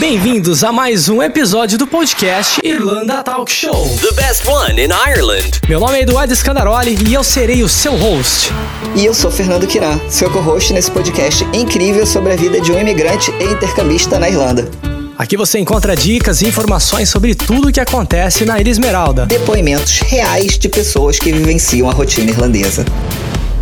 Bem-vindos 0.00 0.64
a 0.64 0.72
mais 0.72 1.10
um 1.10 1.22
episódio 1.22 1.76
do 1.76 1.86
podcast 1.86 2.58
Irlanda 2.64 3.22
Talk 3.22 3.52
Show. 3.52 3.86
The 4.00 4.12
best 4.12 4.48
one 4.48 4.80
in 4.80 4.88
Ireland. 4.88 5.60
Meu 5.68 5.78
nome 5.78 5.98
é 5.98 6.00
Eduardo 6.00 6.34
Scandaroli 6.34 6.96
e 7.06 7.12
eu 7.12 7.22
serei 7.22 7.62
o 7.62 7.68
seu 7.68 7.94
host. 7.96 8.50
E 8.96 9.04
eu 9.04 9.12
sou 9.12 9.30
Fernando 9.30 9.66
Quirá, 9.66 10.00
seu 10.08 10.30
co-host 10.30 10.72
nesse 10.72 10.90
podcast 10.90 11.44
incrível 11.52 12.06
sobre 12.06 12.32
a 12.32 12.36
vida 12.36 12.62
de 12.62 12.72
um 12.72 12.80
imigrante 12.80 13.30
e 13.32 13.44
intercambista 13.44 14.18
na 14.18 14.30
Irlanda. 14.30 14.70
Aqui 15.18 15.36
você 15.36 15.58
encontra 15.58 15.94
dicas 15.94 16.40
e 16.40 16.48
informações 16.48 17.10
sobre 17.10 17.34
tudo 17.34 17.68
o 17.68 17.72
que 17.72 17.78
acontece 17.78 18.46
na 18.46 18.58
Ilha 18.58 18.70
Esmeralda. 18.70 19.26
Depoimentos 19.26 19.98
reais 20.00 20.58
de 20.58 20.70
pessoas 20.70 21.18
que 21.18 21.30
vivenciam 21.30 21.90
a 21.90 21.92
rotina 21.92 22.30
irlandesa. 22.30 22.86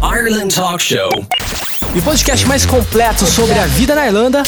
Ireland 0.00 0.54
Talk 0.54 0.80
Show. 0.80 1.10
E 1.94 1.98
o 1.98 2.02
podcast 2.02 2.46
mais 2.46 2.66
completo 2.66 3.24
sobre 3.24 3.58
a 3.58 3.66
vida 3.66 3.94
na 3.94 4.06
Irlanda 4.06 4.42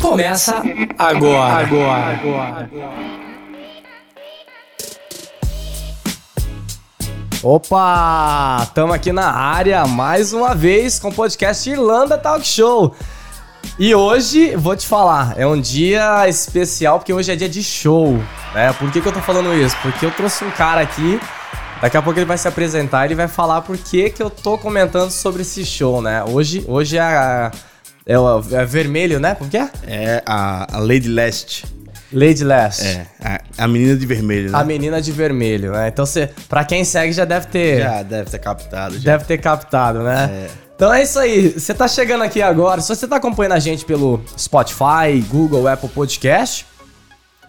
começa 0.00 0.62
agora. 0.98 1.66
Agora. 1.66 2.20
agora. 2.20 2.70
Opa! 7.42 8.58
Estamos 8.64 8.94
aqui 8.94 9.12
na 9.12 9.30
área 9.30 9.86
mais 9.86 10.32
uma 10.32 10.54
vez 10.54 10.98
com 10.98 11.08
o 11.08 11.14
podcast 11.14 11.70
Irlanda 11.70 12.18
Talk 12.18 12.46
Show. 12.46 12.94
E 13.78 13.94
hoje, 13.94 14.56
vou 14.56 14.74
te 14.74 14.86
falar, 14.86 15.34
é 15.36 15.46
um 15.46 15.60
dia 15.60 16.26
especial 16.28 16.98
porque 16.98 17.12
hoje 17.12 17.30
é 17.30 17.36
dia 17.36 17.48
de 17.48 17.62
show, 17.62 18.20
né? 18.54 18.72
Por 18.72 18.90
que, 18.90 19.00
que 19.00 19.06
eu 19.06 19.12
tô 19.12 19.20
falando 19.20 19.54
isso? 19.54 19.76
Porque 19.82 20.06
eu 20.06 20.10
trouxe 20.10 20.44
um 20.44 20.50
cara 20.50 20.80
aqui, 20.80 21.20
daqui 21.80 21.96
a 21.96 22.02
pouco 22.02 22.18
ele 22.18 22.26
vai 22.26 22.38
se 22.38 22.48
apresentar 22.48 23.04
e 23.04 23.08
ele 23.08 23.14
vai 23.14 23.28
falar 23.28 23.62
por 23.62 23.76
que, 23.76 24.10
que 24.10 24.22
eu 24.22 24.30
tô 24.30 24.58
comentando 24.58 25.10
sobre 25.10 25.42
esse 25.42 25.64
show, 25.64 26.00
né? 26.00 26.22
Hoje, 26.24 26.64
hoje 26.66 26.96
é, 26.96 27.00
a, 27.00 27.52
é, 28.04 28.18
o, 28.18 28.42
é 28.52 28.64
vermelho, 28.64 29.20
né? 29.20 29.34
Como 29.34 29.50
que 29.50 29.58
é? 29.58 29.70
É 29.86 30.22
a, 30.26 30.76
a 30.76 30.78
Lady 30.78 31.08
Leste. 31.08 31.64
Lady 32.12 32.44
Last. 32.44 32.86
É, 32.86 33.06
a, 33.20 33.64
a 33.64 33.68
menina 33.68 33.96
de 33.96 34.06
vermelho, 34.06 34.50
né? 34.50 34.58
A 34.58 34.64
menina 34.64 35.02
de 35.02 35.10
vermelho, 35.10 35.72
né? 35.72 35.88
Então, 35.88 36.06
você, 36.06 36.30
pra 36.48 36.64
quem 36.64 36.84
segue, 36.84 37.12
já 37.12 37.24
deve 37.24 37.46
ter. 37.46 37.80
Já 37.80 38.02
deve 38.02 38.30
ter 38.30 38.38
captado. 38.38 38.98
Já. 38.98 39.12
Deve 39.12 39.24
ter 39.24 39.38
captado, 39.38 40.02
né? 40.02 40.30
É. 40.32 40.66
Então 40.76 40.92
é 40.92 41.02
isso 41.02 41.18
aí. 41.18 41.52
Você 41.52 41.72
tá 41.72 41.88
chegando 41.88 42.22
aqui 42.22 42.42
agora. 42.42 42.80
Se 42.82 42.88
você 42.88 43.08
tá 43.08 43.16
acompanhando 43.16 43.52
a 43.52 43.58
gente 43.58 43.84
pelo 43.84 44.22
Spotify, 44.38 45.20
Google, 45.26 45.66
Apple 45.66 45.88
Podcast, 45.88 46.66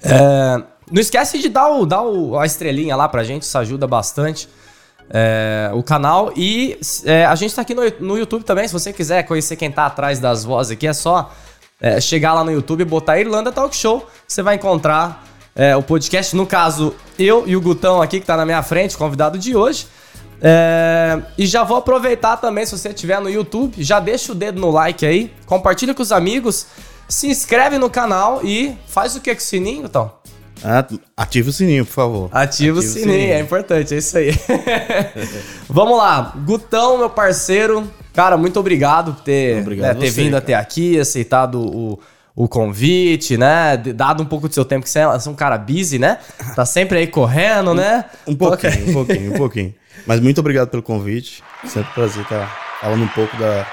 é, 0.01 0.63
não 0.91 1.01
esquece 1.01 1.39
de 1.39 1.49
dar, 1.49 1.69
o, 1.69 1.85
dar 1.85 2.01
o, 2.01 2.37
a 2.37 2.45
estrelinha 2.45 2.95
lá 2.95 3.07
pra 3.07 3.23
gente, 3.23 3.43
isso 3.43 3.57
ajuda 3.57 3.87
bastante. 3.87 4.47
É, 5.09 5.71
o 5.73 5.81
canal 5.81 6.33
e 6.35 6.77
é, 7.05 7.25
a 7.25 7.33
gente 7.35 7.55
tá 7.55 7.61
aqui 7.61 7.73
no, 7.73 7.81
no 7.99 8.17
YouTube 8.17 8.43
também. 8.43 8.67
Se 8.67 8.73
você 8.73 8.91
quiser 8.91 9.23
conhecer 9.23 9.55
quem 9.55 9.71
tá 9.71 9.85
atrás 9.85 10.19
das 10.19 10.43
vozes 10.43 10.71
aqui, 10.71 10.87
é 10.87 10.93
só 10.93 11.31
é, 11.79 12.01
chegar 12.01 12.33
lá 12.33 12.43
no 12.43 12.51
YouTube 12.51 12.81
e 12.81 12.85
botar 12.85 13.19
Irlanda 13.19 13.51
Talk 13.51 13.75
Show. 13.75 14.05
Você 14.27 14.41
vai 14.41 14.55
encontrar 14.55 15.23
é, 15.55 15.75
o 15.75 15.81
podcast. 15.81 16.35
No 16.35 16.45
caso, 16.45 16.93
eu 17.17 17.43
e 17.47 17.55
o 17.55 17.61
Gutão 17.61 18.01
aqui, 18.01 18.19
que 18.19 18.25
tá 18.25 18.35
na 18.37 18.45
minha 18.45 18.61
frente, 18.61 18.97
convidado 18.97 19.37
de 19.37 19.55
hoje. 19.55 19.87
É, 20.41 21.19
e 21.37 21.47
já 21.47 21.63
vou 21.63 21.77
aproveitar 21.77 22.37
também, 22.37 22.65
se 22.65 22.77
você 22.77 22.89
estiver 22.89 23.19
no 23.19 23.29
YouTube, 23.29 23.81
já 23.83 23.99
deixa 23.99 24.31
o 24.31 24.35
dedo 24.35 24.61
no 24.61 24.69
like 24.69 25.05
aí, 25.05 25.33
compartilha 25.47 25.95
com 25.95 26.03
os 26.03 26.11
amigos, 26.11 26.67
se 27.09 27.27
inscreve 27.27 27.79
no 27.79 27.89
canal 27.89 28.41
e 28.43 28.77
faz 28.87 29.15
o 29.15 29.21
que 29.21 29.33
com 29.33 29.41
o 29.41 29.43
sininho, 29.43 29.85
então? 29.85 30.11
Ativa 31.15 31.49
o 31.49 31.53
sininho, 31.53 31.85
por 31.85 31.93
favor. 31.93 32.29
Ativa, 32.31 32.41
Ativa 32.41 32.79
o, 32.79 32.81
sininho, 32.81 33.07
o, 33.07 33.11
sininho, 33.11 33.33
é 33.33 33.39
importante, 33.39 33.93
é 33.93 33.97
isso 33.97 34.17
aí. 34.17 34.31
Vamos 35.69 35.97
lá, 35.97 36.33
Gutão, 36.45 36.97
meu 36.97 37.09
parceiro, 37.09 37.89
cara, 38.13 38.37
muito 38.37 38.59
obrigado 38.59 39.13
por 39.13 39.23
ter, 39.23 39.61
obrigado 39.61 39.95
né, 39.95 40.01
ter 40.01 40.11
você, 40.11 40.21
vindo 40.21 40.31
cara. 40.31 40.43
até 40.43 40.53
aqui, 40.55 40.99
aceitado 40.99 41.59
o, 41.59 41.99
o 42.35 42.47
convite, 42.47 43.37
né? 43.37 43.77
Dado 43.77 44.23
um 44.23 44.25
pouco 44.25 44.47
do 44.47 44.53
seu 44.53 44.65
tempo, 44.65 44.83
que 44.83 44.89
você 44.89 44.99
é 44.99 45.07
um 45.07 45.35
cara 45.35 45.57
busy, 45.57 45.99
né? 45.99 46.19
Tá 46.55 46.65
sempre 46.65 46.99
aí 46.99 47.07
correndo, 47.07 47.73
né? 47.73 48.05
Um 48.25 48.35
pouquinho, 48.35 48.89
um 48.89 48.93
pouquinho, 48.93 49.33
um 49.33 49.37
pouquinho. 49.37 49.75
Mas 50.05 50.19
muito 50.19 50.39
obrigado 50.39 50.69
pelo 50.69 50.83
convite. 50.83 51.43
Sempre 51.65 51.89
um 51.89 51.93
prazer 51.93 52.23
estar 52.23 52.77
falando 52.79 53.03
um 53.03 53.07
pouco 53.07 53.35
da, 53.37 53.65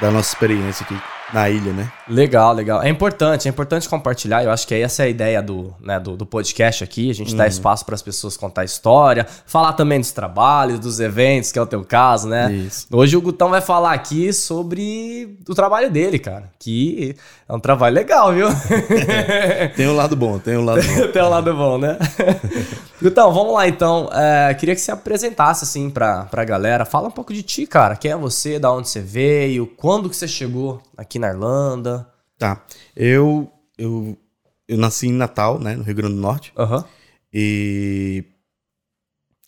da 0.00 0.10
nossa 0.10 0.32
experiência 0.32 0.84
aqui 0.84 0.96
na 1.32 1.48
ilha, 1.48 1.72
né? 1.72 1.92
Legal, 2.08 2.54
legal. 2.54 2.82
É 2.82 2.88
importante, 2.88 3.46
é 3.46 3.50
importante 3.50 3.88
compartilhar. 3.88 4.42
Eu 4.42 4.50
acho 4.50 4.66
que 4.66 4.74
essa 4.74 5.02
é 5.02 5.06
a 5.06 5.08
ideia 5.08 5.42
do, 5.42 5.74
né, 5.80 6.00
do, 6.00 6.16
do 6.16 6.24
podcast 6.24 6.82
aqui. 6.82 7.10
A 7.10 7.14
gente 7.14 7.32
uhum. 7.32 7.36
dá 7.36 7.46
espaço 7.46 7.84
para 7.84 7.94
as 7.94 8.02
pessoas 8.02 8.36
contar 8.36 8.64
história, 8.64 9.26
falar 9.46 9.74
também 9.74 10.00
dos 10.00 10.12
trabalhos, 10.12 10.78
dos 10.78 11.00
eventos, 11.00 11.52
que 11.52 11.58
é 11.58 11.62
o 11.62 11.66
teu 11.66 11.84
caso, 11.84 12.28
né? 12.28 12.50
Isso. 12.52 12.86
Hoje 12.90 13.16
o 13.16 13.20
Gutão 13.20 13.50
vai 13.50 13.60
falar 13.60 13.92
aqui 13.92 14.32
sobre 14.32 15.38
o 15.48 15.54
trabalho 15.54 15.90
dele, 15.90 16.18
cara. 16.18 16.50
Que 16.58 17.14
é 17.48 17.52
um 17.52 17.60
trabalho 17.60 17.94
legal, 17.94 18.32
viu? 18.32 18.48
tem 19.76 19.86
um 19.86 19.96
lado 19.96 20.16
bom, 20.16 20.38
tem 20.38 20.56
um 20.56 20.64
lado 20.64 20.82
bom. 20.82 21.08
tem 21.12 21.22
um 21.22 21.28
lado 21.28 21.54
bom, 21.54 21.78
né? 21.78 21.98
Gutão, 23.00 23.32
vamos 23.32 23.54
lá 23.54 23.68
então. 23.68 24.10
É, 24.12 24.52
queria 24.54 24.74
que 24.74 24.80
você 24.80 24.90
apresentasse 24.90 25.64
assim 25.64 25.88
pra, 25.88 26.24
pra 26.24 26.44
galera. 26.44 26.84
Fala 26.84 27.08
um 27.08 27.12
pouco 27.12 27.32
de 27.32 27.42
ti, 27.42 27.66
cara. 27.66 27.94
Quem 27.94 28.10
é 28.10 28.16
você, 28.16 28.58
da 28.58 28.72
onde 28.72 28.88
você 28.88 29.00
veio, 29.00 29.66
quando 29.66 30.10
que 30.10 30.16
você 30.16 30.26
chegou 30.26 30.82
aqui 30.96 31.18
na 31.18 31.28
Irlanda? 31.28 32.08
Tá. 32.36 32.60
Eu, 32.96 33.50
eu, 33.76 34.18
eu 34.66 34.76
nasci 34.76 35.06
em 35.06 35.12
Natal, 35.12 35.60
né, 35.60 35.76
no 35.76 35.84
Rio 35.84 35.94
Grande 35.94 36.14
do 36.14 36.20
Norte. 36.20 36.52
Uhum. 36.56 36.82
E 37.32 38.24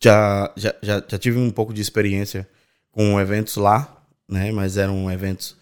já, 0.00 0.52
já, 0.56 0.74
já, 0.80 1.02
já 1.06 1.18
tive 1.18 1.38
um 1.38 1.50
pouco 1.50 1.74
de 1.74 1.82
experiência 1.82 2.48
com 2.92 3.20
eventos 3.20 3.56
lá, 3.56 3.96
né, 4.28 4.52
mas 4.52 4.76
eram 4.76 5.10
eventos 5.10 5.56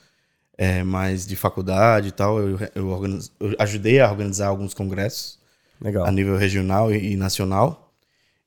é, 0.58 0.82
mais 0.82 1.26
de 1.26 1.36
faculdade 1.36 2.08
e 2.08 2.12
tal. 2.12 2.38
Eu, 2.38 2.58
eu, 2.74 2.88
organiz, 2.88 3.32
eu 3.40 3.54
ajudei 3.58 3.98
a 4.00 4.10
organizar 4.10 4.48
alguns 4.48 4.74
congressos 4.74 5.37
Legal. 5.80 6.06
a 6.06 6.12
nível 6.12 6.36
regional 6.36 6.92
e, 6.92 7.12
e, 7.12 7.16
nacional. 7.16 7.92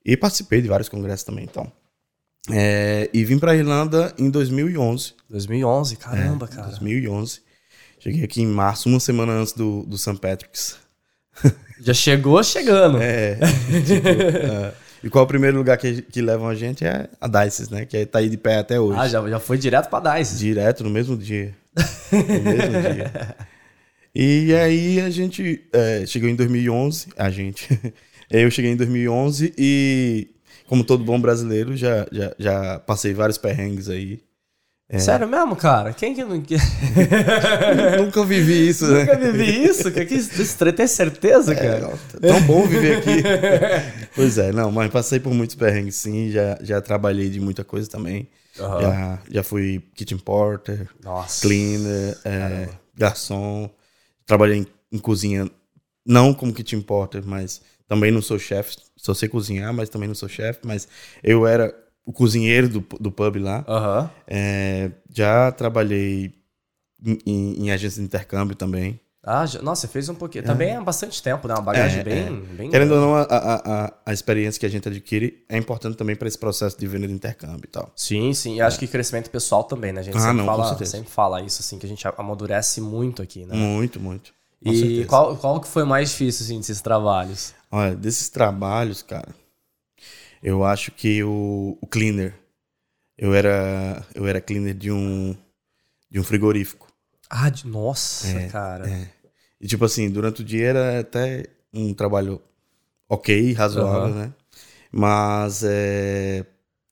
E 0.04 0.18
participei 0.18 0.62
de 0.62 0.68
vários 0.68 0.90
congressos 0.90 1.24
também, 1.24 1.46
então. 1.46 1.72
É, 2.50 3.10
e 3.14 3.24
vim 3.24 3.38
para 3.38 3.56
Irlanda 3.56 4.14
em 4.18 4.30
2011. 4.30 5.14
2011, 5.30 5.96
caramba, 5.96 6.48
é, 6.52 6.56
cara. 6.56 6.68
2011. 6.70 7.42
Cheguei 8.00 8.24
aqui 8.24 8.42
em 8.42 8.48
março, 8.48 8.90
uma 8.90 9.00
semana 9.00 9.34
antes 9.34 9.54
do, 9.54 9.84
do 9.84 9.98
St. 9.98 10.18
Patrick's. 10.18 10.78
Já 11.80 11.94
chegou 11.94 12.44
chegando. 12.44 13.00
É. 13.00 13.36
tipo, 13.86 14.08
é. 14.08 14.74
E 15.04 15.10
qual 15.10 15.24
é 15.24 15.26
o 15.26 15.28
primeiro 15.28 15.58
lugar 15.58 15.78
que, 15.78 16.02
que 16.04 16.22
levam 16.22 16.48
a 16.48 16.56
gente? 16.56 16.86
É 16.86 17.10
a 17.20 17.28
Dices, 17.28 17.70
né? 17.70 17.86
Que 17.86 18.06
tá 18.06 18.20
aí 18.20 18.30
de 18.30 18.38
pé 18.38 18.58
até 18.58 18.80
hoje. 18.80 19.00
Ah, 19.00 19.08
já, 19.08 19.28
já 19.28 19.40
foi 19.40 19.58
direto 19.58 19.90
pra 19.90 20.18
Dices. 20.18 20.40
Direto, 20.40 20.84
no 20.84 20.90
mesmo 20.90 21.18
dia. 21.18 21.56
no 22.12 22.44
mesmo 22.44 22.94
dia. 22.94 23.36
E 24.14 24.54
aí 24.54 25.00
a 25.00 25.10
gente 25.10 25.64
é, 25.72 26.06
chegou 26.06 26.30
em 26.30 26.36
2011, 26.36 27.08
a 27.18 27.30
gente. 27.30 27.68
Eu 28.30 28.50
cheguei 28.50 28.72
em 28.72 28.78
2011 28.78 29.54
e, 29.58 30.30
como 30.66 30.86
todo 30.86 31.04
bom 31.04 31.20
brasileiro, 31.20 31.76
já, 31.76 32.08
já, 32.12 32.34
já 32.40 32.80
passei 32.80 33.14
vários 33.14 33.38
perrengues 33.38 33.90
aí. 33.90 34.22
É. 34.88 35.00
Sério 35.00 35.26
mesmo, 35.26 35.56
cara? 35.56 35.94
Quem 35.94 36.14
que 36.14 36.22
não. 36.22 36.36
Nunca 37.98 38.26
vivi 38.26 38.68
isso, 38.68 38.86
né? 38.88 39.00
Nunca 39.00 39.18
vivi 39.18 39.64
isso? 39.64 39.90
Que, 39.90 40.06
que 40.06 40.16
isso 40.16 40.58
tem 40.74 40.88
certeza, 40.88 41.56
cara? 41.56 41.94
É, 42.22 42.28
tão 42.28 42.42
bom 42.42 42.68
viver 42.68 42.98
aqui. 42.98 43.24
pois 44.14 44.38
é, 44.38 44.52
não, 44.52 44.70
mas 44.70 44.92
passei 44.92 45.18
por 45.18 45.34
muitos 45.34 45.56
perrengues, 45.56 45.96
sim. 45.96 46.30
Já, 46.30 46.58
já 46.62 46.82
trabalhei 46.82 47.30
de 47.30 47.40
muita 47.40 47.64
coisa 47.64 47.90
também. 47.90 48.30
Uhum. 48.60 48.82
Já, 48.82 49.20
já 49.30 49.44
fui 49.44 49.82
kitchen 49.96 50.18
porter, 50.18 50.90
Nossa. 51.02 51.42
cleaner, 51.42 52.18
é, 52.26 52.68
garçom. 52.98 53.70
Trabalhei 54.26 54.60
em, 54.60 54.68
em, 54.92 55.00
cozinha, 55.00 55.50
não 56.06 56.34
como 56.34 56.54
kitchen 56.54 56.82
porter, 56.82 57.24
mas 57.26 57.62
também 57.88 58.12
não 58.12 58.22
sou 58.22 58.40
chefe. 58.40 58.78
Só 58.96 59.14
sei 59.14 59.28
cozinhar, 59.28 59.74
mas 59.74 59.90
também 59.90 60.08
não 60.08 60.16
sou 60.16 60.30
chefe. 60.30 60.62
Mas 60.64 60.88
eu 61.24 61.46
era 61.46 61.76
o 62.06 62.14
cozinheiro 62.14 62.70
do, 62.70 62.80
do 63.00 63.12
pub 63.12 63.38
lá. 63.38 63.66
Uhum. 63.68 64.10
É, 64.28 64.92
já 65.10 65.52
trabalhei 65.52 66.34
em, 67.06 67.18
em, 67.26 67.66
em, 67.66 67.72
agência 67.72 68.00
de 68.00 68.06
intercâmbio 68.06 68.56
também. 68.56 69.00
Ah, 69.24 69.46
nossa, 69.62 69.82
você 69.82 69.88
fez 69.88 70.10
um 70.10 70.16
pouquinho. 70.16 70.44
Também 70.44 70.72
é 70.72 70.82
bastante 70.82 71.22
tempo, 71.22 71.48
né? 71.48 71.54
Uma 71.54 71.62
bagagem 71.62 72.00
é, 72.00 72.04
bem, 72.04 72.28
é. 72.28 72.56
bem. 72.56 72.70
Querendo 72.72 72.96
ou 72.96 73.02
não, 73.02 73.16
a, 73.16 73.28
a, 73.30 73.94
a, 74.08 74.14
experiência 74.14 74.60
que 74.60 74.66
a 74.66 74.70
gente 74.70 74.88
adquire 74.88 75.46
é 75.48 75.58
importante 75.58 75.96
também 75.96 76.16
para 76.16 76.28
esse 76.28 76.40
processo 76.40 76.80
de 76.80 76.88
venda 76.88 77.08
de 77.08 77.14
intercâmbio 77.14 77.66
e 77.66 77.68
tal. 77.68 77.92
Sim, 77.96 78.34
sim. 78.34 78.56
E 78.56 78.62
acho 78.62 78.80
que 78.80 78.88
crescimento 78.88 79.30
pessoal 79.30 79.64
também, 79.64 79.92
né? 79.92 80.02
A 80.02 80.04
gente 80.04 80.18
ah, 80.18 80.22
sempre, 80.22 80.38
não, 80.38 80.46
fala, 80.46 80.86
sempre 80.86 81.12
fala 81.12 81.42
isso, 81.42 81.62
assim, 81.62 81.78
que 81.78 81.86
a 81.86 81.90
gente 81.90 82.04
amadurece 82.18 82.82
muito 82.82 83.22
aqui, 83.22 83.46
né? 83.46 83.56
Muito, 83.56 84.00
muito. 84.00 84.34
e 84.64 85.06
qual, 85.06 85.38
qual 85.38 85.62
que 85.62 85.68
foi 85.68 85.84
mais 85.84 86.10
difícil, 86.10 86.44
assim, 86.46 86.58
desses 86.58 86.82
trabalhos? 86.82 87.54
Olha, 87.72 87.96
desses 87.96 88.28
trabalhos, 88.28 89.04
cara, 89.04 89.30
eu 90.42 90.66
acho 90.66 90.92
que 90.92 91.24
o, 91.24 91.78
o 91.80 91.86
cleaner. 91.86 92.34
Eu 93.16 93.36
era, 93.36 94.04
eu 94.16 94.26
era 94.26 94.42
cleaner 94.42 94.74
de 94.74 94.92
um, 94.92 95.36
de 96.10 96.20
um 96.20 96.24
frigorífico. 96.24 96.91
Ah, 97.34 97.50
de, 97.50 97.66
nossa, 97.68 98.28
É, 98.28 98.50
cara. 98.50 98.88
é. 98.88 99.08
E 99.60 99.68
tipo 99.68 99.86
assim, 99.86 100.10
durante 100.10 100.42
o 100.42 100.46
dia 100.46 100.68
era 100.68 101.00
até 101.00 101.46
um 101.74 101.94
trabalho 101.94 102.42
ok, 103.10 103.54
razoável, 103.54 104.10
Aham. 104.10 104.16
né? 104.16 104.34
Mas 104.92 105.64
é, 105.64 106.46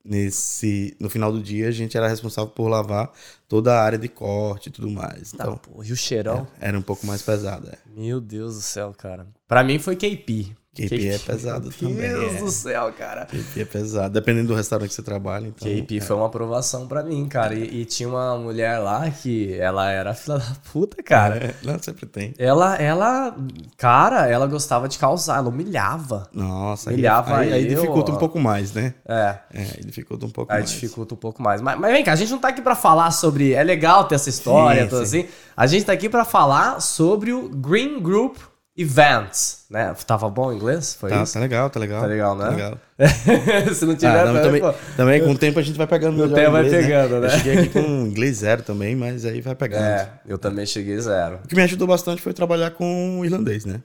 nesse 0.04 0.96
no 1.00 1.10
final 1.10 1.32
do 1.32 1.42
dia 1.42 1.68
a 1.68 1.72
gente 1.72 1.98
era 1.98 2.08
responsável 2.08 2.52
por 2.52 2.68
lavar 2.70 3.12
toda 3.48 3.74
a 3.76 3.84
área 3.84 3.98
de 4.00 4.08
corte 4.10 4.70
e 4.70 4.72
tudo 4.72 4.90
mais. 4.90 5.34
Tá, 5.34 5.44
Então, 5.44 5.58
pô, 5.58 5.84
e 5.84 5.92
o 5.92 5.96
cheirão? 5.96 6.48
era 6.62 6.78
um 6.78 6.82
pouco 6.82 7.06
mais 7.06 7.22
pesado, 7.22 7.70
é. 7.70 7.78
Meu 7.86 8.22
Deus 8.22 8.56
do 8.56 8.62
céu, 8.62 8.94
cara. 8.94 9.28
Pra 9.48 9.64
mim 9.64 9.80
foi 9.80 9.96
KP. 9.96 10.56
KP 10.74 11.08
é 11.10 11.18
pesado 11.18 11.74
Meu 11.82 11.90
também, 11.90 12.10
Deus 12.10 12.36
é. 12.36 12.40
do 12.40 12.52
céu, 12.52 12.94
cara. 12.98 13.26
KP 13.26 13.62
é 13.62 13.66
pesado, 13.66 14.14
dependendo 14.14 14.50
do 14.50 14.54
restaurante 14.56 14.90
que 14.90 14.96
você 14.96 15.02
trabalha, 15.02 15.48
então. 15.48 15.68
KP 15.68 16.00
foi 16.00 16.16
uma 16.16 16.28
aprovação 16.28 16.88
pra 16.88 17.04
mim, 17.04 17.28
cara. 17.28 17.56
E, 17.56 17.82
e 17.82 17.86
tinha 17.86 18.08
uma 18.08 18.38
mulher 18.38 18.78
lá 18.78 19.10
que 19.10 19.54
ela 19.60 19.90
era 19.92 20.14
filha 20.14 20.38
da 20.38 20.46
puta, 20.72 21.02
cara. 21.02 21.38
É, 21.38 21.56
não, 21.64 21.78
sempre 21.80 22.06
tem. 22.06 22.34
Ela, 22.38 22.76
ela, 22.76 23.36
cara, 23.78 24.28
ela 24.28 24.46
gostava 24.46 24.88
de 24.88 24.98
causar, 25.00 25.38
ela 25.40 25.50
humilhava. 25.50 26.30
Nossa, 26.32 26.92
aí, 26.92 26.96
Humilhava 26.96 27.38
aí, 27.38 27.52
aí 27.52 27.64
eu, 27.64 27.76
dificulta 27.82 28.12
ó. 28.12 28.16
um 28.16 28.18
pouco 28.20 28.40
mais, 28.40 28.72
né? 28.72 28.94
É. 29.08 29.38
É, 29.52 29.62
aí 29.78 29.84
dificulta 29.84 30.26
um 30.26 30.30
pouco 30.30 30.52
Aí 30.52 30.60
mais. 30.60 30.70
dificulta 30.72 31.14
um 31.16 31.18
pouco 31.18 31.42
mais. 31.42 31.62
Mas, 31.62 31.80
mas 31.80 31.92
vem 31.92 32.04
cá, 32.04 32.14
a 32.14 32.16
gente 32.16 32.32
não 32.32 32.40
tá 32.40 32.50
aqui 32.50 32.62
pra 32.62 32.76
falar 32.76 33.10
sobre. 33.12 33.54
É 33.54 33.64
legal 33.64 34.06
ter 34.06 34.16
essa 34.16 34.30
história, 34.30 34.84
Sim, 34.84 34.90
tudo 34.90 35.06
sim. 35.06 35.20
assim. 35.22 35.30
A 35.58 35.68
gente 35.68 35.84
tá 35.86 35.94
aqui 35.94 36.08
pra 36.08 36.24
falar 36.24 36.80
sobre 36.80 37.34
o 37.34 37.50
Green 37.50 38.00
Group 38.00 38.38
Events, 38.82 39.66
né? 39.70 39.94
Tava 40.08 40.30
bom 40.30 40.48
o 40.48 40.54
inglês? 40.54 40.94
Foi 40.96 41.10
Tá, 41.10 41.22
isso? 41.24 41.34
tá 41.34 41.40
legal, 41.42 41.70
tá 41.70 41.80
legal. 41.80 42.02
Tá 42.02 42.08
legal, 42.08 42.36
né? 42.38 42.50
legal. 42.50 42.78
Se 43.76 43.86
não 43.86 43.94
tiver, 43.96 44.22
Ah, 44.22 44.26
não, 44.26 44.34
tá- 44.36 44.42
também, 44.44 44.62
pô. 44.62 44.74
também 44.96 45.22
com 45.22 45.32
o 45.32 45.38
tempo 45.38 45.60
a 45.60 45.62
gente 45.62 45.76
vai 45.78 45.86
pegando 45.86 46.16
Com 46.16 46.22
o 46.22 46.24
melhor 46.24 46.36
tempo 46.36 46.52
vai 46.52 46.66
inglês, 46.66 46.86
pegando, 46.86 47.20
né? 47.20 47.28
Eu 47.28 47.30
cheguei 47.32 47.58
aqui 47.60 47.70
com 47.70 47.80
inglês 48.08 48.38
zero 48.38 48.64
também, 48.64 48.96
mas 48.96 49.26
aí 49.26 49.42
vai 49.42 49.54
pegando. 49.54 49.84
É, 49.84 50.10
eu 50.26 50.38
também 50.38 50.66
cheguei 50.66 50.98
zero. 50.98 51.40
O 51.44 51.48
que 51.48 51.56
me 51.56 51.62
ajudou 51.64 51.88
bastante 51.88 52.22
foi 52.22 52.34
trabalhar 52.34 52.72
com 52.72 53.22
irlandês, 53.26 53.66
né? 53.66 53.82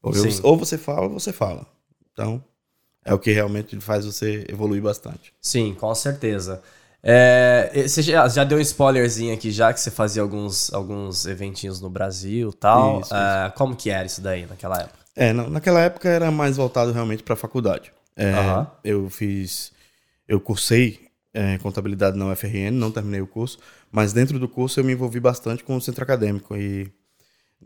Ou, 0.00 0.14
eu- 0.14 0.24
ou 0.44 0.56
você 0.56 0.78
fala 0.78 1.02
ou 1.02 1.10
você 1.10 1.32
fala. 1.32 1.66
Então, 2.12 2.42
é 3.04 3.12
o 3.12 3.18
que 3.18 3.32
realmente 3.32 3.78
faz 3.80 4.06
você 4.06 4.46
evoluir 4.48 4.80
bastante. 4.82 5.32
Sim, 5.40 5.74
com 5.74 5.92
certeza. 5.96 6.62
É, 7.02 7.86
você 7.86 8.02
já, 8.02 8.28
já 8.28 8.44
deu 8.44 8.58
um 8.58 8.60
spoilerzinho 8.60 9.32
aqui 9.32 9.50
já 9.50 9.72
que 9.72 9.80
você 9.80 9.90
fazia 9.90 10.20
alguns, 10.20 10.72
alguns 10.72 11.26
eventinhos 11.26 11.80
no 11.80 11.88
Brasil 11.88 12.52
tal. 12.52 13.00
Isso, 13.00 13.14
É, 13.14 13.50
como 13.56 13.76
que 13.76 13.90
era 13.90 14.06
isso 14.06 14.20
daí 14.20 14.46
naquela 14.46 14.80
época? 14.80 14.98
É, 15.14 15.32
não, 15.32 15.48
naquela 15.48 15.80
época 15.80 16.08
era 16.08 16.30
mais 16.30 16.56
voltado 16.56 16.92
realmente 16.92 17.22
para 17.22 17.34
a 17.34 17.36
faculdade. 17.36 17.92
É, 18.16 18.32
Aham. 18.32 18.66
Eu 18.84 19.08
fiz, 19.10 19.72
eu 20.26 20.40
cursei 20.40 21.08
é, 21.32 21.58
contabilidade 21.58 22.16
na 22.18 22.26
UFRN, 22.26 22.70
não 22.76 22.90
terminei 22.90 23.20
o 23.20 23.26
curso, 23.26 23.58
mas 23.92 24.12
dentro 24.12 24.38
do 24.38 24.48
curso 24.48 24.80
eu 24.80 24.84
me 24.84 24.92
envolvi 24.92 25.20
bastante 25.20 25.62
com 25.62 25.76
o 25.76 25.80
centro 25.80 26.02
acadêmico 26.02 26.56
e 26.56 26.90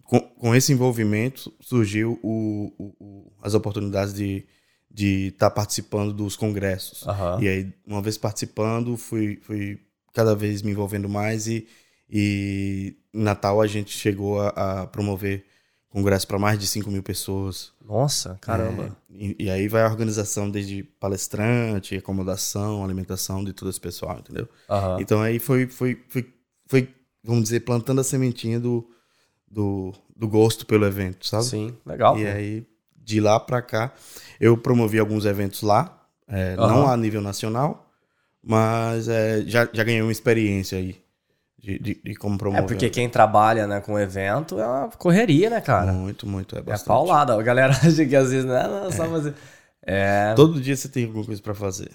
com, 0.04 0.20
com 0.20 0.54
esse 0.54 0.72
envolvimento 0.72 1.52
surgiu 1.60 2.18
o- 2.22 2.72
o- 2.78 2.94
o- 3.00 3.32
as 3.42 3.54
oportunidades 3.54 4.14
de 4.14 4.44
de 4.92 5.28
estar 5.28 5.50
participando 5.50 6.12
dos 6.12 6.36
congressos. 6.36 7.06
Aham. 7.06 7.42
E 7.42 7.48
aí, 7.48 7.72
uma 7.86 8.02
vez 8.02 8.18
participando, 8.18 8.96
fui, 8.96 9.38
fui 9.42 9.80
cada 10.12 10.34
vez 10.34 10.60
me 10.62 10.70
envolvendo 10.70 11.08
mais 11.08 11.46
e, 11.46 11.66
e 12.08 12.96
em 13.12 13.22
Natal 13.22 13.60
a 13.60 13.66
gente 13.66 13.96
chegou 13.96 14.40
a, 14.40 14.82
a 14.82 14.86
promover 14.86 15.44
congresso 15.88 16.26
para 16.26 16.38
mais 16.38 16.58
de 16.58 16.66
5 16.66 16.90
mil 16.90 17.02
pessoas. 17.02 17.72
Nossa, 17.84 18.38
caramba. 18.40 18.96
É, 19.10 19.14
e, 19.14 19.36
e 19.40 19.50
aí 19.50 19.68
vai 19.68 19.82
a 19.82 19.86
organização 19.86 20.50
desde 20.50 20.82
palestrante, 20.82 21.96
acomodação, 21.96 22.84
alimentação 22.84 23.44
de 23.44 23.52
todo 23.52 23.70
esse 23.70 23.80
pessoal, 23.80 24.18
entendeu? 24.18 24.48
Aham. 24.68 24.98
Então 25.00 25.20
aí 25.20 25.38
foi, 25.38 25.66
foi, 25.66 26.02
foi, 26.08 26.32
foi, 26.66 26.94
vamos 27.22 27.44
dizer, 27.44 27.60
plantando 27.60 28.00
a 28.00 28.04
sementinha 28.04 28.58
do, 28.58 28.88
do, 29.46 29.92
do 30.16 30.28
gosto 30.28 30.66
pelo 30.66 30.86
evento, 30.86 31.26
sabe? 31.26 31.44
Sim, 31.44 31.76
legal. 31.84 32.18
E 32.18 32.26
aí, 32.26 32.66
de 33.02 33.20
lá 33.20 33.38
pra 33.40 33.60
cá, 33.62 33.92
eu 34.40 34.56
promovi 34.56 34.98
alguns 34.98 35.24
eventos 35.24 35.62
lá, 35.62 35.98
é, 36.28 36.54
Aham. 36.54 36.66
não 36.68 36.88
a 36.88 36.96
nível 36.96 37.20
nacional, 37.20 37.90
mas 38.42 39.08
é, 39.08 39.42
já, 39.46 39.68
já 39.72 39.84
ganhei 39.84 40.02
uma 40.02 40.12
experiência 40.12 40.78
aí 40.78 40.96
de, 41.58 41.78
de, 41.78 42.00
de 42.02 42.14
como 42.16 42.34
É 42.34 42.38
promover. 42.38 42.66
porque 42.66 42.90
quem 42.90 43.08
trabalha 43.08 43.66
né, 43.66 43.80
com 43.80 43.98
evento 43.98 44.58
é 44.58 44.66
uma 44.66 44.88
correria, 44.90 45.48
né, 45.50 45.60
cara? 45.60 45.92
Muito, 45.92 46.26
muito, 46.26 46.56
é 46.56 46.58
É 46.58 46.62
bastante. 46.62 46.88
paulada. 46.88 47.34
A 47.38 47.42
galera 47.42 47.72
acha 47.82 48.04
que 48.04 48.16
às 48.16 48.30
vezes 48.30 48.44
não 48.44 48.56
é 48.56 48.66
não, 48.68 48.90
só 48.90 49.06
fazer. 49.08 49.34
É. 49.84 50.32
Todo 50.34 50.60
dia 50.60 50.76
você 50.76 50.88
tem 50.88 51.04
alguma 51.06 51.24
coisa 51.24 51.40
pra 51.42 51.54
fazer. 51.54 51.90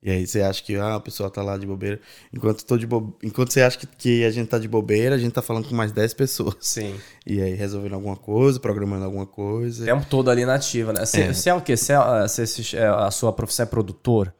E 0.00 0.10
aí 0.10 0.26
você 0.26 0.40
acha 0.42 0.62
que 0.62 0.76
ah, 0.76 0.94
a 0.94 1.00
pessoa 1.00 1.28
tá 1.28 1.42
lá 1.42 1.56
de 1.58 1.66
bobeira. 1.66 2.00
Enquanto, 2.32 2.64
tô 2.64 2.76
de 2.78 2.86
bo... 2.86 3.16
Enquanto 3.22 3.52
você 3.52 3.62
acha 3.62 3.76
que, 3.78 3.86
que 3.86 4.24
a 4.24 4.30
gente 4.30 4.48
tá 4.48 4.58
de 4.58 4.68
bobeira, 4.68 5.16
a 5.16 5.18
gente 5.18 5.32
tá 5.32 5.42
falando 5.42 5.68
com 5.68 5.74
mais 5.74 5.90
10 5.90 6.14
pessoas. 6.14 6.54
Sim. 6.60 6.94
E 7.26 7.40
aí 7.42 7.54
resolvendo 7.54 7.94
alguma 7.94 8.16
coisa, 8.16 8.60
programando 8.60 9.04
alguma 9.04 9.24
O 9.24 9.26
coisa. 9.26 9.84
tempo 9.84 10.06
todo 10.08 10.30
ali 10.30 10.44
na 10.44 10.54
ativa, 10.54 10.92
né? 10.92 11.04
Você 11.04 11.48
é. 11.48 11.52
é 11.52 11.54
o 11.54 11.60
quê? 11.60 11.76
Você 11.76 11.92
é, 11.92 12.28
se- 12.28 12.76
é- 12.76 12.86
a 12.86 13.10
sua 13.10 13.32
profissão 13.32 13.64
é 13.64 13.66
produtor? 13.66 14.32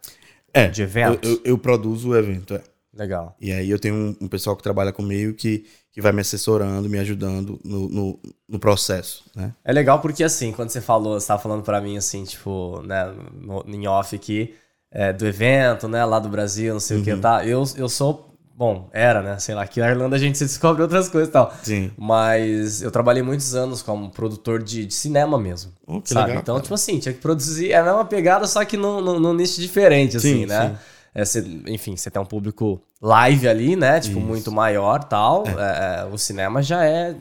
É, 0.54 0.68
de 0.68 0.82
eventos? 0.82 1.28
Eu, 1.28 1.36
eu, 1.36 1.42
eu 1.44 1.58
produzo 1.58 2.10
o 2.10 2.16
evento, 2.16 2.54
é. 2.54 2.62
Legal. 2.94 3.36
E 3.40 3.52
aí 3.52 3.68
eu 3.70 3.78
tenho 3.78 3.94
um, 3.94 4.16
um 4.22 4.28
pessoal 4.28 4.56
que 4.56 4.62
trabalha 4.62 4.92
comigo 4.92 5.34
que, 5.34 5.64
que 5.92 6.00
vai 6.00 6.10
me 6.12 6.20
assessorando, 6.20 6.88
me 6.88 6.98
ajudando 6.98 7.60
no, 7.64 7.88
no, 7.88 8.20
no 8.48 8.58
processo, 8.58 9.24
né? 9.36 9.54
É 9.64 9.72
legal 9.72 10.00
porque, 10.00 10.24
assim, 10.24 10.50
quando 10.52 10.70
você 10.70 10.80
falou, 10.80 11.18
você 11.20 11.26
tava 11.28 11.40
falando 11.40 11.62
pra 11.62 11.80
mim, 11.80 11.96
assim, 11.96 12.24
tipo, 12.24 12.80
né, 12.82 13.12
no, 13.34 13.62
em 13.68 13.86
off 13.86 14.16
aqui, 14.16 14.54
é, 14.90 15.12
do 15.12 15.26
evento, 15.26 15.86
né, 15.88 16.04
lá 16.04 16.18
do 16.18 16.28
Brasil, 16.28 16.72
não 16.72 16.80
sei 16.80 17.00
o 17.00 17.04
que, 17.04 17.12
Uhum. 17.12 17.20
tá? 17.20 17.44
Eu, 17.46 17.62
eu 17.76 17.88
sou, 17.88 18.34
bom, 18.56 18.88
era, 18.92 19.22
né, 19.22 19.38
sei 19.38 19.54
lá, 19.54 19.62
aqui 19.62 19.80
na 19.80 19.88
Irlanda 19.90 20.16
a 20.16 20.18
gente 20.18 20.38
se 20.38 20.44
descobre 20.44 20.82
outras 20.82 21.08
coisas 21.08 21.28
e 21.28 21.32
tal. 21.32 21.52
Sim. 21.62 21.90
Mas 21.96 22.82
eu 22.82 22.90
trabalhei 22.90 23.22
muitos 23.22 23.54
anos 23.54 23.82
como 23.82 24.10
produtor 24.10 24.62
de, 24.62 24.86
de 24.86 24.94
cinema 24.94 25.38
mesmo, 25.38 25.72
Oh, 25.86 26.00
que 26.00 26.08
sabe? 26.10 26.28
legal, 26.28 26.42
então, 26.42 26.54
cara. 26.56 26.62
tipo 26.62 26.74
assim, 26.74 26.98
tinha 26.98 27.12
que 27.12 27.20
produzir, 27.20 27.72
é 27.72 27.76
a 27.76 27.84
mesma 27.84 28.04
pegada, 28.04 28.46
só 28.46 28.64
que 28.64 28.76
num, 28.76 29.00
num, 29.00 29.20
num 29.20 29.34
nicho 29.34 29.60
diferente, 29.60 30.16
assim, 30.16 30.40
Sim, 30.40 30.46
né? 30.46 30.68
sim. 30.70 30.76
É, 31.14 31.24
cê- 31.24 31.44
enfim, 31.66 31.96
você 31.96 32.10
tem 32.10 32.20
um 32.20 32.24
público 32.26 32.80
live 33.02 33.48
ali, 33.48 33.74
né? 33.76 33.98
Tipo, 34.00 34.20
muito 34.20 34.52
maior 34.52 35.02
tal. 35.04 35.44
É, 35.48 36.02
é, 36.02 36.04
o 36.12 36.18
cinema 36.18 36.62
já 36.62 36.84
é. 36.84 37.12
Né, 37.12 37.18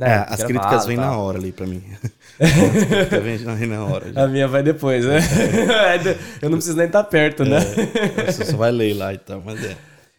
É, 0.00 0.14
as 0.14 0.36
gravado, 0.36 0.46
críticas 0.46 0.86
vêm 0.86 0.96
na 0.96 1.16
hora 1.16 1.38
ali 1.38 1.52
pra 1.52 1.66
mim. 1.66 1.82
vêm 3.58 3.68
na 3.68 3.84
hora. 3.84 4.12
já. 4.12 4.24
A 4.24 4.26
minha 4.28 4.48
vai 4.48 4.62
depois, 4.62 5.04
né? 5.04 5.18
Eu 6.40 6.50
não 6.50 6.56
preciso 6.58 6.76
nem 6.76 6.86
estar 6.86 7.04
perto, 7.04 7.44
né? 7.44 7.58
Você 8.26 8.44
só 8.44 8.56
vai 8.56 8.70
ler 8.72 8.94
lá 8.94 9.12
e 9.14 9.18
tal, 9.18 9.42
mas 9.44 9.62
é. 9.64 9.76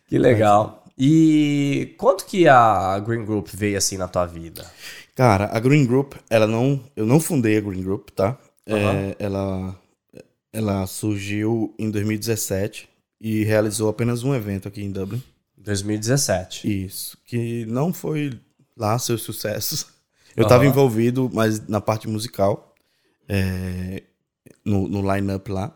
Que 0.08 0.18
legal. 0.18 0.84
E 0.98 1.94
quanto 1.98 2.25
que 2.25 2.48
a 2.48 2.98
Green 3.00 3.25
Group 3.25 3.50
veio 3.54 3.78
assim 3.78 3.98
na 3.98 4.08
tua 4.08 4.25
vida? 4.25 4.66
Cara, 5.16 5.50
a 5.52 5.60
Green 5.60 5.86
Group, 5.86 6.14
ela 6.30 6.48
não. 6.48 6.80
Eu 6.96 7.06
não 7.06 7.19
fundei 7.19 7.58
a 7.58 7.62
Green 7.62 7.84
Group, 7.84 8.10
tá? 8.12 8.38
É, 8.66 8.74
Aham. 8.74 9.14
ela, 9.19 9.75
ela 10.54 10.88
surgiu 10.88 11.74
em 11.80 11.90
2017 11.92 12.90
e 13.19 13.44
realizou 13.44 13.90
apenas 13.90 14.24
um 14.24 14.34
evento 14.34 14.68
aqui 14.68 14.81
em 14.84 14.92
Dublin. 14.92 15.22
2017. 15.58 16.86
Isso. 16.86 17.18
Que 17.25 17.66
não 17.66 17.92
foi 17.94 18.40
lá 18.75 18.98
seus 19.00 19.22
sucessos. 19.24 19.88
Eu 20.36 20.44
estava 20.44 20.66
envolvido, 20.66 21.30
mas 21.34 21.68
na 21.68 21.81
parte 21.81 22.08
musical, 22.08 22.76
é, 23.28 24.04
no, 24.64 24.88
no 24.88 25.14
line-up 25.16 25.52
lá. 25.52 25.76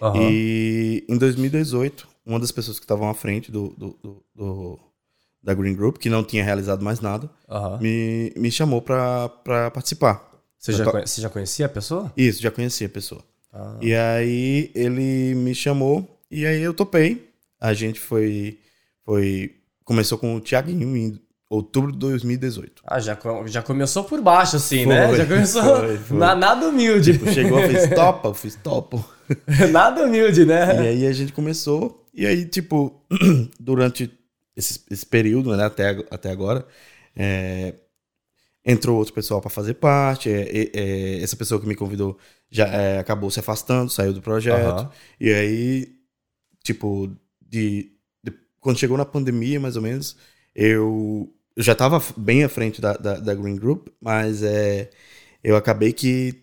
Aham. 0.00 0.20
E 0.20 1.04
em 1.08 1.16
2018, 1.16 2.06
uma 2.26 2.38
das 2.38 2.52
pessoas 2.52 2.78
que 2.78 2.84
estavam 2.84 3.08
à 3.08 3.14
frente 3.14 3.50
do, 3.50 3.70
do- 3.70 3.98
do- 4.02 4.24
do- 4.34 4.78
da 5.42 5.54
Green 5.54 5.74
Group, 5.74 5.96
que 5.96 6.10
não 6.10 6.22
tinha 6.22 6.44
realizado 6.44 6.84
mais 6.84 7.00
nada, 7.00 7.28
Aham. 7.48 7.78
me, 7.80 8.32
me 8.36 8.50
chamou 8.50 8.82
para 8.82 9.28
participar. 9.72 10.30
Você, 10.58 10.72
já 10.72 10.84
você 10.84 11.20
já 11.20 11.28
conhecia 11.30 11.66
a 11.66 11.68
pessoa? 11.68 12.12
Isso, 12.16 12.40
já 12.42 12.50
conhecia 12.50 12.86
a 12.86 12.90
pessoa. 12.90 13.24
Ah. 13.52 13.76
E 13.80 13.94
aí 13.94 14.70
ele 14.74 15.34
me 15.34 15.54
chamou 15.54 16.11
e 16.32 16.46
aí 16.46 16.60
eu 16.62 16.74
topei. 16.74 17.28
A 17.60 17.72
gente 17.74 18.00
foi. 18.00 18.58
foi 19.04 19.54
começou 19.84 20.16
com 20.18 20.36
o 20.36 20.40
Thiaguinho 20.40 20.96
em 20.96 21.20
outubro 21.50 21.92
de 21.92 21.98
2018. 21.98 22.82
Ah, 22.86 22.98
já, 22.98 23.18
já 23.46 23.62
começou 23.62 24.04
por 24.04 24.20
baixo, 24.22 24.56
assim, 24.56 24.84
Foi, 24.84 24.94
né? 24.94 25.14
Já 25.14 25.26
começou 25.26 25.62
foi, 25.62 25.98
foi. 25.98 26.16
na- 26.18 26.34
nada 26.34 26.68
humilde. 26.68 27.12
Chegou, 27.32 27.60
fez 27.62 27.90
topa, 27.90 28.28
eu 28.28 28.34
fiz 28.34 28.54
topo. 28.56 29.04
nada 29.70 30.04
humilde, 30.04 30.42
E 30.42 30.46
né? 30.46 30.78
aí 30.88 31.06
a 31.06 31.12
gente 31.12 31.32
começou. 31.32 32.06
E 32.14 32.26
aí, 32.26 32.44
tipo, 32.46 33.00
durante 33.60 34.10
esse, 34.56 34.80
esse 34.90 35.04
período, 35.06 35.54
né, 35.56 35.64
até, 35.64 35.90
até 36.10 36.30
agora, 36.30 36.66
é, 37.16 37.74
entrou 38.64 38.96
outro 38.98 39.12
pessoal 39.14 39.40
para 39.40 39.50
fazer 39.50 39.74
parte. 39.74 40.30
é, 40.30 40.42
é, 40.42 40.70
é, 40.74 41.22
essa 41.22 41.36
pessoa 41.36 41.60
que 41.60 41.66
me 41.66 41.74
convidou 41.74 42.18
já 42.50 42.66
é, 42.68 42.98
acabou 42.98 43.30
se 43.30 43.40
afastando, 43.40 43.90
saiu 43.90 44.12
do 44.12 44.22
projeto. 44.22 44.80
Aham. 44.82 44.90
E 45.20 45.32
aí, 45.32 45.92
tipo, 46.62 47.10
de, 47.40 47.92
de- 48.22 48.32
quando 48.60 48.78
chegou 48.78 48.96
na 48.96 49.04
pandemia, 49.04 49.60
mais 49.60 49.76
ou 49.76 49.82
menos, 49.82 50.16
eu, 50.54 51.32
eu 51.56 51.62
já 51.62 51.72
estava 51.72 52.02
bem 52.16 52.44
à 52.44 52.48
frente 52.48 52.80
da, 52.80 52.94
da, 52.94 53.18
da 53.18 53.34
Green 53.34 53.56
Group, 53.56 53.88
mas 54.00 54.42
é, 54.42 54.90
eu 55.42 55.56
acabei 55.56 55.92
que 55.92 56.40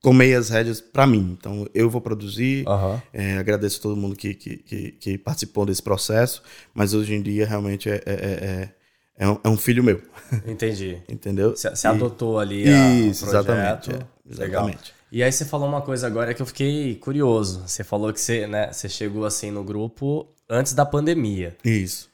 tomei 0.00 0.34
as 0.34 0.48
rédeas 0.48 0.80
para 0.80 1.06
mim. 1.06 1.36
Então, 1.38 1.66
eu 1.74 1.88
vou 1.88 2.00
produzir. 2.00 2.64
É, 3.12 3.36
agradeço 3.38 3.78
a 3.78 3.82
todo 3.82 3.96
mundo 3.96 4.16
que, 4.16 4.34
que, 4.34 4.56
que, 4.58 4.92
que 4.92 5.18
participou 5.18 5.64
desse 5.66 5.82
processo, 5.82 6.42
mas 6.74 6.94
hoje 6.94 7.14
em 7.14 7.22
dia 7.22 7.46
realmente 7.46 7.88
é, 7.88 8.02
é, 8.06 8.12
é, 8.14 8.74
é 9.18 9.28
um, 9.28 9.38
é 9.44 9.48
um 9.48 9.56
filho 9.56 9.84
meu, 9.84 10.02
Entendi. 10.46 11.02
entendeu? 11.08 11.50
Você 11.56 11.68
E- 11.68 11.86
adotou 11.86 12.38
ali 12.38 12.68
a, 12.68 13.04
Isso, 13.08 13.24
o 13.24 13.28
projeto. 13.28 13.90
exatamente, 13.90 13.90
é, 13.92 14.34
Legal. 14.42 14.70
E 15.12 15.22
aí 15.22 15.30
você 15.30 15.44
falou 15.44 15.68
uma 15.68 15.82
coisa 15.82 16.06
agora 16.06 16.32
que 16.32 16.40
eu 16.40 16.46
fiquei 16.46 16.94
curioso. 16.94 17.62
Você 17.66 17.84
falou 17.84 18.10
que 18.14 18.18
você, 18.18 18.46
né, 18.46 18.72
você 18.72 18.88
chegou 18.88 19.26
assim 19.26 19.50
no 19.50 19.62
grupo 19.62 20.26
antes 20.48 20.72
da 20.72 20.86
pandemia. 20.86 21.54
Isso. 21.62 22.10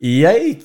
E 0.00 0.26
aí, 0.26 0.58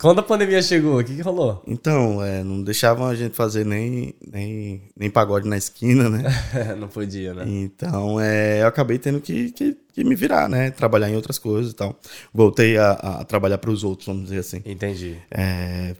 quando 0.00 0.20
a 0.20 0.22
pandemia 0.22 0.62
chegou, 0.62 0.98
o 0.98 1.04
que, 1.04 1.14
que 1.14 1.20
rolou? 1.20 1.62
Então, 1.66 2.24
é, 2.24 2.42
não 2.42 2.62
deixavam 2.62 3.06
a 3.06 3.14
gente 3.14 3.36
fazer 3.36 3.66
nem, 3.66 4.14
nem, 4.26 4.90
nem 4.96 5.10
pagode 5.10 5.46
na 5.46 5.58
esquina, 5.58 6.08
né? 6.08 6.24
Não 6.80 6.88
podia, 6.88 7.34
né? 7.34 7.44
Então, 7.46 8.18
é, 8.18 8.62
eu 8.62 8.66
acabei 8.66 8.98
tendo 8.98 9.20
que, 9.20 9.52
que, 9.52 9.76
que 9.92 10.02
me 10.02 10.14
virar, 10.14 10.48
né? 10.48 10.70
Trabalhar 10.70 11.10
em 11.10 11.16
outras 11.16 11.38
coisas 11.38 11.72
e 11.72 11.76
tal. 11.76 12.00
Voltei 12.32 12.78
a, 12.78 12.92
a 12.92 13.24
trabalhar 13.26 13.58
para 13.58 13.70
os 13.70 13.84
outros, 13.84 14.06
vamos 14.06 14.22
dizer 14.22 14.38
assim. 14.38 14.62
Entendi. 14.64 15.18
É, 15.30 15.94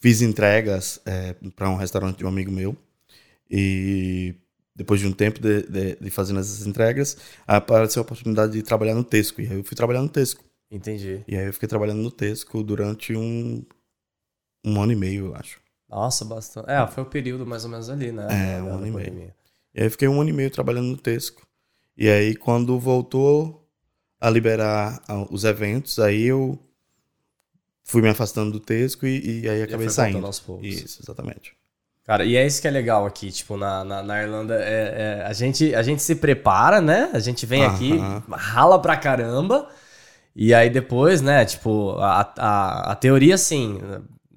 fiz 0.00 0.22
entregas 0.22 1.00
para 1.56 1.68
um 1.68 1.74
restaurante 1.74 2.18
de 2.18 2.24
um 2.24 2.28
amigo 2.28 2.52
meu. 2.52 2.76
E 3.50 4.36
depois 4.78 5.00
de 5.00 5.08
um 5.08 5.12
tempo 5.12 5.40
de, 5.40 5.62
de, 5.62 5.96
de 5.96 6.08
fazendo 6.08 6.38
essas 6.38 6.64
entregas, 6.64 7.16
apareceu 7.44 8.00
a 8.00 8.04
oportunidade 8.04 8.52
de 8.52 8.62
trabalhar 8.62 8.94
no 8.94 9.02
Tesco. 9.02 9.40
E 9.40 9.46
aí 9.48 9.58
eu 9.58 9.64
fui 9.64 9.76
trabalhar 9.76 10.00
no 10.00 10.08
Tesco. 10.08 10.44
Entendi. 10.70 11.24
E 11.26 11.36
aí 11.36 11.46
eu 11.46 11.52
fiquei 11.52 11.68
trabalhando 11.68 12.00
no 12.00 12.12
Tesco 12.12 12.62
durante 12.62 13.16
um, 13.16 13.64
um 14.64 14.80
ano 14.80 14.92
e 14.92 14.96
meio, 14.96 15.26
eu 15.26 15.34
acho. 15.34 15.60
Nossa, 15.88 16.24
bastante. 16.24 16.70
É, 16.70 16.86
foi 16.86 17.02
o 17.02 17.06
período 17.06 17.44
mais 17.44 17.64
ou 17.64 17.70
menos 17.70 17.90
ali, 17.90 18.12
né? 18.12 18.26
É, 18.30 18.62
um 18.62 18.72
ano 18.72 18.86
e 18.86 18.90
meio. 18.92 19.34
E 19.74 19.80
aí 19.80 19.86
eu 19.86 19.90
fiquei 19.90 20.06
um 20.06 20.20
ano 20.20 20.30
e 20.30 20.32
meio 20.32 20.50
trabalhando 20.50 20.86
no 20.86 20.96
Tesco. 20.96 21.44
E 21.96 22.08
aí 22.08 22.36
quando 22.36 22.78
voltou 22.78 23.68
a 24.20 24.30
liberar 24.30 25.02
os 25.28 25.42
eventos, 25.42 25.98
aí 25.98 26.22
eu 26.22 26.56
fui 27.82 28.00
me 28.00 28.08
afastando 28.08 28.52
do 28.52 28.60
Tesco 28.60 29.06
e, 29.06 29.40
e 29.40 29.48
aí 29.48 29.62
acabei 29.62 29.88
saindo. 29.88 30.24
aos 30.24 30.38
poucos. 30.38 30.68
Isso, 30.68 31.02
exatamente. 31.02 31.56
Cara, 32.08 32.24
e 32.24 32.36
é 32.36 32.46
isso 32.46 32.62
que 32.62 32.66
é 32.66 32.70
legal 32.70 33.04
aqui, 33.04 33.30
tipo, 33.30 33.54
na, 33.58 33.84
na, 33.84 34.02
na 34.02 34.22
Irlanda, 34.22 34.54
é, 34.54 35.20
é, 35.20 35.26
a, 35.26 35.32
gente, 35.34 35.74
a 35.74 35.82
gente 35.82 36.02
se 36.02 36.14
prepara, 36.14 36.80
né? 36.80 37.10
A 37.12 37.18
gente 37.18 37.44
vem 37.44 37.62
aqui, 37.66 38.00
rala 38.32 38.80
pra 38.80 38.96
caramba, 38.96 39.68
e 40.34 40.54
aí 40.54 40.70
depois, 40.70 41.20
né, 41.20 41.44
tipo, 41.44 41.98
a, 41.98 42.32
a, 42.38 42.92
a 42.92 42.94
teoria, 42.94 43.34
assim, 43.34 43.78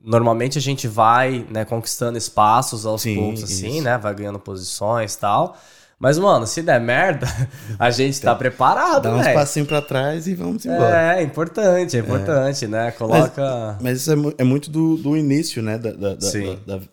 normalmente 0.04 0.58
a 0.58 0.62
gente 0.62 0.86
vai, 0.86 1.48
né, 1.50 1.64
conquistando 1.64 2.18
espaços 2.18 2.86
aos 2.86 3.04
Sim, 3.04 3.16
poucos, 3.16 3.46
assim, 3.46 3.76
isso. 3.78 3.84
né, 3.86 3.98
vai 3.98 4.14
ganhando 4.14 4.38
posições 4.38 5.14
e 5.14 5.20
tal, 5.20 5.56
mas, 5.98 6.18
mano, 6.20 6.46
se 6.46 6.62
der 6.62 6.82
merda, 6.82 7.26
a 7.80 7.90
gente 7.90 8.20
tá 8.20 8.36
preparado, 8.36 9.04
Dá 9.04 9.16
uns 9.16 9.24
velho. 9.24 9.34
passinhos 9.40 9.70
pra 9.70 9.82
trás 9.82 10.28
e 10.28 10.36
vamos 10.36 10.66
embora. 10.66 11.14
É, 11.14 11.20
é 11.20 11.24
importante, 11.24 11.96
é 11.96 12.02
importante, 12.02 12.68
né, 12.68 12.92
coloca... 12.92 13.78
Mas 13.80 14.02
isso 14.02 14.12
é, 14.12 14.16
é 14.40 14.44
muito 14.44 14.70
do, 14.70 14.98
do 14.98 15.16
início, 15.16 15.62
né? 15.64 15.78
Da- 15.78 15.94
da- 15.94 16.20
Sim. 16.20 16.60
da- 16.68 16.76
da- 16.76 16.84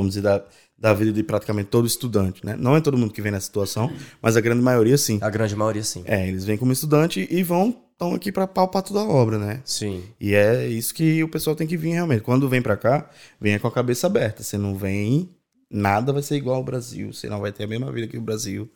vamos 0.00 0.14
dizer, 0.14 0.22
da, 0.22 0.44
da 0.78 0.92
vida 0.92 1.12
de 1.12 1.22
praticamente 1.22 1.68
todo 1.68 1.86
estudante, 1.86 2.44
né? 2.44 2.56
Não 2.58 2.76
é 2.76 2.80
todo 2.80 2.96
mundo 2.96 3.12
que 3.12 3.22
vem 3.22 3.32
nessa 3.32 3.46
situação, 3.46 3.90
mas 4.20 4.36
a 4.36 4.40
grande 4.40 4.62
maioria 4.62 4.96
sim. 4.98 5.18
A 5.22 5.30
grande 5.30 5.56
maioria, 5.56 5.82
sim. 5.82 6.02
É, 6.06 6.28
eles 6.28 6.44
vêm 6.44 6.56
como 6.56 6.72
estudante 6.72 7.26
e 7.30 7.42
vão 7.42 7.86
estão 7.96 8.14
aqui 8.14 8.30
pra 8.30 8.46
palpar 8.46 8.82
toda 8.82 9.00
a 9.00 9.08
obra, 9.08 9.38
né? 9.38 9.62
Sim. 9.64 10.04
E 10.20 10.34
é 10.34 10.68
isso 10.68 10.94
que 10.94 11.24
o 11.24 11.28
pessoal 11.30 11.56
tem 11.56 11.66
que 11.66 11.78
vir 11.78 11.92
realmente. 11.92 12.20
Quando 12.20 12.46
vem 12.46 12.60
pra 12.60 12.76
cá, 12.76 13.08
venha 13.40 13.58
com 13.58 13.66
a 13.66 13.72
cabeça 13.72 14.06
aberta. 14.06 14.42
Você 14.42 14.58
não 14.58 14.76
vem, 14.76 15.30
nada 15.70 16.12
vai 16.12 16.22
ser 16.22 16.36
igual 16.36 16.56
ao 16.56 16.64
Brasil. 16.64 17.10
Você 17.10 17.26
não 17.26 17.40
vai 17.40 17.52
ter 17.52 17.64
a 17.64 17.66
mesma 17.66 17.90
vida 17.90 18.06
que 18.06 18.18
o 18.18 18.20
Brasil. 18.20 18.70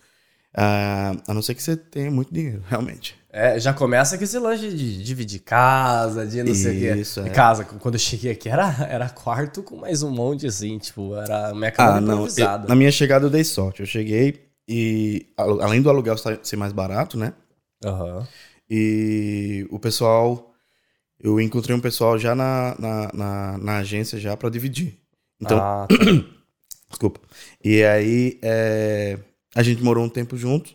Ah, 0.55 1.15
a 1.29 1.35
não 1.35 1.43
ser 1.43 1.55
que 1.55 1.63
você 1.63 1.77
tenha 1.77 2.11
muito 2.11 2.33
dinheiro, 2.33 2.65
realmente. 2.67 3.20
É, 3.33 3.61
já 3.61 3.73
começa 3.73 4.19
com 4.19 4.25
esse 4.25 4.39
lance 4.39 4.69
de 4.71 5.05
dividir 5.05 5.39
casa, 5.41 6.27
de 6.27 6.43
não 6.43 6.53
sei 6.55 6.77
o 6.77 6.81
quê. 6.95 7.01
Isso, 7.01 7.21
é. 7.21 7.31
Casa, 7.31 7.65
quando 7.65 7.95
eu 7.95 8.01
cheguei 8.01 8.33
aqui, 8.33 8.49
era, 8.49 8.65
era 8.89 9.09
quarto 9.09 9.63
com 9.63 9.77
mais 9.77 10.03
um 10.03 10.11
monte, 10.11 10.47
assim, 10.49 10.77
tipo, 10.79 11.15
era 11.15 11.55
minha 11.55 11.71
cama 11.71 11.99
Ah, 11.99 12.01
não. 12.01 12.27
eu- 12.27 12.69
na 12.69 12.75
minha 12.75 12.91
chegada 12.91 13.27
eu 13.27 13.31
dei 13.31 13.45
sorte. 13.45 13.81
Eu 13.81 13.87
cheguei 13.87 14.47
e, 14.69 15.27
além 15.37 15.81
do 15.81 15.89
aluguel 15.89 16.17
ser 16.43 16.57
mais 16.57 16.73
barato, 16.73 17.17
né? 17.17 17.33
Aham. 17.85 18.27
E 18.69 19.67
o 19.71 19.79
pessoal, 19.79 20.53
eu 21.21 21.41
encontrei 21.41 21.75
um 21.77 21.81
pessoal 21.81 22.19
já 22.19 22.35
na, 22.35 22.75
na, 22.79 23.11
na, 23.15 23.59
na 23.59 23.77
agência 23.79 24.19
já 24.19 24.37
pra 24.37 24.51
dividir. 24.51 24.99
Então, 25.41 25.59
Ah, 25.59 25.87
tá. 25.89 25.97
Desculpa. 26.91 27.21
E 27.65 27.85
aí, 27.85 28.39
é, 28.43 29.19
a 29.55 29.63
gente 29.63 29.83
morou 29.85 30.05
um 30.05 30.09
tempo 30.09 30.37
junto. 30.37 30.75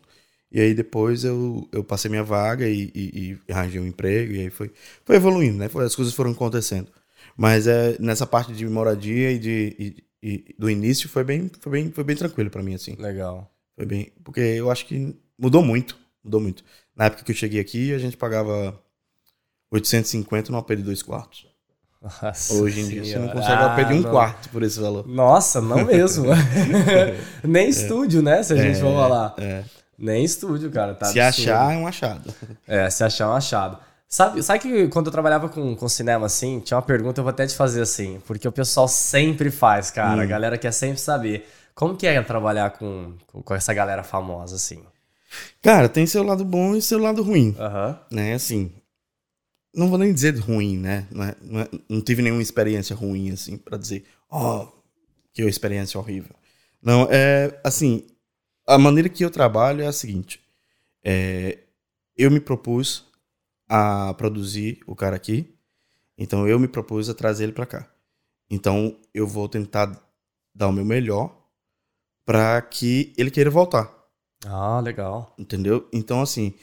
E 0.56 0.62
aí 0.62 0.74
depois 0.74 1.26
eu, 1.26 1.68
eu 1.70 1.84
passei 1.84 2.10
minha 2.10 2.24
vaga 2.24 2.66
e, 2.66 2.90
e, 2.96 3.38
e 3.48 3.52
arranjei 3.52 3.78
um 3.78 3.86
emprego. 3.86 4.32
E 4.32 4.40
aí 4.40 4.50
foi, 4.50 4.72
foi 5.04 5.18
evoluindo, 5.18 5.58
né? 5.58 5.70
As 5.86 5.94
coisas 5.94 6.14
foram 6.14 6.32
acontecendo. 6.32 6.88
Mas 7.36 7.68
é, 7.68 7.98
nessa 8.00 8.26
parte 8.26 8.54
de 8.54 8.66
moradia 8.66 9.34
e, 9.34 9.38
de, 9.38 9.76
e, 9.78 10.06
e 10.24 10.56
do 10.58 10.70
início 10.70 11.10
foi 11.10 11.26
bem, 11.26 11.52
foi 11.60 11.72
bem, 11.74 11.92
foi 11.92 12.06
bem 12.06 12.16
tranquilo 12.16 12.50
pra 12.50 12.64
mim, 12.64 12.74
assim. 12.74 12.96
legal. 12.98 13.52
Foi 13.76 13.86
bem. 13.86 14.14
Porque 14.24 14.40
eu 14.40 14.72
acho 14.72 14.86
que 14.86 15.14
mudou 15.38 15.62
muito. 15.62 15.98
Mudou 16.24 16.40
muito. 16.40 16.64
Na 16.96 17.08
época 17.08 17.26
que 17.26 17.34
eu 17.34 17.36
cheguei 17.36 17.60
aqui, 17.60 17.94
a 17.94 17.98
gente 18.00 18.16
pagava 18.16 18.80
850 19.70 20.54
no 20.54 20.58
AP 20.58 20.70
de 20.70 20.84
dois 20.84 21.04
quartos. 21.04 21.48
Nossa 22.02 22.54
Hoje 22.54 22.80
em 22.80 22.88
dia 22.88 23.04
você 23.04 23.20
não 23.20 23.28
consegue 23.28 23.52
Ah, 23.52 23.90
um 23.92 24.02
não. 24.02 24.10
quarto 24.12 24.48
por 24.50 24.64
esse 24.64 24.80
valor. 24.80 25.06
Nossa, 25.06 25.60
não 25.60 25.84
mesmo. 25.84 26.28
Nem 27.44 27.68
estúdio, 27.68 28.22
né? 28.22 28.42
Se 28.42 28.54
a 28.54 28.56
gente 28.56 28.80
for 28.80 28.94
falar. 28.94 29.36
É. 29.38 29.66
Nem 29.98 30.24
estúdio, 30.24 30.70
cara. 30.72 30.94
Tá 30.94 31.06
Se 31.08 31.20
absurdo. 31.20 31.50
achar, 31.52 31.74
é 31.74 31.78
um 31.78 31.88
achado. 31.88 32.34
É, 32.68 32.90
se 32.90 33.04
achar 33.04 33.30
um 33.30 33.34
achado. 33.34 33.78
Sabe, 34.08 34.42
sabe 34.44 34.60
que 34.60 34.88
quando 34.90 35.08
eu 35.08 35.12
trabalhava 35.12 35.50
com, 35.50 35.76
com 35.76 35.90
cinema 35.90 36.26
assim, 36.28 36.60
tinha 36.60 36.78
uma 36.78 36.84
pergunta, 36.84 37.20
eu 37.20 37.24
vou 37.24 37.32
até 37.32 37.46
te 37.48 37.56
fazer 37.56 37.82
assim, 37.82 38.22
porque 38.28 38.48
o 38.48 38.52
pessoal 38.52 38.88
sempre 38.88 39.50
faz, 39.50 39.90
cara. 39.92 40.18
Hum. 40.18 40.24
A 40.24 40.26
galera 40.26 40.58
quer 40.58 40.72
sempre 40.72 41.00
saber. 41.00 41.48
Como 41.74 41.96
que 41.98 42.08
é 42.08 42.22
trabalhar 42.22 42.70
com, 42.72 43.14
com, 43.28 43.54
essa 43.56 43.74
galera 43.74 44.04
famosa, 44.04 44.56
assim? 44.56 44.82
Cara, 45.62 45.90
tem 45.90 46.06
seu 46.06 46.24
lado 46.24 46.46
bom 46.46 46.76
e 46.76 46.82
seu 46.82 46.98
lado 47.00 47.22
ruim, 47.22 47.54
Aham. 47.60 48.00
né? 48.10 48.34
Assim, 48.34 48.72
não 49.76 49.90
vou 49.90 49.98
nem 49.98 50.14
dizer 50.14 50.38
ruim, 50.38 50.78
né? 50.78 51.06
Não, 51.12 51.24
é- 51.26 51.36
não 51.42 51.60
é- 51.62 51.70
não 51.90 52.02
tive 52.02 52.22
nenhuma 52.22 52.42
experiência 52.42 52.96
ruim, 52.96 53.32
assim, 53.32 53.58
pra 53.58 53.78
dizer, 53.78 54.06
ó, 54.30 54.68
que 55.34 55.42
experiência 55.44 56.00
horrível. 56.00 56.34
Não, 56.82 57.08
é, 57.12 57.60
assim, 57.64 58.06
a 58.68 58.78
maneira 58.78 59.10
que 59.10 59.24
eu 59.24 59.30
trabalho 59.30 59.82
é 59.82 59.88
a 59.88 59.94
seguinte, 59.94 60.42
é, 61.04 61.60
eu 62.18 62.32
me 62.32 62.40
propus 62.40 63.06
a 63.68 64.14
produzir 64.16 64.80
o 64.88 64.96
cara 64.96 65.16
aqui, 65.16 65.56
então 66.18 66.48
eu 66.48 66.60
me 66.60 66.68
propus 66.68 67.10
a 67.10 67.14
trazer 67.14 67.46
ele 67.46 67.54
pra 67.54 67.66
cá. 67.66 67.92
Então 68.50 68.98
eu 69.14 69.28
vou 69.28 69.50
tentar 69.50 70.02
dar 70.54 70.68
o 70.68 70.72
meu 70.72 70.86
melhor 70.86 71.36
pra 72.26 72.62
que 72.62 73.14
ele 73.18 73.32
queira 73.32 73.50
voltar. 73.50 73.94
Ah, 74.46 74.80
legal. 74.80 75.34
Entendeu? 75.38 75.88
Então, 75.92 76.22
assim, 76.22 76.54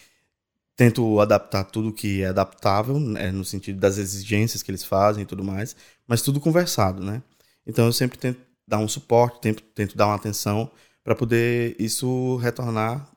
tento 0.77 1.21
adaptar 1.21 1.65
tudo 1.65 1.93
que 1.93 2.23
é 2.23 2.29
adaptável, 2.29 2.99
né, 2.99 3.31
no 3.31 3.45
sentido 3.45 3.79
das 3.79 3.99
exigências 3.99 4.63
que 4.63 4.71
eles 4.71 4.85
fazem 4.85 5.23
e 5.23 5.27
tudo 5.27 5.45
mais, 5.45 5.77
mas 6.07 6.23
tudo 6.23 6.41
conversado, 6.41 7.03
né? 7.03 7.23
Então, 7.67 7.87
eu 7.87 7.93
sempre 7.93 8.19
tento 8.19 8.41
dar 8.67 8.79
um 8.79 8.89
suporte, 8.89 9.41
tento, 9.41 9.63
tento 9.75 9.97
dar 9.97 10.07
uma 10.07 10.17
atenção 10.17 10.71
para 11.05 11.15
poder 11.15 11.77
isso 11.79 12.37
retornar, 12.37 13.09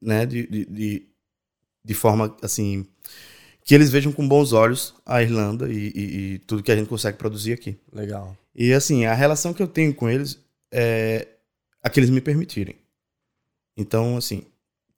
né, 0.00 0.26
de, 0.26 0.46
de, 0.46 1.06
de, 1.84 1.94
forma, 1.94 2.36
assim, 2.42 2.86
que 3.64 3.74
eles 3.74 3.90
vejam 3.90 4.12
com 4.12 4.26
bons 4.26 4.52
olhos 4.52 4.94
a 5.04 5.22
Irlanda 5.22 5.68
e, 5.68 5.88
e- 5.88 6.34
e 6.34 6.38
tudo 6.40 6.62
que 6.62 6.72
a 6.72 6.76
gente 6.76 6.88
consegue 6.88 7.18
produzir 7.18 7.52
aqui. 7.52 7.78
Legal. 7.92 8.36
E 8.54 8.72
assim, 8.72 9.04
a 9.04 9.14
relação 9.14 9.52
que 9.52 9.62
eu 9.62 9.68
tenho 9.68 9.94
com 9.94 10.08
eles 10.08 10.38
é 10.72 11.26
a 11.82 11.90
que 11.90 12.00
eles 12.00 12.10
me 12.10 12.20
permitirem. 12.20 12.76
Então, 13.76 14.16
assim, 14.16 14.44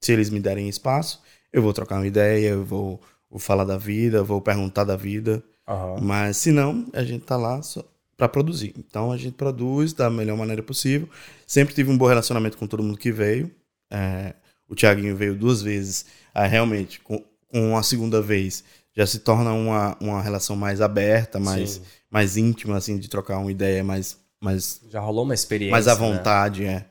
se 0.00 0.12
eles 0.12 0.30
me 0.30 0.40
derem 0.40 0.68
espaço, 0.68 1.22
eu 1.52 1.62
vou 1.62 1.72
trocar 1.72 1.96
uma 1.96 2.06
ideia, 2.06 2.50
eu 2.50 2.64
vou, 2.64 3.00
vou 3.28 3.38
falar 3.40 3.64
da 3.64 3.76
vida, 3.76 4.22
vou 4.22 4.40
perguntar 4.40 4.84
da 4.84 4.96
vida. 4.96 5.42
Aham. 5.66 6.00
Mas 6.00 6.36
se 6.36 6.52
não, 6.52 6.86
a 6.92 7.02
gente 7.02 7.24
tá 7.24 7.36
lá 7.36 7.60
só 7.62 7.84
para 8.18 8.28
produzir. 8.28 8.74
Então 8.76 9.12
a 9.12 9.16
gente 9.16 9.34
produz 9.34 9.92
da 9.92 10.10
melhor 10.10 10.36
maneira 10.36 10.60
possível. 10.62 11.08
Sempre 11.46 11.72
tive 11.72 11.88
um 11.88 11.96
bom 11.96 12.06
relacionamento 12.06 12.58
com 12.58 12.66
todo 12.66 12.82
mundo 12.82 12.98
que 12.98 13.12
veio. 13.12 13.48
É, 13.90 14.34
o 14.68 14.74
Thiaguinho 14.74 15.16
veio 15.16 15.36
duas 15.36 15.62
vezes. 15.62 16.04
Aí 16.34 16.48
realmente, 16.50 16.98
com, 17.00 17.24
com 17.46 17.78
a 17.78 17.82
segunda 17.84 18.20
vez, 18.20 18.64
já 18.92 19.06
se 19.06 19.20
torna 19.20 19.52
uma, 19.52 19.96
uma 20.00 20.20
relação 20.20 20.56
mais 20.56 20.80
aberta, 20.80 21.38
mais, 21.38 21.70
Sim. 21.70 21.82
mais 22.10 22.36
íntima, 22.36 22.76
assim, 22.76 22.98
de 22.98 23.08
trocar 23.08 23.38
uma 23.38 23.52
ideia 23.52 23.84
mais, 23.84 24.18
mais, 24.40 24.80
Já 24.90 24.98
rolou 24.98 25.24
uma 25.24 25.34
experiência. 25.34 25.70
mais 25.70 25.86
à 25.86 25.94
né? 25.94 26.00
vontade, 26.00 26.64
é. 26.64 26.84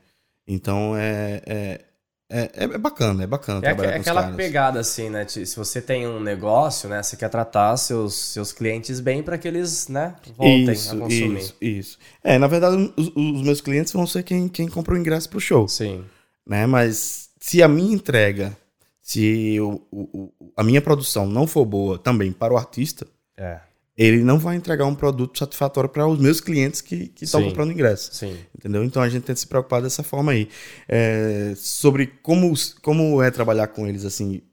Então 0.47 0.95
é, 0.95 1.41
é, 1.45 1.81
é, 2.29 2.51
é 2.65 2.77
bacana, 2.77 3.23
é 3.23 3.27
bacana 3.27 3.59
É, 3.59 3.61
trabalhar 3.73 3.91
é 3.91 3.99
aquela 3.99 4.21
caras. 4.23 4.35
pegada 4.35 4.79
assim, 4.79 5.09
né? 5.09 5.25
Se 5.27 5.55
você 5.55 5.81
tem 5.81 6.05
um 6.07 6.19
negócio, 6.19 6.89
né? 6.89 7.01
Você 7.01 7.15
quer 7.15 7.29
tratar 7.29 7.75
seus, 7.77 8.13
seus 8.15 8.51
clientes 8.51 8.99
bem 8.99 9.23
para 9.23 9.37
que 9.37 9.47
eles, 9.47 9.87
né? 9.87 10.15
Voltem 10.35 10.69
isso, 10.71 10.93
a 10.95 10.99
consumir. 10.99 11.37
Isso, 11.39 11.55
isso. 11.61 11.97
É, 12.23 12.37
na 12.37 12.47
verdade, 12.47 12.93
os, 12.97 13.07
os 13.15 13.41
meus 13.41 13.61
clientes 13.61 13.93
vão 13.93 14.05
ser 14.05 14.23
quem, 14.23 14.47
quem 14.49 14.67
compra 14.67 14.93
o 14.93 14.97
ingresso 14.97 15.29
pro 15.29 15.39
show, 15.39 15.67
Sim. 15.67 16.03
né? 16.45 16.65
Mas 16.65 17.29
se 17.39 17.63
a 17.63 17.67
minha 17.67 17.93
entrega, 17.93 18.55
se 19.01 19.57
o- 19.61 19.81
o- 19.91 20.33
a 20.55 20.63
minha 20.63 20.81
produção 20.81 21.25
não 21.27 21.47
for 21.47 21.63
boa 21.65 21.97
também 21.97 22.31
para 22.33 22.53
o 22.53 22.57
artista, 22.57 23.07
É. 23.37 23.59
ele 23.97 24.23
não 24.23 24.37
vai 24.37 24.55
entregar 24.55 24.85
um 24.85 24.93
produto 24.93 25.39
satisfatório 25.39 25.89
para 25.89 26.07
os 26.07 26.19
meus 26.19 26.39
clientes 26.39 26.81
que 26.81 27.11
estão 27.19 27.43
comprando 27.43 27.71
ingresso. 27.71 28.13
Sim. 28.13 28.37
Entendeu? 28.55 28.83
Então 28.83 29.01
a 29.01 29.09
gente 29.09 29.23
tem 29.23 29.33
que 29.33 29.41
se 29.41 29.47
preocupar 29.47 29.81
dessa 29.81 30.03
forma 30.03 30.33
aí. 30.33 30.47
É, 30.87 31.53
sobre 31.55 32.05
como, 32.21 32.53
como 32.83 33.23
é 33.23 33.31
trabalhar 33.31 33.67
com 33.67 33.87
eles, 33.87 34.05
assim, 34.05 34.43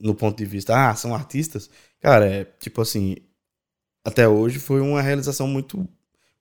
no 0.00 0.14
ponto 0.14 0.38
de 0.38 0.44
vista, 0.44 0.90
ah, 0.90 0.94
são 0.94 1.12
artistas. 1.12 1.68
Cara, 2.00 2.26
é 2.26 2.44
tipo 2.44 2.80
assim, 2.80 3.16
até 4.04 4.28
hoje 4.28 4.60
foi 4.60 4.80
uma 4.80 5.02
realização 5.02 5.48
muito, 5.48 5.88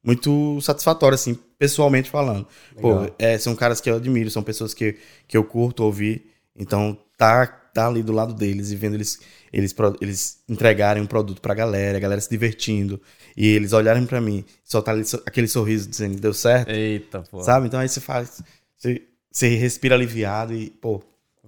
muito 0.03 0.61
satisfatória, 0.61 1.15
assim, 1.15 1.33
pessoalmente 1.57 2.09
falando. 2.09 2.47
Pô, 2.79 2.99
Legal. 2.99 3.15
é, 3.17 3.37
são 3.39 3.55
caras 3.55 3.81
que 3.81 3.89
eu 3.89 3.95
admiro, 3.95 4.29
são 4.29 4.43
pessoas 4.43 4.75
que, 4.75 4.97
que 5.27 5.35
eu 5.35 5.43
curto 5.43 5.83
ouvir. 5.83 6.32
Então, 6.55 6.97
tá, 7.17 7.45
tá 7.47 7.87
ali 7.87 8.03
do 8.03 8.11
lado 8.11 8.33
deles 8.33 8.71
e 8.71 8.75
vendo 8.75 8.93
eles, 8.95 9.19
eles, 9.51 9.73
eles 10.01 10.43
entregarem 10.47 11.01
um 11.01 11.07
produto 11.07 11.41
pra 11.41 11.53
galera, 11.53 11.97
a 11.97 12.01
galera 12.01 12.21
se 12.21 12.29
divertindo. 12.29 13.01
E 13.35 13.47
eles 13.47 13.73
olharem 13.73 14.05
pra 14.05 14.21
mim, 14.21 14.45
soltar 14.63 14.93
ali 14.93 15.03
so- 15.05 15.21
aquele 15.25 15.47
sorriso 15.47 15.89
dizendo, 15.89 16.19
deu 16.19 16.33
certo. 16.33 16.69
Eita, 16.69 17.23
pô. 17.31 17.41
Sabe? 17.41 17.67
Então 17.67 17.79
aí 17.79 17.89
você 17.89 17.99
faz. 17.99 18.43
Você, 18.77 19.01
você 19.31 19.55
respira 19.55 19.95
aliviado 19.95 20.53
e, 20.53 20.69
pô, 20.69 20.99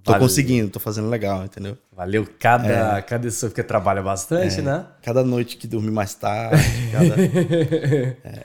tô 0.03 0.11
Valeu. 0.11 0.27
conseguindo, 0.27 0.69
tô 0.71 0.79
fazendo 0.79 1.07
legal, 1.09 1.43
entendeu? 1.45 1.77
Valeu 1.91 2.27
cada, 2.39 2.97
É. 2.97 3.01
cada 3.03 3.27
isso, 3.27 3.45
porque 3.47 3.61
trabalha 3.61 4.01
bastante, 4.01 4.61
né? 4.63 4.87
Cada 5.03 5.23
noite 5.23 5.57
que 5.57 5.67
dormi 5.67 5.91
mais 5.91 6.15
tarde, 6.15 6.57
cada. 6.91 7.15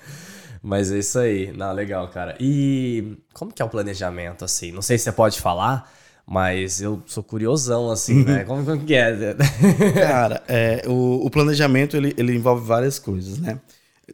Mas 0.62 0.92
é 0.92 0.98
isso 0.98 1.18
aí. 1.18 1.52
Não, 1.56 1.72
legal, 1.72 2.08
cara. 2.08 2.36
E 2.38 3.16
como 3.32 3.52
que 3.52 3.62
é 3.62 3.64
o 3.64 3.68
planejamento, 3.68 4.44
assim? 4.44 4.70
Não 4.72 4.82
sei 4.82 4.98
se 4.98 5.04
você 5.04 5.12
pode 5.12 5.40
falar, 5.40 5.90
mas 6.30 6.80
eu 6.80 7.02
sou 7.06 7.24
curiosão, 7.24 7.90
assim, 7.90 8.22
né? 8.22 8.44
Como, 8.44 8.64
como 8.64 8.84
que 8.84 8.94
é? 8.94 9.34
Cara, 9.98 10.40
é, 10.46 10.84
o, 10.86 11.26
o 11.26 11.28
planejamento 11.28 11.96
ele, 11.96 12.14
ele 12.16 12.36
envolve 12.36 12.64
várias 12.64 13.00
coisas, 13.00 13.38
né? 13.38 13.60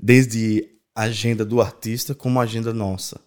Desde 0.01 0.67
a 0.95 1.03
agenda 1.03 1.45
do 1.45 1.61
artista 1.61 2.15
como 2.15 2.41
a 2.41 2.45
agenda 2.45 2.73
nossa. 2.73 3.21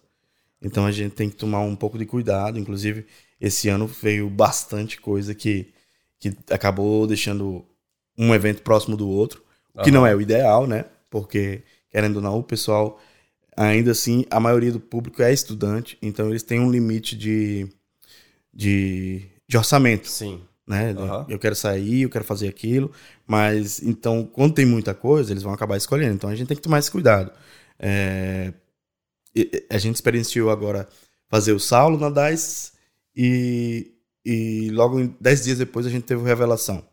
Então 0.60 0.86
a 0.86 0.90
gente 0.90 1.14
tem 1.14 1.30
que 1.30 1.36
tomar 1.36 1.60
um 1.60 1.76
pouco 1.76 1.96
de 1.96 2.04
cuidado. 2.04 2.58
Inclusive, 2.58 3.06
esse 3.40 3.68
ano 3.68 3.86
veio 3.86 4.28
bastante 4.28 5.00
coisa 5.00 5.36
que, 5.36 5.72
que 6.18 6.36
acabou 6.50 7.06
deixando 7.06 7.64
um 8.18 8.34
evento 8.34 8.60
próximo 8.60 8.96
do 8.96 9.08
outro, 9.08 9.40
o 9.72 9.84
que 9.84 9.92
não 9.92 10.04
é 10.04 10.16
o 10.16 10.20
ideal, 10.20 10.66
né? 10.66 10.84
Porque, 11.08 11.62
querendo 11.92 12.16
ou 12.16 12.22
não, 12.22 12.40
o 12.40 12.42
pessoal, 12.42 13.00
ainda 13.56 13.92
assim, 13.92 14.26
a 14.28 14.40
maioria 14.40 14.72
do 14.72 14.80
público 14.80 15.22
é 15.22 15.32
estudante, 15.32 15.96
então 16.02 16.28
eles 16.28 16.42
têm 16.42 16.58
um 16.58 16.72
limite 16.72 17.16
de, 17.16 17.68
de, 18.52 19.22
de 19.48 19.56
orçamento 19.56 20.08
Sim. 20.08 20.42
né? 20.66 20.92
Aham. 20.92 21.26
Eu 21.28 21.38
quero 21.38 21.54
sair, 21.54 22.02
eu 22.02 22.10
quero 22.10 22.24
fazer 22.24 22.48
aquilo, 22.48 22.90
mas 23.26 23.82
então 23.82 24.24
quando 24.26 24.54
tem 24.54 24.66
muita 24.66 24.94
coisa, 24.94 25.32
eles 25.32 25.42
vão 25.42 25.52
acabar 25.52 25.76
escolhendo. 25.76 26.14
Então 26.14 26.30
a 26.30 26.34
gente 26.34 26.48
tem 26.48 26.56
que 26.56 26.62
tomar 26.62 26.78
esse 26.78 26.90
cuidado. 26.90 27.32
É, 27.78 28.52
A 29.70 29.78
gente 29.78 29.94
experienciou 29.96 30.50
agora 30.50 30.88
fazer 31.28 31.52
o 31.52 31.60
Saulo 31.60 31.98
na 31.98 32.10
DICE 32.10 32.72
e, 33.16 33.92
e 34.24 34.70
logo 34.70 35.06
10 35.20 35.44
dias 35.44 35.58
depois 35.58 35.86
a 35.86 35.90
gente 35.90 36.04
teve 36.04 36.22
Revelação. 36.22 36.84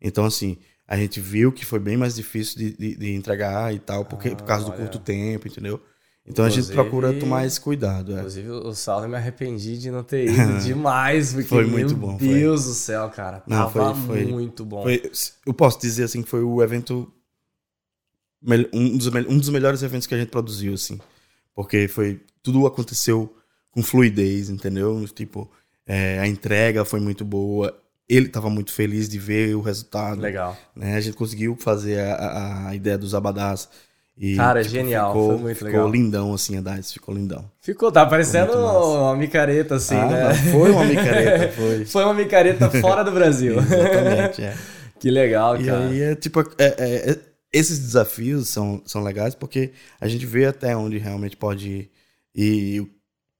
Então, 0.00 0.24
assim, 0.26 0.58
a 0.86 0.96
gente 0.96 1.20
viu 1.20 1.52
que 1.52 1.64
foi 1.64 1.78
bem 1.80 1.96
mais 1.96 2.14
difícil 2.16 2.58
de, 2.58 2.76
de- 2.76 2.96
de 2.96 3.14
entregar 3.14 3.74
e 3.74 3.78
tal, 3.78 4.04
porque, 4.04 4.30
por 4.36 4.44
causa 4.44 4.66
do 4.66 4.70
olha. 4.72 4.80
curto 4.80 4.98
tempo, 4.98 5.48
entendeu? 5.48 5.80
Então 6.26 6.42
a 6.44 6.48
gente 6.48 6.60
Inclusive- 6.70 6.74
procura 6.82 7.12
tomar 7.12 7.44
esse 7.46 7.60
cuidado. 7.60 8.12
é. 8.12 8.16
Inclusive, 8.18 8.48
o 8.50 8.74
Saulo 8.74 9.04
eu 9.04 9.08
me 9.10 9.16
arrependi 9.16 9.76
de 9.78 9.90
não 9.90 10.02
ter 10.02 10.24
ido 10.26 10.58
demais, 10.64 11.32
porque, 11.34 11.48
Foi 11.48 11.66
muito 11.66 11.96
meu 11.96 12.08
bom, 12.08 12.18
foi. 12.18 12.28
Deus 12.28 12.64
do 12.64 12.72
céu, 12.72 13.10
cara. 13.10 13.42
Não, 13.46 13.58
Tava 13.70 13.94
foi- 13.94 14.06
foi- 14.22 14.24
muito 14.32 14.64
bom. 14.64 14.82
Foi- 14.82 15.02
eu 15.46 15.52
posso 15.52 15.78
dizer 15.78 16.04
assim 16.04 16.22
que 16.22 16.28
foi 16.28 16.42
o 16.42 16.62
evento 16.62 17.12
um 18.72 18.96
dos, 18.96 19.06
um 19.28 19.38
dos 19.38 19.48
melhores 19.48 19.82
eventos 19.82 20.06
que 20.06 20.14
a 20.14 20.18
gente 20.18 20.28
produziu 20.30 20.74
assim, 20.74 21.00
porque 21.54 21.88
foi 21.88 22.20
tudo 22.42 22.66
aconteceu 22.66 23.34
com 23.70 23.82
fluidez, 23.82 24.50
entendeu? 24.50 25.06
Tipo, 25.08 25.50
é, 25.86 26.18
a 26.20 26.26
entrega 26.28 26.84
foi 26.84 27.00
muito 27.00 27.24
boa. 27.24 27.76
Ele 28.08 28.26
estava 28.26 28.50
muito 28.50 28.70
feliz 28.72 29.08
de 29.08 29.18
ver 29.18 29.56
o 29.56 29.60
resultado. 29.62 30.20
Legal. 30.20 30.56
né? 30.76 30.94
A 30.96 31.00
gente 31.00 31.16
conseguiu 31.16 31.56
fazer 31.58 32.00
a, 32.00 32.14
a- 32.14 32.68
a 32.68 32.74
ideia 32.74 32.98
dos 32.98 33.14
abadás. 33.14 33.68
E, 34.16 34.36
Cara, 34.36 34.62
genial, 34.62 35.12
Ficou, 35.12 35.28
foi 35.32 35.38
muito 35.38 35.56
ficou 35.56 35.70
legal. 35.72 35.90
lindão, 35.90 36.34
assim, 36.34 36.56
a 36.56 36.60
DICE, 36.60 36.92
ficou 36.94 37.12
lindão. 37.14 37.50
Ficou, 37.60 37.90
tá 37.90 38.06
parecendo 38.06 38.52
uma 38.56 39.16
micareta, 39.16 39.74
assim, 39.74 39.96
Ah, 39.96 40.06
né? 40.06 40.34
Foi 40.52 40.70
uma 40.70 40.84
micareta, 40.84 41.48
foi. 41.56 41.84
Foi 41.84 42.04
uma 42.04 42.14
micareta 42.14 42.70
fora 42.70 43.02
do 43.02 43.10
Brasil. 43.10 43.58
Exatamente, 43.58 44.40
é. 44.42 44.54
que 45.00 45.10
legal, 45.10 45.60
E 45.60 45.66
cara. 45.66 45.88
aí 45.88 46.00
é 46.00 46.14
tipo. 46.14 46.40
é- 46.40 46.44
é- 46.78 47.10
é- 47.10 47.18
esses 47.52 47.78
desafios 47.78 48.48
são, 48.48 48.82
são 48.84 49.02
legais 49.02 49.34
porque 49.34 49.72
a 50.00 50.06
gente 50.08 50.26
vê 50.26 50.44
até 50.46 50.76
onde 50.76 50.98
realmente 50.98 51.36
pode 51.36 51.68
ir 51.70 51.90
e, 52.34 52.84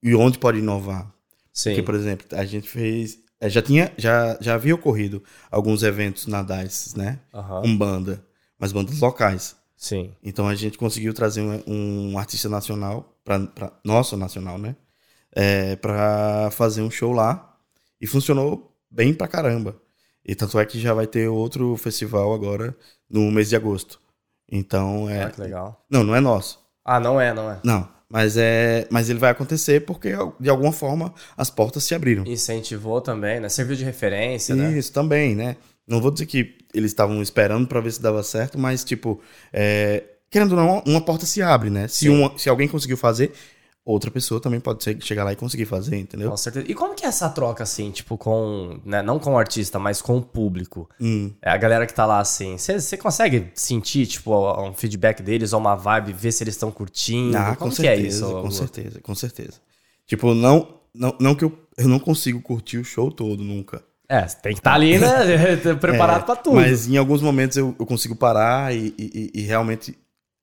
e 0.02 0.14
onde 0.14 0.38
pode 0.38 0.58
inovar. 0.58 1.12
Sim. 1.52 1.70
Porque, 1.70 1.82
por 1.84 1.94
exemplo, 1.94 2.26
a 2.32 2.44
gente 2.44 2.68
fez. 2.68 3.18
é, 3.40 3.48
Já 3.48 3.62
tinha. 3.62 3.92
Já, 3.96 4.36
já 4.40 4.54
havia 4.54 4.74
ocorrido 4.74 5.22
alguns 5.50 5.82
eventos 5.84 6.26
na 6.26 6.42
DICE, 6.42 6.96
né? 6.98 7.18
Aham. 7.32 7.62
Com 7.62 7.76
banda, 7.76 8.24
mas 8.58 8.72
bandas 8.72 8.98
locais. 9.00 9.54
Sim. 9.84 10.12
Então 10.22 10.48
a 10.48 10.54
gente 10.54 10.78
conseguiu 10.78 11.12
trazer 11.12 11.42
um, 11.42 11.62
um 11.66 12.18
artista 12.18 12.48
nacional, 12.48 13.14
pra, 13.22 13.38
pra, 13.40 13.70
nosso 13.84 14.16
nacional, 14.16 14.56
né? 14.56 14.74
É, 15.30 15.76
pra 15.76 16.48
fazer 16.52 16.80
um 16.80 16.90
show 16.90 17.12
lá. 17.12 17.54
E 18.00 18.06
funcionou 18.06 18.74
bem 18.90 19.12
pra 19.12 19.28
caramba. 19.28 19.76
E 20.24 20.34
tanto 20.34 20.58
é 20.58 20.64
que 20.64 20.80
já 20.80 20.94
vai 20.94 21.06
ter 21.06 21.28
outro 21.28 21.76
festival 21.76 22.32
agora 22.32 22.74
no 23.10 23.30
mês 23.30 23.50
de 23.50 23.56
agosto. 23.56 24.00
Então 24.50 25.06
é. 25.06 25.24
Ah, 25.24 25.30
que 25.30 25.38
legal. 25.38 25.84
Não, 25.90 26.02
não 26.02 26.16
é 26.16 26.20
nosso. 26.20 26.64
Ah, 26.82 26.98
não 26.98 27.20
é, 27.20 27.34
não 27.34 27.50
é. 27.50 27.60
Não. 27.62 27.86
Mas 28.08 28.38
é. 28.38 28.88
Mas 28.90 29.10
ele 29.10 29.18
vai 29.18 29.32
acontecer 29.32 29.84
porque, 29.84 30.14
de 30.40 30.48
alguma 30.48 30.72
forma, 30.72 31.12
as 31.36 31.50
portas 31.50 31.84
se 31.84 31.94
abriram. 31.94 32.24
Incentivou 32.26 33.02
também, 33.02 33.38
né? 33.38 33.50
Serviu 33.50 33.76
de 33.76 33.84
referência, 33.84 34.54
né? 34.54 34.78
Isso 34.78 34.94
também, 34.94 35.34
né? 35.34 35.58
Não 35.86 36.00
vou 36.00 36.10
dizer 36.10 36.24
que 36.24 36.63
eles 36.74 36.90
estavam 36.90 37.22
esperando 37.22 37.66
pra 37.66 37.80
ver 37.80 37.92
se 37.92 38.02
dava 38.02 38.22
certo, 38.22 38.58
mas, 38.58 38.84
tipo, 38.84 39.20
é, 39.52 40.02
querendo 40.28 40.52
ou 40.52 40.58
não, 40.58 40.82
uma 40.84 41.00
porta 41.00 41.24
se 41.24 41.40
abre, 41.40 41.70
né? 41.70 41.86
Se, 41.86 42.08
uma, 42.08 42.36
se 42.36 42.48
alguém 42.48 42.66
conseguiu 42.66 42.96
fazer, 42.96 43.32
outra 43.84 44.10
pessoa 44.10 44.40
também 44.40 44.58
pode 44.58 44.82
chegar 45.04 45.22
lá 45.22 45.32
e 45.32 45.36
conseguir 45.36 45.66
fazer, 45.66 45.96
entendeu? 45.96 46.30
Com 46.30 46.36
certeza. 46.36 46.66
E 46.68 46.74
como 46.74 46.94
que 46.94 47.04
é 47.04 47.08
essa 47.08 47.28
troca, 47.28 47.62
assim, 47.62 47.90
tipo, 47.90 48.18
com. 48.18 48.80
Né, 48.84 49.02
não 49.02 49.18
com 49.18 49.34
o 49.34 49.38
artista, 49.38 49.78
mas 49.78 50.02
com 50.02 50.16
o 50.18 50.22
público? 50.22 50.88
Hum. 51.00 51.32
É 51.40 51.50
a 51.50 51.56
galera 51.56 51.86
que 51.86 51.94
tá 51.94 52.04
lá, 52.04 52.18
assim. 52.18 52.56
Você 52.58 52.96
consegue 52.96 53.52
sentir, 53.54 54.06
tipo, 54.06 54.32
um 54.60 54.72
feedback 54.72 55.22
deles 55.22 55.52
ou 55.52 55.60
uma 55.60 55.76
vibe, 55.76 56.12
ver 56.12 56.32
se 56.32 56.42
eles 56.42 56.54
estão 56.54 56.72
curtindo? 56.72 57.36
Ah, 57.36 57.54
como 57.56 57.70
com 57.70 57.70
que 57.70 57.76
certeza, 57.76 58.02
é 58.02 58.08
isso? 58.08 58.42
com 58.42 58.50
certeza, 58.50 59.00
com 59.00 59.14
certeza. 59.14 59.60
Tipo, 60.06 60.34
não, 60.34 60.80
não, 60.92 61.16
não 61.20 61.34
que 61.34 61.44
eu, 61.44 61.56
eu 61.78 61.88
não 61.88 61.98
consigo 61.98 62.40
curtir 62.40 62.78
o 62.78 62.84
show 62.84 63.12
todo 63.12 63.44
nunca. 63.44 63.82
É, 64.08 64.22
tem 64.22 64.52
que 64.52 64.60
estar 64.60 64.74
ali, 64.74 64.98
né? 64.98 65.56
preparado 65.80 66.22
É, 66.22 66.26
pra 66.26 66.36
tudo. 66.36 66.56
Mas 66.56 66.86
em 66.86 66.96
alguns 66.96 67.22
momentos 67.22 67.56
eu, 67.56 67.74
eu 67.78 67.86
consigo 67.86 68.14
parar 68.14 68.74
e, 68.74 68.94
e- 68.98 69.30
e- 69.34 69.40
realmente 69.42 69.96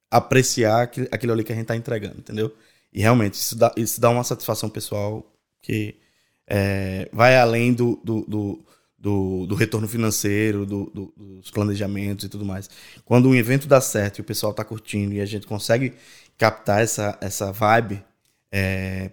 apreciar 0.10 0.84
aquilo, 1.12 1.34
ali 1.34 1.44
que 1.44 1.54
a 1.54 1.56
gente 1.56 1.68
tá 1.68 1.76
entregando, 1.76 2.18
entendeu? 2.20 2.54
E 2.92 3.02
realmente, 3.02 3.36
isso 3.36 3.56
dá, 3.56 3.72
isso 3.78 4.02
dá 4.02 4.10
uma 4.10 4.24
satisfação 4.24 4.70
pessoal 4.70 5.26
que 5.62 5.96
é, 6.48 7.08
vai 7.14 7.38
além 7.38 7.74
do, 7.74 8.00
do, 8.04 8.22
do, 8.28 8.66
do- 8.98 9.46
do 9.48 9.56
retorno 9.56 9.88
financeiro, 9.88 10.66
do- 10.66 10.90
do- 10.94 11.14
dos 11.18 11.52
planejamentos 11.52 12.26
e 12.26 12.30
tudo 12.30 12.44
mais. 12.44 12.70
Quando 13.06 13.30
um 13.30 13.36
evento 13.36 13.68
dá 13.68 13.80
certo 13.80 14.18
e 14.20 14.22
o 14.22 14.26
pessoal 14.26 14.54
tá 14.54 14.66
curtindo 14.66 15.14
e 15.14 15.22
a 15.22 15.26
gente 15.26 15.48
consegue 15.48 15.94
captar 16.38 16.82
essa, 16.82 17.18
essa 17.22 17.52
vibe, 17.52 18.04
é, 18.52 19.12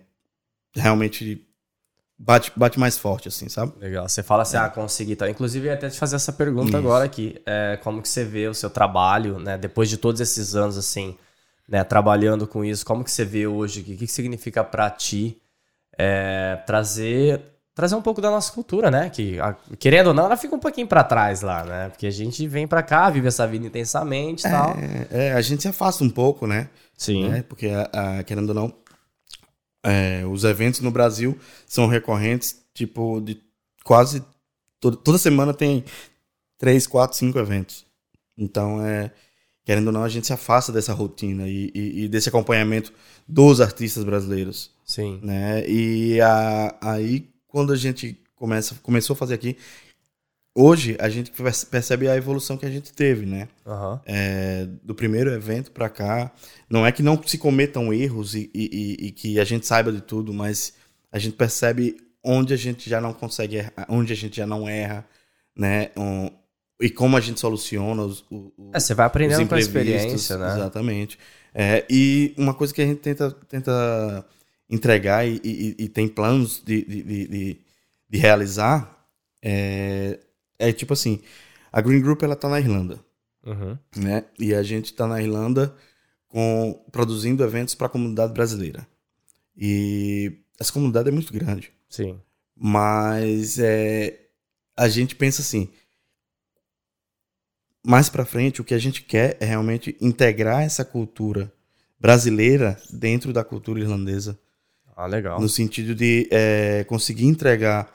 realmente 0.74 1.46
bate, 2.18 2.52
bate 2.56 2.78
mais 2.78 2.98
forte, 2.98 3.28
assim, 3.28 3.48
sabe? 3.48 3.72
Legal. 3.80 4.08
Você 4.08 4.22
fala 4.22 4.42
assim, 4.42 4.56
ah, 4.56 4.68
consegui. 4.68 5.14
Tá. 5.16 5.28
Inclusive, 5.30 5.66
eu 5.66 5.70
ia 5.70 5.74
até 5.74 5.88
te 5.88 5.98
fazer 5.98 6.16
essa 6.16 6.32
pergunta 6.32 6.76
agora 6.76 7.04
aqui. 7.04 7.40
É, 7.46 7.78
como 7.82 8.02
que 8.02 8.08
você 8.08 8.24
vê 8.24 8.48
o 8.48 8.54
seu 8.54 8.68
trabalho, 8.70 9.38
né? 9.38 9.56
Depois 9.56 9.88
de 9.88 9.96
todos 9.96 10.20
esses 10.20 10.54
anos, 10.54 10.76
assim, 10.76 11.16
né? 11.68 11.84
Trabalhando 11.84 12.46
com 12.46 12.64
isso, 12.64 12.84
como 12.84 13.04
que 13.04 13.10
você 13.10 13.24
vê 13.24 13.46
hoje? 13.46 13.80
O 13.80 13.84
que, 13.84 13.96
que 13.96 14.06
significa 14.06 14.62
pra 14.64 14.90
ti 14.90 15.40
é, 15.96 16.58
trazer... 16.66 17.40
Trazer 17.74 17.94
um 17.94 18.02
pouco 18.02 18.20
da 18.20 18.28
nossa 18.28 18.50
cultura, 18.52 18.90
né? 18.90 19.08
Que, 19.08 19.38
a- 19.38 19.54
querendo 19.78 20.08
ou 20.08 20.14
não, 20.14 20.24
ela 20.24 20.36
fica 20.36 20.52
um 20.52 20.58
pouquinho 20.58 20.88
pra 20.88 21.04
trás 21.04 21.42
lá, 21.42 21.62
né? 21.62 21.88
Porque 21.90 22.08
a 22.08 22.10
gente 22.10 22.44
vem 22.48 22.66
pra 22.66 22.82
cá, 22.82 23.08
vive 23.08 23.28
essa 23.28 23.46
vida 23.46 23.64
intensamente 23.68 24.44
e 24.44 24.50
tal. 24.50 24.76
É, 25.12 25.26
é, 25.28 25.32
a 25.32 25.40
gente 25.40 25.62
se 25.62 25.68
afasta 25.68 26.02
um 26.02 26.10
pouco, 26.10 26.44
né? 26.44 26.68
Sim. 26.96 27.28
né? 27.28 27.44
Porque, 27.48 27.68
a- 27.68 28.18
a- 28.18 28.22
querendo 28.24 28.48
ou 28.48 28.54
não, 28.56 28.74
é, 29.82 30.24
os 30.26 30.44
eventos 30.44 30.80
no 30.80 30.90
Brasil 30.90 31.38
são 31.66 31.86
recorrentes, 31.86 32.60
tipo, 32.74 33.20
de 33.20 33.40
quase. 33.84 34.22
Toda, 34.80 34.96
toda 34.96 35.18
semana 35.18 35.52
tem 35.54 35.84
três, 36.58 36.86
quatro, 36.86 37.16
cinco 37.16 37.38
eventos. 37.38 37.84
Então, 38.36 38.84
é, 38.84 39.10
querendo 39.64 39.88
ou 39.88 39.92
não, 39.92 40.04
a 40.04 40.08
gente 40.08 40.26
se 40.26 40.32
afasta 40.32 40.72
dessa 40.72 40.92
rotina 40.92 41.48
e, 41.48 41.70
e- 41.74 42.04
e 42.04 42.08
desse 42.08 42.28
acompanhamento 42.28 42.92
dos 43.26 43.60
artistas 43.60 44.04
brasileiros. 44.04 44.70
Sim. 44.84 45.20
Né? 45.22 45.68
E 45.68 46.20
a- 46.20 46.76
aí, 46.80 47.28
quando 47.46 47.72
a 47.72 47.76
gente 47.76 48.20
começa, 48.36 48.76
começou 48.82 49.14
a 49.14 49.16
fazer 49.16 49.34
aqui, 49.34 49.56
hoje 50.54 50.96
a 51.00 51.08
gente 51.08 51.30
perce- 51.30 51.66
percebe 51.66 52.08
a 52.08 52.16
evolução 52.16 52.56
que 52.56 52.66
a 52.66 52.70
gente 52.70 52.92
teve, 52.92 53.24
né? 53.26 53.48
Aham. 53.66 54.00
É, 54.06 54.66
do 54.82 54.94
primeiro 54.94 55.30
evento 55.30 55.70
pra 55.72 55.88
cá. 55.88 56.32
Não 56.68 56.86
é 56.86 56.92
que 56.92 57.02
não 57.02 57.20
se 57.22 57.38
cometam 57.38 57.92
erros 57.92 58.34
e, 58.34 58.50
e- 58.54 58.96
e- 59.08 59.12
que 59.12 59.38
a 59.40 59.44
gente 59.44 59.66
saiba 59.66 59.92
de 59.92 60.00
tudo, 60.00 60.32
mas 60.32 60.72
a 61.12 61.18
gente 61.18 61.36
percebe 61.36 61.96
onde 62.24 62.52
a 62.52 62.56
gente 62.56 62.90
já 62.90 63.00
não 63.00 63.12
consegue 63.12 63.56
errar, 63.56 63.86
onde 63.88 64.12
a 64.12 64.16
gente 64.16 64.36
já 64.36 64.46
não 64.46 64.68
erra, 64.68 65.06
né? 65.56 65.90
Um, 65.96 66.28
e 66.80 66.90
como 66.90 67.16
a 67.16 67.20
gente 67.20 67.40
soluciona 67.40 68.02
os, 68.02 68.20
o- 68.30 68.52
o- 68.56 68.70
É, 68.74 68.78
você 68.80 68.94
vai 68.94 69.06
aprendendo 69.06 69.42
os 69.42 69.48
com 69.48 69.54
a 69.54 69.58
experiência, 69.58 70.36
né? 70.36 70.54
Exatamente. 70.54 71.18
É, 71.54 71.84
e 71.88 72.34
uma 72.36 72.52
coisa 72.54 72.74
que 72.74 72.82
a 72.82 72.86
gente 72.86 73.00
tenta, 73.00 73.30
tenta 73.48 74.24
entregar 74.68 75.26
e, 75.26 75.40
e- 75.78 75.88
tem 75.88 76.06
planos 76.06 76.62
de, 76.64 76.84
de, 76.84 77.02
de- 77.02 77.56
de 78.10 78.18
realizar 78.18 78.96
é, 79.42 80.18
é 80.58 80.72
tipo 80.72 80.92
assim, 80.92 81.20
a 81.72 81.80
Green 81.80 82.00
Group 82.00 82.22
ela 82.22 82.36
tá 82.36 82.48
na 82.48 82.58
Irlanda, 82.60 82.98
Uhum. 83.44 83.78
né? 83.96 84.24
E 84.38 84.54
a 84.54 84.62
gente 84.62 84.92
tá 84.92 85.06
na 85.06 85.22
Irlanda 85.22 85.74
com, 86.26 86.84
produzindo 86.92 87.42
eventos 87.44 87.74
para 87.74 87.86
a 87.86 87.90
comunidade 87.90 88.32
brasileira. 88.32 88.86
E 89.56 90.32
essa 90.58 90.72
comunidade 90.72 91.08
é 91.08 91.12
muito 91.12 91.32
grande. 91.32 91.72
Sim. 91.88 92.20
Mas 92.54 93.58
é, 93.58 94.18
a 94.76 94.88
gente 94.88 95.14
pensa 95.16 95.40
assim, 95.42 95.68
mais 97.84 98.08
para 98.08 98.24
frente 98.24 98.60
o 98.60 98.64
que 98.64 98.74
a 98.74 98.78
gente 98.78 99.02
quer 99.02 99.36
é 99.40 99.44
realmente 99.46 99.96
integrar 100.00 100.62
essa 100.62 100.84
cultura 100.84 101.52
brasileira 101.98 102.76
dentro 102.92 103.32
da 103.32 103.42
cultura 103.42 103.80
irlandesa, 103.80 104.38
Ah, 104.96 105.06
legal. 105.06 105.40
no 105.40 105.48
sentido 105.48 105.94
de 105.94 106.28
é, 106.30 106.84
conseguir 106.84 107.26
entregar, 107.26 107.92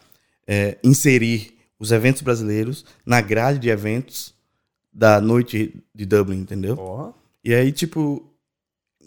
é, 0.47 0.77
inserir 0.83 1.52
os 1.79 1.91
eventos 1.91 2.21
brasileiros 2.21 2.85
na 3.05 3.21
grade 3.21 3.59
de 3.59 3.69
eventos 3.69 4.33
da 4.91 5.19
noite 5.19 5.73
de 5.93 6.05
Dublin, 6.05 6.37
entendeu? 6.39 6.75
Porra. 6.77 7.13
E 7.43 7.53
aí, 7.53 7.71
tipo, 7.71 8.23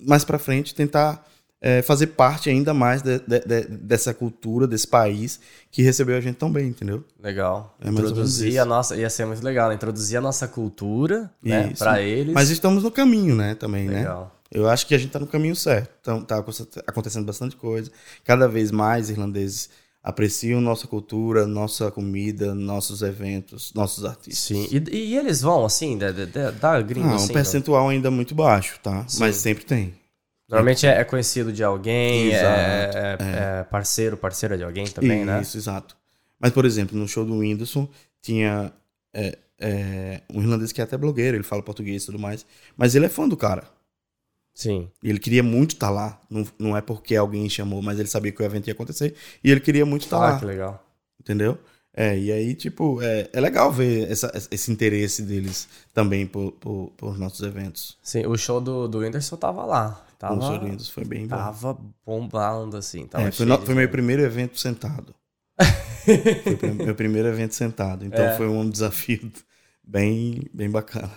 mais 0.07 0.25
pra 0.25 0.39
frente, 0.39 0.75
tentar 0.75 1.25
é, 1.59 1.81
fazer 1.81 2.09
parte 2.09 2.51
ainda 2.51 2.75
mais 2.75 3.01
de- 3.01 3.19
de- 3.21 3.41
de- 3.41 3.65
dessa 3.79 4.13
cultura, 4.13 4.67
desse 4.67 4.87
país 4.87 5.41
que 5.71 5.83
recebeu 5.83 6.15
a 6.17 6.21
gente 6.21 6.37
tão 6.37 6.53
bem, 6.53 6.69
entendeu? 6.69 7.03
Legal. 7.21 7.75
É 7.81 7.89
Introduzir 7.89 8.59
a 8.59 8.65
nossa. 8.67 8.95
Ia 8.95 9.09
ser 9.09 9.25
muito 9.25 9.43
legal, 9.43 9.71
né? 9.71 9.75
Introduzir 9.75 10.19
a 10.19 10.21
nossa 10.21 10.47
cultura, 10.47 11.31
né? 11.43 11.73
Pra 11.79 12.01
eles. 12.03 12.35
Mas 12.35 12.51
estamos 12.51 12.83
no 12.83 12.91
caminho, 12.91 13.35
né, 13.35 13.55
também, 13.55 13.89
né? 13.89 14.01
Legal. 14.01 14.37
Eu 14.53 14.69
acho 14.69 14.87
que 14.87 14.95
a 14.95 14.99
gente 14.99 15.11
tá 15.11 15.19
no 15.19 15.27
caminho 15.27 15.57
certo. 15.57 15.91
Então, 16.03 16.23
tá 16.23 16.39
aconte- 16.39 16.69
acontecendo 16.87 17.25
bastante 17.25 17.57
coisa. 17.57 17.91
Cada 18.23 18.47
vez 18.47 18.71
mais 18.71 19.09
irlandeses 19.09 19.71
apreciam 20.07 20.61
nossa 20.61 20.87
cultura, 20.87 21.49
nossa 21.49 21.91
comida, 21.91 22.55
nossos 22.55 23.03
eventos, 23.03 23.73
nossos 23.75 24.05
artistas. 24.05 24.39
Sim. 24.39 24.69
E, 24.71 24.97
e 24.97 25.17
eles 25.17 25.43
vão, 25.43 25.65
assim, 25.65 25.99
da, 25.99 26.13
da, 26.13 26.53
da 26.53 26.81
gringa, 26.81 27.09
um 27.09 27.15
assim, 27.17 27.33
percentual 27.33 27.89
ainda 27.89 28.09
muito 28.09 28.33
baixo, 28.33 28.79
tá? 28.81 29.05
Sim. 29.09 29.19
Mas 29.19 29.35
sempre 29.35 29.65
tem. 29.65 29.95
Normalmente 30.49 30.87
é, 30.87 31.01
é 31.01 31.03
conhecido 31.03 31.53
de 31.53 31.65
alguém, 31.65 32.33
é, 32.33 32.39
Exato, 32.39 33.25
é- 33.25 33.61
é 33.61 33.65
parceiro, 33.65 34.17
parceira 34.17 34.57
de 34.57 34.63
alguém 34.63 34.87
também, 34.87 35.25
né? 35.25 35.43
Isso, 35.43 35.57
exato. 35.57 35.97
Mas, 36.39 36.53
por 36.53 36.65
exemplo, 36.65 36.97
no 36.97 37.09
show 37.09 37.25
do 37.25 37.39
Whindersson, 37.39 37.89
tinha 38.23 38.73
é, 39.13 39.37
é, 39.59 40.21
um 40.33 40.41
irlandês 40.41 40.71
que 40.71 40.81
é 40.81 40.85
até 40.85 40.97
blogueiro, 40.97 41.37
ele 41.37 41.43
fala 41.43 41.65
português 41.65 42.05
e 42.05 42.07
tudo 42.07 42.19
mais, 42.21 42.47
mas 42.77 42.95
ele 42.95 43.07
é 43.07 43.09
fã 43.09 43.29
do 43.29 43.37
cara. 43.37 43.65
Sim. 44.57 44.91
E 45.03 45.11
ele 45.11 45.19
queria 45.19 45.43
muito 45.43 45.73
estar 45.75 45.91
lá. 45.91 46.19
Não, 46.31 46.47
não 46.59 46.75
é 46.77 46.81
porque 46.81 47.15
alguém 47.15 47.47
chamou, 47.49 47.83
mas 47.83 47.99
ele 48.01 48.09
sabia 48.09 48.33
que 48.33 48.43
o 48.43 48.45
evento 48.45 48.67
ia 48.69 48.73
acontecer. 48.73 49.15
E 49.45 49.51
ele 49.51 49.61
queria 49.61 49.85
muito 49.85 50.05
estar 50.05 50.17
Ah, 50.17 50.21
lá. 50.33 50.39
que 50.39 50.47
legal. 50.47 50.83
Entendeu? 51.21 51.59
É, 51.93 52.19
e 52.19 52.33
aí, 52.33 52.55
tipo, 52.55 53.01
é, 53.03 53.29
é 53.35 53.41
legal 53.41 53.71
ver 53.71 54.11
essa- 54.11 54.33
esse 54.51 54.73
interesse 54.73 55.23
deles 55.23 55.69
também 55.93 56.27
por, 56.27 56.53
por, 56.53 56.91
por 56.97 57.19
nossos 57.19 57.41
eventos. 57.47 57.99
Sim, 58.03 58.25
o 58.27 58.37
show 58.39 58.59
do, 58.61 58.89
do 58.89 58.99
Whindersson 59.01 59.37
tava 59.37 59.65
lá. 59.67 60.03
Tava, 60.19 60.35
O 60.35 60.41
show 60.41 60.59
do 60.59 60.65
Whindersson 60.65 60.93
foi 60.93 61.05
bem 61.05 61.27
bom. 61.27 61.37
tava 61.37 61.79
bombando, 62.07 62.79
assim. 62.79 63.07
Tava 63.07 63.29
É, 63.29 63.31
foi, 63.33 63.45
no- 63.45 63.59
foi 63.61 63.75
meu 63.75 63.89
primeiro 63.91 64.23
evento 64.23 64.59
sentado. 64.59 65.15
foi 66.59 66.73
meu 66.73 66.95
primeiro 66.95 67.29
evento 67.29 67.55
sentado. 67.55 68.05
Então 68.07 68.25
É. 68.25 68.37
foi 68.37 68.49
um 68.49 68.69
desafio 68.69 69.31
bem, 69.87 70.43
bem 70.53 70.71
bacana. 70.71 71.13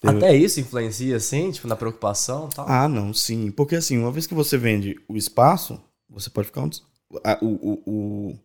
Teve- 0.00 0.16
Até 0.16 0.34
isso 0.34 0.58
influencia, 0.60 1.16
assim, 1.16 1.50
tipo, 1.50 1.68
na 1.68 1.76
preocupação 1.76 2.48
e 2.50 2.54
tal. 2.54 2.66
Ah, 2.68 2.88
não, 2.88 3.12
sim. 3.12 3.50
Porque 3.50 3.76
assim, 3.76 3.98
uma 3.98 4.10
vez 4.10 4.26
que 4.26 4.34
você 4.34 4.56
vende 4.56 4.98
o 5.08 5.16
espaço, 5.16 5.78
você 6.08 6.30
pode 6.30 6.46
ficar 6.46 6.68
a- 7.24 7.38
O, 7.42 7.46
o, 7.46 7.82
o- 8.30 8.38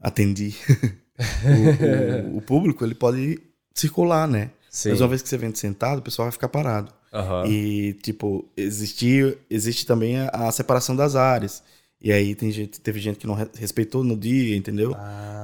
atendi. 0.00 0.54
o, 1.44 2.34
o- 2.34 2.38
o 2.38 2.42
público, 2.42 2.84
ele 2.84 2.94
pode 2.94 3.40
circular, 3.74 4.26
né? 4.26 4.50
Sim. 4.70 4.90
Mas 4.90 5.00
uma 5.00 5.08
vez 5.08 5.22
que 5.22 5.28
você 5.28 5.36
vende 5.36 5.58
sentado, 5.58 5.98
o 5.98 6.02
pessoal 6.02 6.26
vai 6.26 6.32
ficar 6.32 6.48
parado. 6.48 6.92
Aham. 7.12 7.46
E, 7.46 7.94
tipo, 8.02 8.48
existir, 8.56 9.36
existe 9.48 9.84
também 9.84 10.18
a, 10.18 10.28
a 10.28 10.52
separação 10.52 10.94
das 10.94 11.16
áreas. 11.16 11.62
E 12.00 12.10
aí 12.12 12.34
tem 12.34 12.50
gente, 12.50 12.80
teve 12.80 12.98
gente 13.00 13.18
que 13.18 13.26
não 13.26 13.34
re- 13.34 13.50
respeitou 13.54 14.02
no 14.02 14.16
dia, 14.16 14.56
entendeu? 14.56 14.92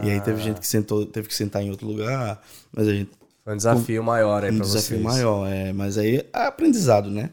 E 0.02 0.10
aí 0.10 0.20
teve 0.22 0.40
gente 0.42 0.58
que 0.60 0.66
sentou, 0.66 1.04
teve 1.04 1.28
que 1.28 1.34
sentar 1.34 1.62
em 1.62 1.70
outro 1.70 1.86
lugar. 1.86 2.40
Mas 2.72 2.88
a 2.88 2.94
gente 2.94 3.10
Foi 3.46 3.54
um 3.54 3.56
desafio 3.56 4.02
maior 4.02 4.42
aí 4.42 4.50
um 4.50 4.56
pra 4.56 4.66
desafio 4.66 4.98
vocês. 4.98 5.02
maior, 5.02 5.46
é. 5.46 5.72
Mas 5.72 5.96
aí 5.96 6.16
é 6.34 6.46
aprendizado, 6.46 7.08
né? 7.08 7.30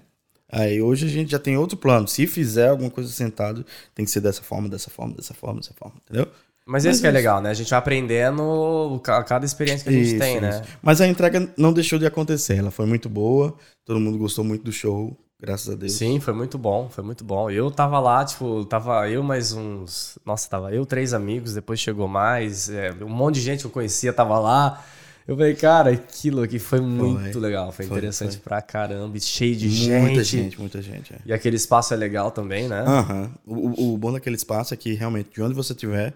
Aí 0.47 0.79
hoje 0.79 1.07
a 1.07 1.09
gente 1.09 1.31
já 1.31 1.39
tem 1.39 1.57
outro 1.57 1.75
plano. 1.75 2.07
Se 2.07 2.27
fizer 2.27 2.69
alguma 2.69 2.91
coisa 2.91 3.09
sentado, 3.11 3.65
tem 3.95 4.05
que 4.05 4.11
ser 4.11 4.21
dessa 4.21 4.43
forma, 4.43 4.69
dessa 4.69 4.91
forma, 4.91 5.15
dessa 5.15 5.33
forma, 5.33 5.59
dessa 5.59 5.73
forma, 5.73 5.95
entendeu? 6.05 6.27
Mas 6.67 6.85
isso 6.85 7.01
que 7.01 7.07
é 7.07 7.11
legal, 7.11 7.41
né? 7.41 7.49
A 7.49 7.53
gente 7.55 7.71
vai 7.71 7.79
aprendendo 7.79 9.01
ca- 9.03 9.23
cada 9.23 9.43
experiência 9.45 9.83
que 9.83 9.89
a 9.89 9.91
gente 9.91 10.09
Isso, 10.11 10.19
tem, 10.19 10.33
isso. 10.35 10.41
né? 10.41 10.61
Mas 10.81 11.01
a 11.01 11.07
entrega 11.07 11.51
não 11.57 11.73
deixou 11.73 11.97
de 11.97 12.05
acontecer. 12.05 12.55
Ela 12.57 12.69
foi 12.71 12.85
muito 12.85 13.09
boa. 13.09 13.55
Todo 13.83 13.99
mundo 13.99 14.17
gostou 14.17 14.45
muito 14.45 14.63
do 14.63 14.71
show, 14.71 15.17
graças 15.41 15.73
a 15.73 15.75
Deus. 15.75 15.93
Sim, 15.93 16.19
foi 16.19 16.33
muito 16.33 16.57
bom, 16.57 16.87
foi 16.89 17.03
muito 17.03 17.23
bom. 17.25 17.49
Eu 17.49 17.69
tava 17.71 17.99
lá, 17.99 18.23
tipo, 18.23 18.63
tava 18.65 19.09
eu 19.09 19.23
mais 19.23 19.51
uns. 19.51 20.17
Nossa, 20.25 20.47
tava 20.47 20.71
eu, 20.73 20.85
três 20.85 21.13
amigos, 21.13 21.53
depois 21.55 21.79
chegou 21.79 22.07
mais. 22.07 22.69
é, 22.69 22.91
um 23.01 23.09
monte 23.09 23.35
de 23.35 23.41
gente 23.41 23.61
que 23.61 23.65
eu 23.65 23.71
conhecia 23.71 24.13
tava 24.13 24.37
lá. 24.39 24.81
Eu 25.27 25.37
falei, 25.37 25.55
cara, 25.55 25.91
aquilo 25.91 26.41
aqui 26.41 26.59
foi 26.59 26.81
muito 26.81 27.39
legal. 27.39 27.71
Foi, 27.71 27.85
Foi, 27.85 27.97
interessante 27.97 28.33
foi. 28.33 28.41
pra 28.41 28.61
caramba, 28.61 29.17
cheio 29.19 29.55
de 29.55 29.67
Muita 29.69 30.23
gente. 30.23 30.25
gente, 30.25 30.59
muita 30.59 30.81
gente. 30.81 31.13
é. 31.13 31.17
E 31.25 31.31
aquele 31.33 31.55
espaço 31.55 31.93
é 31.93 31.97
legal 31.97 32.29
também, 32.31 32.67
né? 32.67 32.81
Aham. 32.81 33.31
O, 33.45 33.69
o- 33.69 33.93
o 33.93 33.97
bom 33.97 34.11
daquele 34.11 34.35
espaço 34.35 34.73
é 34.73 34.77
que 34.77 34.93
realmente, 34.93 35.29
de 35.33 35.41
onde 35.41 35.53
você 35.53 35.71
estiver, 35.73 36.13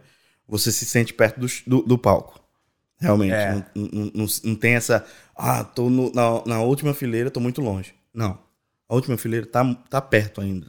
você 0.48 0.72
se 0.72 0.86
sente 0.86 1.14
perto 1.14 1.40
do, 1.40 1.48
do, 1.66 1.82
do 1.84 1.98
palco. 1.98 2.40
Realmente. 3.00 3.34
É. 3.34 3.54
Não, 3.54 3.64
não, 3.94 4.12
não, 4.14 4.26
não 4.44 4.56
tem 4.56 4.74
essa. 4.76 5.06
Ah, 5.36 5.64
tô 5.64 5.90
no- 5.90 6.12
na, 6.14 6.44
na 6.46 6.62
última 6.62 6.94
fileira, 6.94 7.32
tô 7.32 7.40
muito 7.40 7.62
longe. 7.62 7.94
Não. 8.14 8.38
A 8.90 8.96
última 8.96 9.18
fileira 9.18 9.46
tá, 9.46 9.64
tá 9.90 10.02
perto 10.02 10.42
ainda. 10.42 10.68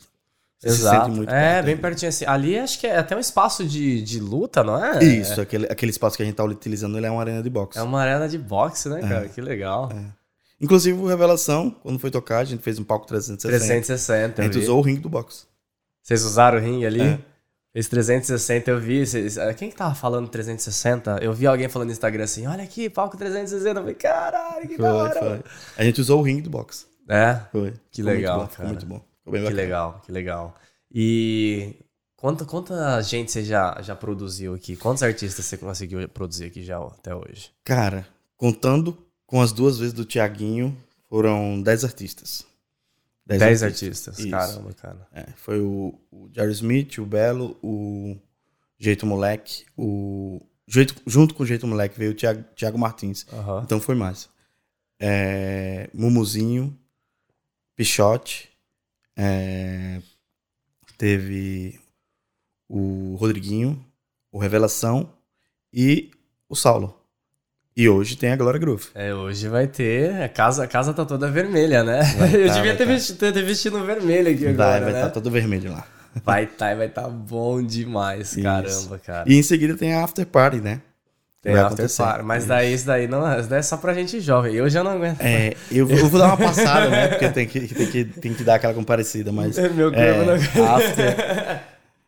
Você 0.59 0.71
se 0.71 0.81
Exato. 0.81 1.05
sente 1.07 1.17
muito 1.17 1.31
é, 1.33 1.55
perto 1.55 1.67
bem 1.67 1.77
pertinho 1.77 2.09
assim. 2.09 2.25
Ali 2.27 2.59
acho 2.59 2.81
que 2.81 2.87
é 2.87 2.99
até 2.99 3.17
um 3.17 3.21
espaço 3.21 3.65
de, 3.65 4.03
de 4.03 4.19
luta, 4.19 4.65
não 4.65 4.83
é? 4.85 5.03
Isso, 5.05 5.41
aquele, 5.41 5.67
aquele 5.67 5.91
espaço 5.91 6.17
que 6.17 6.23
a 6.23 6.27
gente 6.27 6.35
tá 6.35 6.43
utilizando, 6.45 6.97
ele 6.97 7.07
é 7.07 7.11
uma 7.11 7.21
arena 7.21 7.41
de 7.43 7.49
boxe. 7.49 7.79
É 7.79 7.83
uma 7.83 8.01
arena 8.03 8.29
de 8.29 8.37
boxe, 8.39 8.89
né, 8.89 9.01
cara? 9.01 9.29
Que 9.29 9.41
legal. 9.41 9.89
Inclusive, 10.61 10.99
o 10.99 11.07
Revelação, 11.07 11.71
quando 11.71 12.01
foi 12.01 12.11
tocar, 12.11 12.39
a 12.39 12.45
gente 12.45 12.61
fez 12.63 12.77
um 12.81 12.85
palco 12.85 13.07
360. 13.07 13.57
360. 13.57 14.43
A 14.43 14.45
gente 14.47 14.59
usou 14.59 14.79
o 14.79 14.83
ringue 14.83 15.01
do 15.01 15.09
boxe. 15.09 15.45
Vocês 16.03 16.25
usaram 16.25 16.59
o 16.59 16.61
ringue 16.61 16.85
ali? 16.87 17.03
É. 17.03 17.19
Fez 17.73 17.87
360, 17.89 18.71
eu 18.71 18.81
vi. 18.81 19.07
Vocês- 19.07 19.39
ah, 19.39 19.55
Quem 19.55 19.71
que 19.71 19.77
tava 19.77 19.95
falando 19.95 20.27
360? 20.29 21.19
Eu 21.23 21.33
vi 21.33 21.47
alguém 21.47 21.69
falando 21.69 21.87
no 21.89 21.93
Instagram 21.93 22.25
assim: 22.25 22.47
olha 22.49 22.65
aqui, 22.65 22.91
palco 22.91 23.17
360. 23.17 23.69
Eu 23.79 23.83
falei, 23.83 23.95
caralho, 23.95 24.67
que 24.67 24.77
da 24.77 24.91
Foi, 24.91 24.99
hora. 25.01 25.21
foi. 25.21 25.41
A 25.77 25.85
gente 25.85 26.01
usou 26.01 26.19
o 26.19 26.23
ringue 26.23 26.43
do 26.43 26.51
boxe. 26.51 26.87
É, 27.09 27.41
Foi. 27.53 27.73
Que 27.91 28.03
Ficou 28.03 28.13
legal, 28.13 28.39
Muito 28.39 28.51
bom, 28.51 28.57
cara. 28.57 28.69
muito 28.69 28.87
bom. 28.87 29.08
Ficou 29.29 29.33
bem 29.33 29.43
que 29.43 29.49
bacana. 29.49 29.63
legal, 29.63 30.03
que 30.05 30.13
legal. 30.13 30.55
E 30.91 31.77
quanta, 32.17 32.45
quanta 32.45 33.01
gente 33.03 33.31
você 33.31 33.45
já, 33.45 33.81
já 33.83 33.95
produziu 33.95 34.55
aqui? 34.55 34.77
Quantos 34.77 35.03
artistas 35.03 35.45
você 35.45 35.57
conseguiu 35.57 36.09
produzir 36.09 36.47
aqui 36.47 36.63
já 36.63 36.79
até 36.79 37.15
hoje? 37.15 37.51
Cara, 37.65 38.07
contando 38.37 38.97
com 39.27 39.41
as 39.41 39.53
duas 39.53 39.79
vezes 39.79 39.93
do 39.93 40.05
Tiaguinho, 40.05 40.77
foram 41.09 41.61
10 41.63 41.85
artistas. 41.85 42.47
10 43.27 43.63
artistas. 43.63 44.19
Isso. 44.19 44.31
Caramba, 44.31 44.73
cara. 44.73 45.07
É, 45.13 45.27
foi 45.37 45.61
o, 45.61 45.95
o 46.11 46.31
Jerry 46.33 46.53
Smith, 46.53 46.99
o 46.99 47.05
Belo, 47.05 47.57
o 47.63 48.17
Jeito 48.79 49.07
Moleque, 49.07 49.67
o. 49.77 50.41
Jeito, 50.67 50.95
junto 51.07 51.35
com 51.35 51.43
o 51.43 51.47
Jeito 51.47 51.67
Moleque 51.67 51.99
veio 51.99 52.13
o 52.13 52.15
Thiago, 52.15 52.45
Thiago 52.55 52.79
Martins. 52.79 53.27
Aham. 53.33 53.63
Então 53.65 53.81
foi 53.81 53.95
mais. 53.95 54.29
É, 55.01 55.89
Mumuzinho, 55.95 56.77
Pichote, 57.77 58.51
é, 59.19 60.01
teve 60.97 61.81
o 62.69 63.17
Rodriguinho, 63.19 63.85
o 64.31 64.39
Revelação 64.39 65.11
e 65.73 66.13
o 66.49 66.55
Saulo. 66.55 66.95
E 67.77 67.89
hoje 67.89 68.17
tem 68.17 68.31
a 68.31 68.37
Glória 68.37 68.59
Groove. 68.59 68.87
É, 68.95 69.15
hoje 69.15 69.49
vai 69.49 69.67
ter. 69.67 70.23
A 70.23 70.29
casa, 70.29 70.65
a 70.65 70.67
casa 70.67 70.93
tá 70.93 71.05
toda 71.05 71.31
vermelha, 71.31 71.83
né? 71.83 72.03
Vai 72.17 72.35
Eu 72.43 72.47
tá, 72.49 72.55
devia 72.55 72.63
vai 72.63 72.77
ter, 72.77 72.87
tá. 72.87 72.93
vestido, 72.93 73.19
ter 73.19 73.45
vestido 73.45 73.85
vermelho 73.85 74.31
aqui 74.31 74.45
vai 74.45 74.53
agora. 74.53 74.85
vai 74.85 74.93
né? 74.93 74.99
estar 75.01 75.11
todo 75.11 75.31
vermelho 75.31 75.73
lá. 75.73 75.87
Vai 76.25 76.47
tá 76.47 76.73
e 76.73 76.77
vai 76.77 76.89
tá 76.89 77.09
bom 77.09 77.63
demais. 77.63 78.33
Isso. 78.39 78.43
Caramba, 78.43 78.99
cara. 78.99 79.25
E 79.29 79.35
em 79.35 79.43
seguida 79.43 79.77
tem 79.77 79.95
a 79.95 80.03
After 80.03 80.27
Party, 80.27 80.61
né? 80.61 80.81
Tem 81.53 81.57
vai 81.57 81.65
acontecer. 81.65 82.23
Mas 82.25 82.45
daí 82.47 82.73
isso 82.75 82.87
daí 82.87 83.07
não, 83.09 83.39
isso 83.39 83.49
daí 83.49 83.59
é 83.59 83.63
só 83.63 83.77
pra 83.77 83.95
gente 83.95 84.21
jovem. 84.21 84.55
Eu 84.55 84.69
já 84.69 84.83
não 84.85 84.93
aguento. 84.93 85.21
É, 85.21 85.55
eu, 85.71 85.87
vou- 85.87 85.97
eu 85.97 86.09
vou 86.09 86.21
dar 86.21 86.27
uma 86.29 86.37
passada, 86.49 86.89
né? 86.91 87.09
Porque 87.09 87.29
tem 87.31 87.47
que, 87.47 87.61
tem 87.75 87.87
que, 87.87 88.05
tem 88.05 88.35
que 88.35 88.45
dar 88.45 88.55
aquela 88.57 88.75
comparecida, 88.75 89.33
mas. 89.33 89.57
Meu 89.57 89.91
corpo 89.93 89.99
é, 90.01 90.25
não 90.25 90.75
after. 90.77 91.61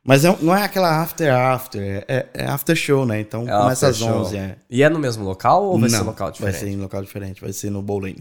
Mas 0.03 0.25
é- 0.25 0.37
não 0.41 0.57
é 0.57 0.63
aquela 0.65 1.03
after 1.03 1.31
after, 1.33 2.05
é, 2.09 2.27
é 2.33 2.45
after 2.47 2.75
show, 2.75 3.05
né? 3.05 3.21
Então 3.21 3.47
É 3.49 3.53
começa 3.53 3.89
às 3.89 3.97
show. 3.99 4.09
11, 4.09 4.37
é. 4.37 4.57
E 4.71 4.83
é 4.83 4.89
no 4.89 4.99
mesmo 4.99 5.25
local 5.25 5.63
ou 5.65 5.79
vai 5.79 5.91
não, 5.91 5.99
ser 5.99 6.05
local 6.05 6.31
diferente? 6.31 6.53
Vai 6.53 6.61
ser 6.61 6.69
em 6.71 6.77
local 6.77 7.03
diferente, 7.03 7.41
vai 7.41 7.53
ser 7.53 7.71
no 7.71 7.83
Bowling. 7.83 8.17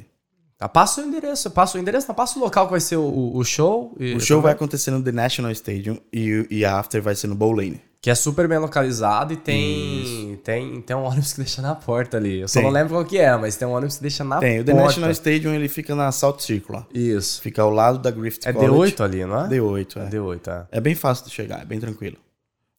Tá, 0.58 0.68
passa 0.68 1.00
o 1.00 1.06
endereço, 1.06 1.50
passa 1.52 1.78
o 1.78 1.82
endereço, 1.82 2.06
não 2.10 2.16
passa 2.16 2.38
o 2.38 2.42
local 2.42 2.66
que 2.66 2.72
vai 2.72 2.82
ser 2.82 2.98
o, 2.98 3.32
o- 3.34 3.44
show. 3.46 3.96
O 4.16 4.20
show 4.20 4.42
vai 4.42 4.52
acontecer 4.52 4.92
no 4.92 5.02
The 5.02 5.14
National 5.14 5.52
Stadium 5.54 5.98
e, 6.12 6.46
e 6.52 6.66
a 6.66 6.78
after 6.78 7.02
vai 7.02 7.16
ser 7.16 7.28
no 7.28 7.36
Bowling. 7.36 7.80
Que 8.02 8.10
é 8.10 8.16
super 8.16 8.48
bem 8.48 8.58
localizado 8.58 9.34
e 9.34 9.36
tem, 9.36 10.40
tem, 10.42 10.82
tem 10.82 10.96
um 10.96 11.04
ônibus 11.04 11.34
que 11.34 11.40
deixa 11.42 11.62
na 11.62 11.76
porta 11.76 12.16
ali. 12.16 12.40
Eu 12.40 12.48
só 12.48 12.54
Tem. 12.56 12.64
não 12.64 12.70
lembro 12.72 12.94
qual 12.94 13.04
que 13.04 13.18
é, 13.18 13.36
mas 13.36 13.58
tem 13.58 13.68
um 13.68 13.72
ônibus 13.72 13.98
que 13.98 14.02
deixa 14.04 14.24
na 14.24 14.40
Tem, 14.40 14.62
o 14.62 14.64
The 14.64 14.72
porta. 14.72 14.86
National 14.88 15.12
Stadium 15.12 15.54
ele 15.54 15.68
fica 15.68 15.94
na 15.94 16.10
South 16.14 16.40
Circular. 16.40 16.88
Isso. 16.94 17.42
Fica 17.42 17.62
ao 17.62 17.70
lado 17.70 18.00
da 18.00 18.10
Griffith 18.10 18.46
É 18.48 18.54
College. 18.54 18.96
D8 18.96 19.04
ali, 19.04 19.26
não 19.26 19.42
é? 19.46 19.48
D8, 19.50 19.98
é. 19.98 20.10
D8, 20.10 20.48
é. 20.48 20.68
É 20.78 20.80
bem 20.80 20.96
fácil 20.96 21.26
de 21.26 21.32
chegar, 21.32 21.62
é 21.62 21.66
bem 21.66 21.78
tranquilo. 21.78 22.16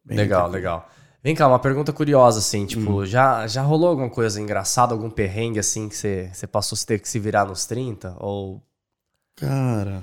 Bem 0.03 0.17
Legal, 0.17 0.41
tranquilo. 0.45 0.57
legal. 0.57 0.89
Vem 1.23 1.35
cá, 1.35 1.47
uma 1.49 1.59
pergunta 1.59 1.93
curiosa, 1.93 2.39
assim, 2.39 2.63
Hum. 2.63 2.67
tipo, 2.67 3.05
já, 3.05 3.47
já 3.47 3.61
rolou 3.61 3.91
alguma 3.91 4.09
coisa 4.09 4.41
engraçada, 4.41 4.95
algum 4.95 5.11
perrengue, 5.11 5.59
assim, 5.59 5.87
que 5.87 5.97
você, 5.99 6.31
você 6.33 6.47
passou 6.47 6.79
a 6.83 6.87
ter 6.87 6.99
que 6.99 7.07
se 7.07 7.19
virar 7.19 7.45
nos 7.45 7.67
30? 7.67 8.17
Ou... 8.19 8.63
Cara. 9.37 10.03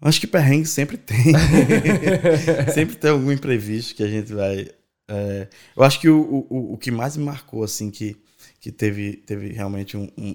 Acho 0.00 0.20
que 0.20 0.26
perrengue 0.26 0.66
sempre 0.66 0.96
tem. 0.96 1.32
sempre 2.74 2.96
tem 2.96 3.10
algum 3.10 3.32
imprevisto 3.32 3.94
que 3.94 4.02
a 4.02 4.08
gente 4.08 4.32
vai. 4.32 4.68
é, 5.08 5.48
eu 5.76 5.82
acho 5.82 6.00
que 6.00 6.08
o, 6.08 6.46
o, 6.50 6.74
o 6.74 6.78
que 6.78 6.90
mais 6.90 7.16
me 7.16 7.24
marcou, 7.24 7.64
assim, 7.64 7.90
que, 7.90 8.16
que 8.60 8.70
teve, 8.70 9.14
teve 9.18 9.48
realmente 9.52 9.96
um. 9.96 10.08
um- 10.18 10.34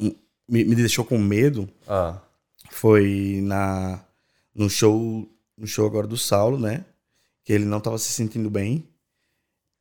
um- 0.00 0.14
me, 0.48 0.64
me 0.64 0.74
deixou 0.74 1.04
com 1.04 1.18
medo 1.18 1.68
Ah, 1.86 2.18
foi 2.70 3.40
na 3.42 4.02
no 4.54 4.68
show 4.70 5.28
no 5.56 5.66
show 5.66 5.86
agora 5.86 6.06
do 6.06 6.16
Saulo, 6.16 6.58
né? 6.58 6.84
Que 7.44 7.52
ele 7.52 7.64
não 7.66 7.78
estava 7.78 7.98
se 7.98 8.10
sentindo 8.12 8.48
bem, 8.48 8.84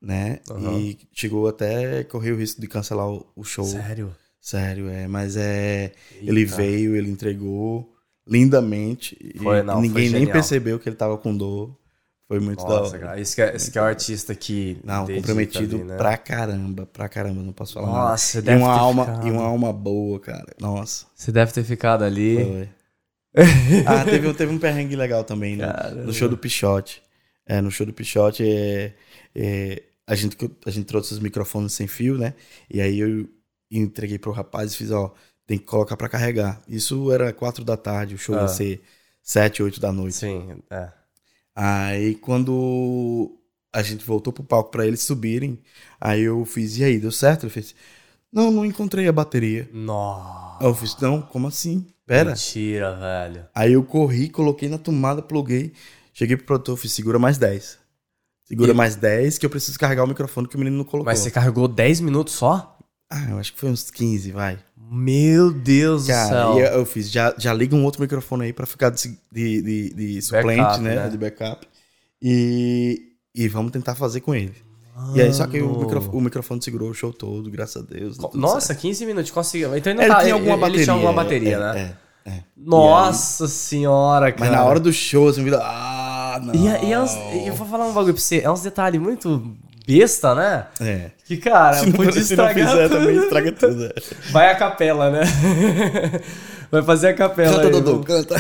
né? 0.02 0.40
Aham. 0.50 0.80
E 0.80 0.98
chegou 1.14 1.48
até 1.48 2.04
correr 2.04 2.32
o 2.34 2.38
risco 2.38 2.60
de 2.60 2.68
cancelar 2.68 3.08
o, 3.08 3.26
o 3.36 3.44
show. 3.44 3.66
sério? 3.66 4.14
Sério, 4.42 4.90
é. 4.90 5.08
Mas 5.08 5.36
é. 5.38 5.94
Ele 6.22 6.42
Eita. 6.42 6.56
veio, 6.58 6.96
ele 6.96 7.10
entregou 7.10 7.96
lindamente. 8.28 9.18
e- 9.22 9.38
Foi, 9.40 9.62
não, 9.64 9.82
ninguém 9.82 10.10
foi 10.10 10.20
nem 10.20 10.28
percebeu 10.32 10.80
que 10.80 10.88
ele 10.90 10.96
tava 10.96 11.18
com 11.18 11.36
dor. 11.36 11.76
Foi 12.28 12.42
muito 12.42 12.62
da 12.66 12.80
Nossa, 12.82 12.90
hora. 12.98 13.00
cara, 13.00 13.22
esse 13.22 13.34
que, 13.36 13.42
é, 13.42 13.56
esse 13.56 13.72
que 13.72 13.78
é 13.78 13.82
o 13.82 13.86
artista 13.86 14.36
que 14.36 14.78
Não, 14.84 15.08
comprometido 15.08 15.78
ali, 15.78 15.86
né? 15.86 15.96
pra 15.96 16.18
caramba, 16.18 16.86
pra 16.86 17.08
caramba, 17.08 17.42
não 17.42 17.54
posso 17.54 17.76
falar 17.76 17.88
Nossa, 17.88 18.02
nada. 18.04 18.18
você 18.18 18.38
E 18.40 18.42
deve 18.42 18.62
uma, 18.64 18.74
ter 18.74 18.80
alma, 18.80 19.06
ficado. 19.06 19.28
e 19.28 19.32
uma 19.32 19.44
alma 19.44 19.72
boa, 19.72 20.20
cara. 20.20 20.46
Nossa. 20.60 21.06
Você 21.16 21.32
deve 21.32 21.54
ter 21.54 21.64
ficado 21.64 22.04
ali. 22.04 22.36
Foi. 22.36 22.70
ah, 23.86 24.04
teve, 24.04 24.34
teve 24.34 24.52
um 24.52 24.58
perrengue 24.60 24.96
legal 24.98 25.24
também 25.24 25.56
no, 25.56 25.66
no 26.06 26.14
show 26.14 26.28
do 26.28 26.38
Pichote. 26.38 27.02
É, 27.46 27.62
no 27.62 27.72
show 27.72 27.86
do 27.86 27.94
Pichote, 27.94 28.44
é, 28.44 28.94
é, 29.34 29.84
a, 30.06 30.14
gente, 30.16 30.36
a 30.66 30.70
gente 30.70 30.86
trouxe 30.86 31.14
os 31.14 31.20
microfones 31.20 31.72
sem 31.72 31.88
fio, 31.88 32.18
né? 32.18 32.34
E 32.70 32.82
aí 32.82 33.00
eu 33.00 33.26
entreguei 33.72 34.20
pro 34.20 34.32
rapaz 34.34 34.74
e 34.74 34.78
fiz, 34.78 34.92
ó, 34.92 35.14
tem 35.48 35.58
que 35.58 35.64
colocar 35.66 35.98
pra 35.98 36.08
carregar. 36.10 36.62
Isso 36.68 37.12
era 37.12 37.34
quatro 37.34 37.64
da 37.66 37.76
tarde, 37.78 38.14
o 38.14 38.18
show 38.18 38.38
Ah. 38.38 38.42
ia 38.44 38.48
ser 38.50 38.82
sete, 39.24 39.64
oito 39.64 39.80
da 39.80 39.92
noite. 39.92 40.16
Sim, 40.18 40.58
é. 40.70 40.90
Aí 41.56 42.16
quando 42.16 43.32
a 43.74 43.82
gente 43.82 44.06
voltou 44.06 44.32
pro 44.32 44.44
palco 44.44 44.70
pra 44.72 44.86
eles 44.86 45.02
subirem, 45.02 45.60
aí 46.00 46.22
eu 46.24 46.44
fiz, 46.46 46.78
e 46.78 46.84
aí, 46.84 47.00
deu 47.00 47.12
certo? 47.12 47.44
Ele 47.46 47.50
fez, 47.52 47.74
não, 48.32 48.52
não 48.52 48.66
encontrei 48.66 49.08
a 49.08 49.12
bateria. 49.12 49.70
Nossa. 49.74 50.58
Aí 50.64 50.68
eu 50.70 50.76
fiz, 50.76 50.96
não, 51.00 51.22
como 51.22 51.48
assim? 51.48 51.86
Pera. 52.06 52.32
Mentira, 52.32 52.96
velho. 52.96 53.46
Aí 53.54 53.74
eu 53.74 53.84
corri, 53.84 54.30
coloquei 54.30 54.70
na 54.70 54.78
tomada, 54.78 55.22
pluguei. 55.22 55.74
Cheguei 56.14 56.36
pro 56.38 56.46
produtor, 56.46 56.78
fiz, 56.78 56.94
segura 56.94 57.20
mais 57.20 57.38
10. 57.38 57.78
Segura 58.46 58.72
E- 58.72 58.76
mais 58.76 58.96
10 58.96 59.38
que 59.38 59.46
eu 59.46 59.50
preciso 59.50 59.78
carregar 59.78 60.04
o 60.04 60.08
microfone 60.08 60.48
que 60.48 60.56
o 60.56 60.60
menino 60.60 60.78
não 60.78 60.86
colocou. 60.86 61.06
Mas 61.12 61.20
você 61.20 61.30
carregou 61.30 61.68
10 61.68 62.00
minutos 62.00 62.34
só? 62.34 62.78
Ah, 63.10 63.30
eu 63.30 63.38
acho 63.40 63.54
que 63.54 63.60
foi 63.60 63.70
uns 63.70 63.90
15, 63.92 64.32
vai. 64.32 64.58
Meu 64.90 65.52
Deus 65.52 66.06
do 66.06 66.08
Cara, 66.14 66.30
céu. 66.30 66.54
e 66.58 66.60
eu, 66.62 66.66
eu 66.80 66.86
fiz, 66.86 67.12
já, 67.12 67.34
já 67.38 67.54
liga 67.54 67.76
um 67.76 67.84
outro 67.84 68.02
microfone 68.02 68.46
aí 68.46 68.54
pra 68.54 68.66
ficar 68.66 68.90
de, 68.90 69.18
de, 69.32 69.62
de, 69.62 69.94
de 69.94 70.22
suplente, 70.22 70.62
Backup, 70.62 70.82
né? 70.84 70.96
né? 70.96 71.10
De 71.10 71.18
backup. 71.18 71.68
E, 72.22 73.02
e 73.36 73.48
vamos 73.48 73.72
tentar 73.72 73.96
fazer 73.96 74.22
com 74.22 74.34
ele. 74.34 74.56
E 75.14 75.22
aí, 75.22 75.32
só 75.32 75.46
que 75.46 75.62
o 75.62 75.68
Mano. 75.68 75.80
microfone, 75.82 76.18
o 76.18 76.22
microfone 76.22 76.64
segurou 76.64 76.90
o 76.90 76.94
show 76.94 77.14
todo, 77.14 77.52
graças 77.52 77.84
a 77.84 77.86
Deus. 77.86 78.18
deu 78.18 78.30
tudo 78.30 78.42
Nossa, 78.42 78.68
certo. 78.68 78.80
15 78.82 79.06
minutos, 79.06 79.30
conseguiu. 79.32 79.76
Então 79.78 79.92
ele 79.92 79.98
não 80.00 80.06
ele 80.06 80.14
tá, 80.16 80.22
tinha 80.22 80.34
alguma 80.34 80.54
ele, 80.54 80.62
bateria. 80.62 80.78
Ele 80.78 80.84
tinha 80.86 80.94
alguma 80.96 81.14
bateria, 81.14 81.56
é, 81.56 81.60
né? 81.60 81.96
É, 82.26 82.30
é. 82.32 82.44
Nossa 82.58 83.48
senhora, 83.48 84.32
cara. 84.32 84.50
Mas 84.50 84.60
na 84.60 84.66
hora 84.66 84.80
do 84.80 84.92
show, 84.92 85.28
assim, 85.30 85.44
vira. 85.44 85.60
Ah, 85.62 86.40
não. 86.44 86.56
E, 86.56 86.90
e 86.90 86.98
uns- 86.98 87.14
e 87.34 87.48
eu 87.48 87.54
vou 87.54 87.68
falar 87.68 87.86
um 87.86 87.94
bagulho 87.94 88.14
pra 88.16 88.22
você, 88.24 88.40
é 88.40 88.50
uns 88.50 88.62
detalhes 88.64 89.00
muito 89.00 89.56
besta, 89.88 90.36
né? 90.36 90.66
É. 90.82 91.12
Que, 91.26 91.38
cara, 91.38 91.78
Se 91.78 91.86
não, 91.88 91.92
se 91.94 91.98
não 91.98 92.10
estragar 92.22 92.70
fizer, 92.70 92.90
tudo. 92.90 93.00
também 93.00 93.16
estraga 93.18 93.52
tudo. 93.54 93.94
Vai 94.32 94.52
a 94.52 94.56
capela, 94.56 95.10
né? 95.10 95.22
Vai 96.70 96.84
fazer 96.84 97.08
a 97.10 97.14
capela 97.14 97.56
Canta. 97.62 97.70
Dodô, 97.70 97.92
vamos- 97.92 98.06
canta. 98.06 98.36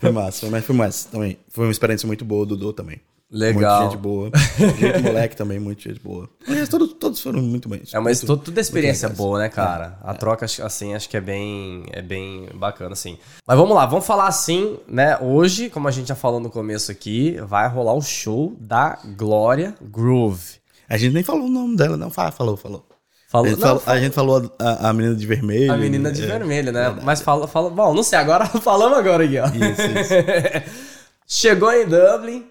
foi 0.00 0.10
massa, 0.12 0.40
foi- 0.40 0.50
mas 0.50 0.64
foi 0.64 0.76
massa 0.76 1.08
também. 1.10 1.36
Foi 1.48 1.64
uma 1.66 1.72
experiência 1.72 2.06
muito 2.06 2.24
boa, 2.24 2.46
Dodô 2.46 2.72
também. 2.72 3.00
Legal. 3.30 3.80
Muita 3.80 3.90
gente 3.90 4.00
boa. 4.00 4.30
Gente 4.78 5.02
moleque 5.02 5.36
também, 5.36 5.58
muita 5.58 5.82
gente 5.82 6.00
boa. 6.00 6.28
Todos, 6.70 6.92
todos 6.94 7.20
foram 7.20 7.42
muito 7.42 7.68
bem. 7.68 7.82
É, 7.92 7.98
mas 7.98 8.22
muito, 8.22 8.52
é 8.56 8.60
experiência 8.60 9.08
muito 9.08 9.18
boa, 9.18 9.40
né, 9.40 9.48
cara? 9.48 9.98
A 10.02 10.14
troca, 10.14 10.44
acho- 10.44 10.62
assim, 10.62 10.94
acho 10.94 11.08
que 11.08 11.16
é 11.16 11.20
bem, 11.20 11.84
é 11.90 12.00
bem 12.00 12.48
bacana, 12.54 12.92
assim. 12.92 13.18
Mas 13.46 13.58
vamos 13.58 13.74
lá, 13.74 13.84
vamos 13.84 14.06
falar 14.06 14.28
assim, 14.28 14.78
né? 14.86 15.18
Hoje, 15.20 15.68
como 15.68 15.88
a 15.88 15.90
gente 15.90 16.08
já 16.08 16.14
falou 16.14 16.38
no 16.38 16.50
começo 16.50 16.92
aqui, 16.92 17.36
vai 17.40 17.68
rolar 17.68 17.94
o 17.94 18.02
show 18.02 18.56
da 18.60 18.98
Glória 19.16 19.74
Groove. 19.82 20.60
A 20.88 20.96
gente 20.96 21.12
nem 21.12 21.24
falou 21.24 21.46
o 21.46 21.50
nome 21.50 21.76
dela, 21.76 21.96
não. 21.96 22.10
Falou, 22.10 22.56
falou. 22.56 22.86
Falou, 23.28 23.46
a, 23.46 23.50
gente 23.50 23.60
não, 23.60 23.68
falou 23.68 23.82
a 23.86 24.00
gente 24.00 24.12
falou 24.14 24.54
a, 24.56 24.88
a 24.88 24.92
menina 24.92 25.16
de 25.16 25.26
vermelho. 25.26 25.72
A 25.72 25.76
menina 25.76 26.12
de 26.12 26.22
é. 26.22 26.26
vermelho, 26.26 26.70
né? 26.70 26.96
Mas 27.02 27.20
fala, 27.20 27.48
fala. 27.48 27.70
Bom, 27.70 27.92
não 27.92 28.04
sei, 28.04 28.20
agora 28.20 28.46
falamos 28.62 28.96
agora 28.96 29.24
aqui, 29.24 29.36
ó. 29.38 29.46
Isso, 29.46 29.82
isso. 29.82 30.14
Chegou 31.26 31.72
em 31.72 31.84
Dublin, 31.86 32.46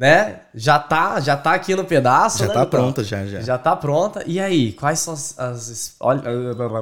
né? 0.00 0.40
Já 0.54 0.78
tá, 0.78 1.20
já 1.20 1.36
tá 1.36 1.52
aqui 1.52 1.76
no 1.76 1.84
pedaço. 1.84 2.38
Já 2.38 2.46
né, 2.46 2.54
tá 2.54 2.64
pronta, 2.64 3.04
já, 3.04 3.26
já. 3.26 3.40
Já 3.42 3.58
tá 3.58 3.76
pronta. 3.76 4.24
E 4.26 4.40
aí, 4.40 4.72
quais 4.72 4.98
são 5.00 5.12
as. 5.12 5.38
as- 5.38 5.94
olha, 6.00 6.22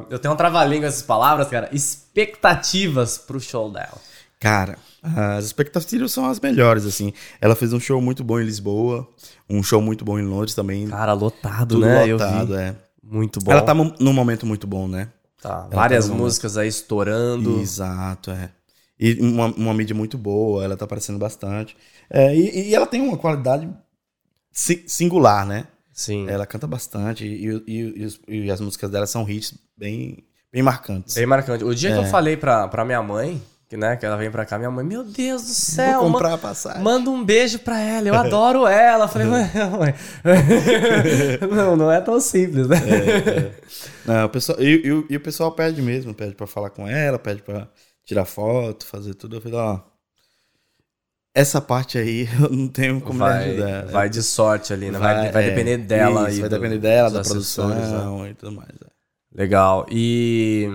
eu 0.08 0.20
tenho 0.20 0.32
um 0.32 0.36
trava-língua 0.36 0.86
essas 0.86 1.02
palavras, 1.02 1.48
cara. 1.48 1.68
Expectativas 1.72 3.18
pro 3.18 3.40
show 3.40 3.72
dela. 3.72 3.98
Cara, 4.38 4.78
as 5.02 5.46
expectativas 5.46 6.12
são 6.12 6.26
as 6.26 6.38
melhores, 6.38 6.86
assim. 6.86 7.12
Ela 7.40 7.56
fez 7.56 7.72
um 7.72 7.80
show 7.80 8.00
muito 8.00 8.22
bom 8.22 8.38
em 8.38 8.44
Lisboa, 8.44 9.04
um 9.50 9.64
show 9.64 9.82
muito 9.82 10.04
bom 10.04 10.16
em 10.16 10.24
Londres 10.24 10.54
também. 10.54 10.86
Cara, 10.86 11.12
lotado, 11.12 11.74
tudo 11.74 11.86
né? 11.86 12.04
lotado, 12.12 12.54
é. 12.56 12.76
Muito 13.02 13.40
bom. 13.40 13.50
Ela 13.50 13.62
tá 13.62 13.74
num 13.74 14.12
momento 14.12 14.46
muito 14.46 14.64
bom, 14.64 14.86
né? 14.86 15.08
Tá, 15.42 15.66
ela 15.66 15.74
Várias 15.74 16.08
tá 16.08 16.14
músicas 16.14 16.56
aí 16.56 16.68
estourando. 16.68 17.58
Exato, 17.58 18.30
é. 18.30 18.50
E 19.00 19.14
uma, 19.20 19.46
uma 19.46 19.74
mídia 19.74 19.94
muito 19.94 20.18
boa, 20.18 20.64
ela 20.64 20.76
tá 20.76 20.84
aparecendo 20.84 21.18
bastante. 21.18 21.76
É, 22.10 22.34
e, 22.34 22.68
e 22.70 22.74
ela 22.74 22.86
tem 22.86 23.00
uma 23.00 23.16
qualidade 23.18 23.68
si- 24.52 24.84
singular, 24.86 25.46
né? 25.46 25.66
Sim. 25.92 26.28
Ela 26.28 26.46
canta 26.46 26.66
bastante 26.66 27.26
e, 27.26 27.62
e- 27.66 28.44
e 28.46 28.50
as 28.50 28.60
músicas 28.60 28.90
dela 28.90 29.06
são 29.06 29.28
hits 29.28 29.54
bem, 29.76 30.24
bem 30.52 30.62
marcantes. 30.62 31.14
Bem 31.14 31.26
marcante. 31.26 31.64
O 31.64 31.74
dia 31.74 31.90
que 31.90 31.98
eu 31.98 32.02
É. 32.04 32.06
falei 32.08 32.36
pra, 32.36 32.68
pra 32.68 32.84
minha 32.84 33.02
mãe, 33.02 33.42
que, 33.68 33.76
né, 33.76 33.96
que 33.96 34.06
ela 34.06 34.16
vem 34.16 34.30
pra 34.30 34.46
cá, 34.46 34.56
minha 34.58 34.70
mãe, 34.70 34.84
meu 34.84 35.04
Deus 35.04 35.42
do 35.42 35.48
céu, 35.48 36.00
Vou 36.02 36.12
comprar 36.12 36.32
a 36.34 36.38
passagem. 36.38 36.82
Manda 36.82 37.10
um 37.10 37.22
beijo 37.22 37.58
pra 37.58 37.78
ela, 37.80 38.08
eu 38.08 38.14
adoro 38.14 38.66
ela. 38.66 39.04
Eu 39.04 39.08
falei, 39.08 39.26
mãe, 39.26 39.44
mãe. 39.78 39.94
não, 41.50 41.76
não 41.76 41.90
é 41.92 42.00
tão 42.00 42.18
simples, 42.20 42.68
né? 42.68 42.78
Não, 44.06 44.24
o 44.26 44.28
pessoal, 44.30 44.58
e, 44.60 44.76
e 44.86 45.12
e 45.12 45.16
o 45.16 45.20
pessoal 45.20 45.52
pede 45.52 45.82
mesmo, 45.82 46.14
pede 46.14 46.34
pra 46.34 46.46
falar 46.46 46.70
com 46.70 46.86
ela, 46.86 47.18
pede 47.18 47.42
pra 47.42 47.68
tirar 48.04 48.24
foto, 48.24 48.86
fazer 48.86 49.14
tudo. 49.14 49.36
Eu 49.36 49.40
falei, 49.40 49.58
ó, 49.58 49.80
essa 51.40 51.60
parte 51.60 51.98
aí 51.98 52.28
eu 52.40 52.50
não 52.50 52.68
tenho 52.68 53.00
como 53.00 53.20
vai, 53.20 53.50
ajudar. 53.50 53.86
vai 53.86 54.08
de 54.08 54.22
sorte 54.22 54.72
ali, 54.72 54.90
né? 54.90 54.98
Vai, 54.98 55.30
vai 55.30 55.44
é, 55.44 55.50
depender 55.50 55.78
dela. 55.78 56.28
isso, 56.28 56.38
e 56.38 56.40
vai 56.40 56.48
do- 56.50 56.56
depender 56.56 56.78
dela, 56.78 57.10
da 57.10 57.20
assessores, 57.20 57.76
né? 57.76 57.80
produção 57.88 58.26
e 58.26 58.34
tudo 58.34 58.52
mais. 58.52 58.68
é. 58.70 58.88
Legal. 59.34 59.86
E 59.90 60.68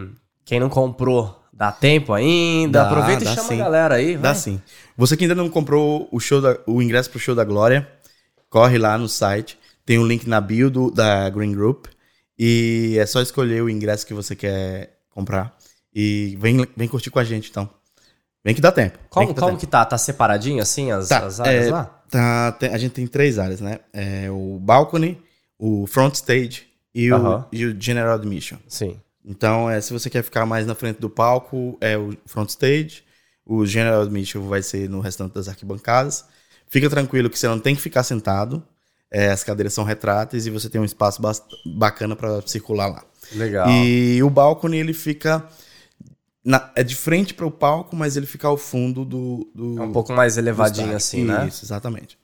quem 0.45 0.59
não 0.59 0.69
comprou, 0.69 1.43
dá 1.51 1.71
tempo 1.71 2.13
ainda? 2.13 2.79
Dá, 2.79 2.87
Aproveita 2.87 3.23
e 3.23 3.25
dá 3.25 3.35
chama 3.35 3.47
sim. 3.47 3.55
a 3.61 3.63
galera 3.63 3.95
aí. 3.95 4.15
Dá 4.15 4.31
vai. 4.31 4.35
sim. 4.35 4.61
Você 4.97 5.17
que 5.17 5.23
ainda 5.25 5.35
não 5.35 5.49
comprou 5.49 6.07
o, 6.11 6.19
show 6.19 6.41
da- 6.41 6.57
o 6.65 6.81
ingresso 6.81 7.09
pro 7.09 7.19
show 7.19 7.35
da 7.35 7.43
Glória, 7.43 7.87
corre 8.49 8.77
lá 8.77 8.97
no 8.97 9.09
site. 9.09 9.57
Tem 9.85 9.99
um 9.99 10.07
link 10.07 10.27
na 10.29 10.39
bio 10.39 10.69
do- 10.69 10.89
da 10.91 11.29
Green 11.29 11.51
Group. 11.51 11.87
E 12.39 12.95
é 12.99 13.05
só 13.05 13.21
escolher 13.21 13.61
o 13.61 13.69
ingresso 13.69 14.07
que 14.07 14.13
você 14.13 14.35
quer 14.35 14.97
comprar. 15.09 15.55
E 15.93 16.37
vem, 16.39 16.65
vem 16.75 16.87
curtir 16.87 17.09
com 17.11 17.19
a 17.19 17.23
gente, 17.23 17.49
então. 17.49 17.69
Bem 18.43 18.53
que 18.53 18.61
dá 18.61 18.71
tempo. 18.71 18.97
Como, 19.09 19.27
que 19.27 19.33
dá 19.33 19.39
como 19.39 19.51
tempo. 19.53 19.59
que 19.61 19.67
tá? 19.67 19.85
Tá 19.85 19.97
separadinho 19.97 20.61
assim 20.61 20.91
as, 20.91 21.07
Tá, 21.07 21.19
as 21.25 21.39
áreas 21.39 21.67
é, 21.67 21.71
lá? 21.71 21.85
tá, 22.09 22.51
tem- 22.53 22.69
a 22.73 22.77
gente 22.77 22.91
tem 22.91 23.07
três 23.07 23.39
áreas, 23.39 23.61
né? 23.61 23.79
É 23.93 24.29
o 24.29 24.59
balcony, 24.59 25.21
o 25.57 25.87
front 25.87 26.13
stage 26.15 26.63
e, 26.93 27.11
o, 27.11 27.43
e 27.51 27.65
o 27.65 27.81
general 27.81 28.15
admission. 28.15 28.57
Sim. 28.67 28.99
Então, 29.25 29.69
é, 29.69 29.79
se 29.79 29.93
você 29.93 30.09
quer 30.09 30.21
ficar 30.23 30.45
mais 30.45 30.67
na 30.67 30.75
frente 30.75 30.99
do 30.99 31.09
palco, 31.09 31.77
é 31.79 31.97
o 31.97 32.13
front 32.25 32.49
stage. 32.49 33.03
O 33.45 33.65
general 33.65 34.01
admission 34.01 34.41
vai 34.47 34.61
ser 34.61 34.89
no 34.89 34.99
restante 34.99 35.33
das 35.33 35.47
arquibancadas. 35.47 36.25
Fica 36.67 36.89
tranquilo 36.89 37.29
que 37.29 37.39
você 37.39 37.47
não 37.47 37.59
tem 37.59 37.75
que 37.75 37.81
ficar 37.81 38.03
sentado. 38.03 38.61
É, 39.09 39.29
as 39.29 39.43
cadeiras 39.43 39.73
são 39.73 39.83
retráteis 39.85 40.45
e 40.47 40.49
você 40.49 40.67
tem 40.69 40.81
um 40.81 40.85
espaço 40.85 41.21
bacana 41.77 42.15
para 42.15 42.41
circular 42.45 42.87
lá. 42.87 43.03
Legal. 43.33 43.69
E 43.69 44.21
o 44.21 44.29
balcony, 44.29 44.77
ele 44.77 44.93
fica... 44.93 45.45
na- 46.43 46.71
é 46.75 46.83
de 46.83 46.95
frente 46.95 47.33
para 47.33 47.45
o 47.45 47.51
palco, 47.51 47.95
mas 47.95 48.15
ele 48.17 48.25
fica 48.25 48.47
ao 48.47 48.57
fundo 48.57 49.03
do... 49.05 49.49
do 49.53 49.77
É 49.81 49.85
um 49.85 49.91
pouco 49.91 50.13
mais 50.13 50.37
elevadinho 50.37 50.95
assim, 50.95 51.23
né? 51.25 51.47
Isso, 51.47 51.65
exatamente. 51.65 52.17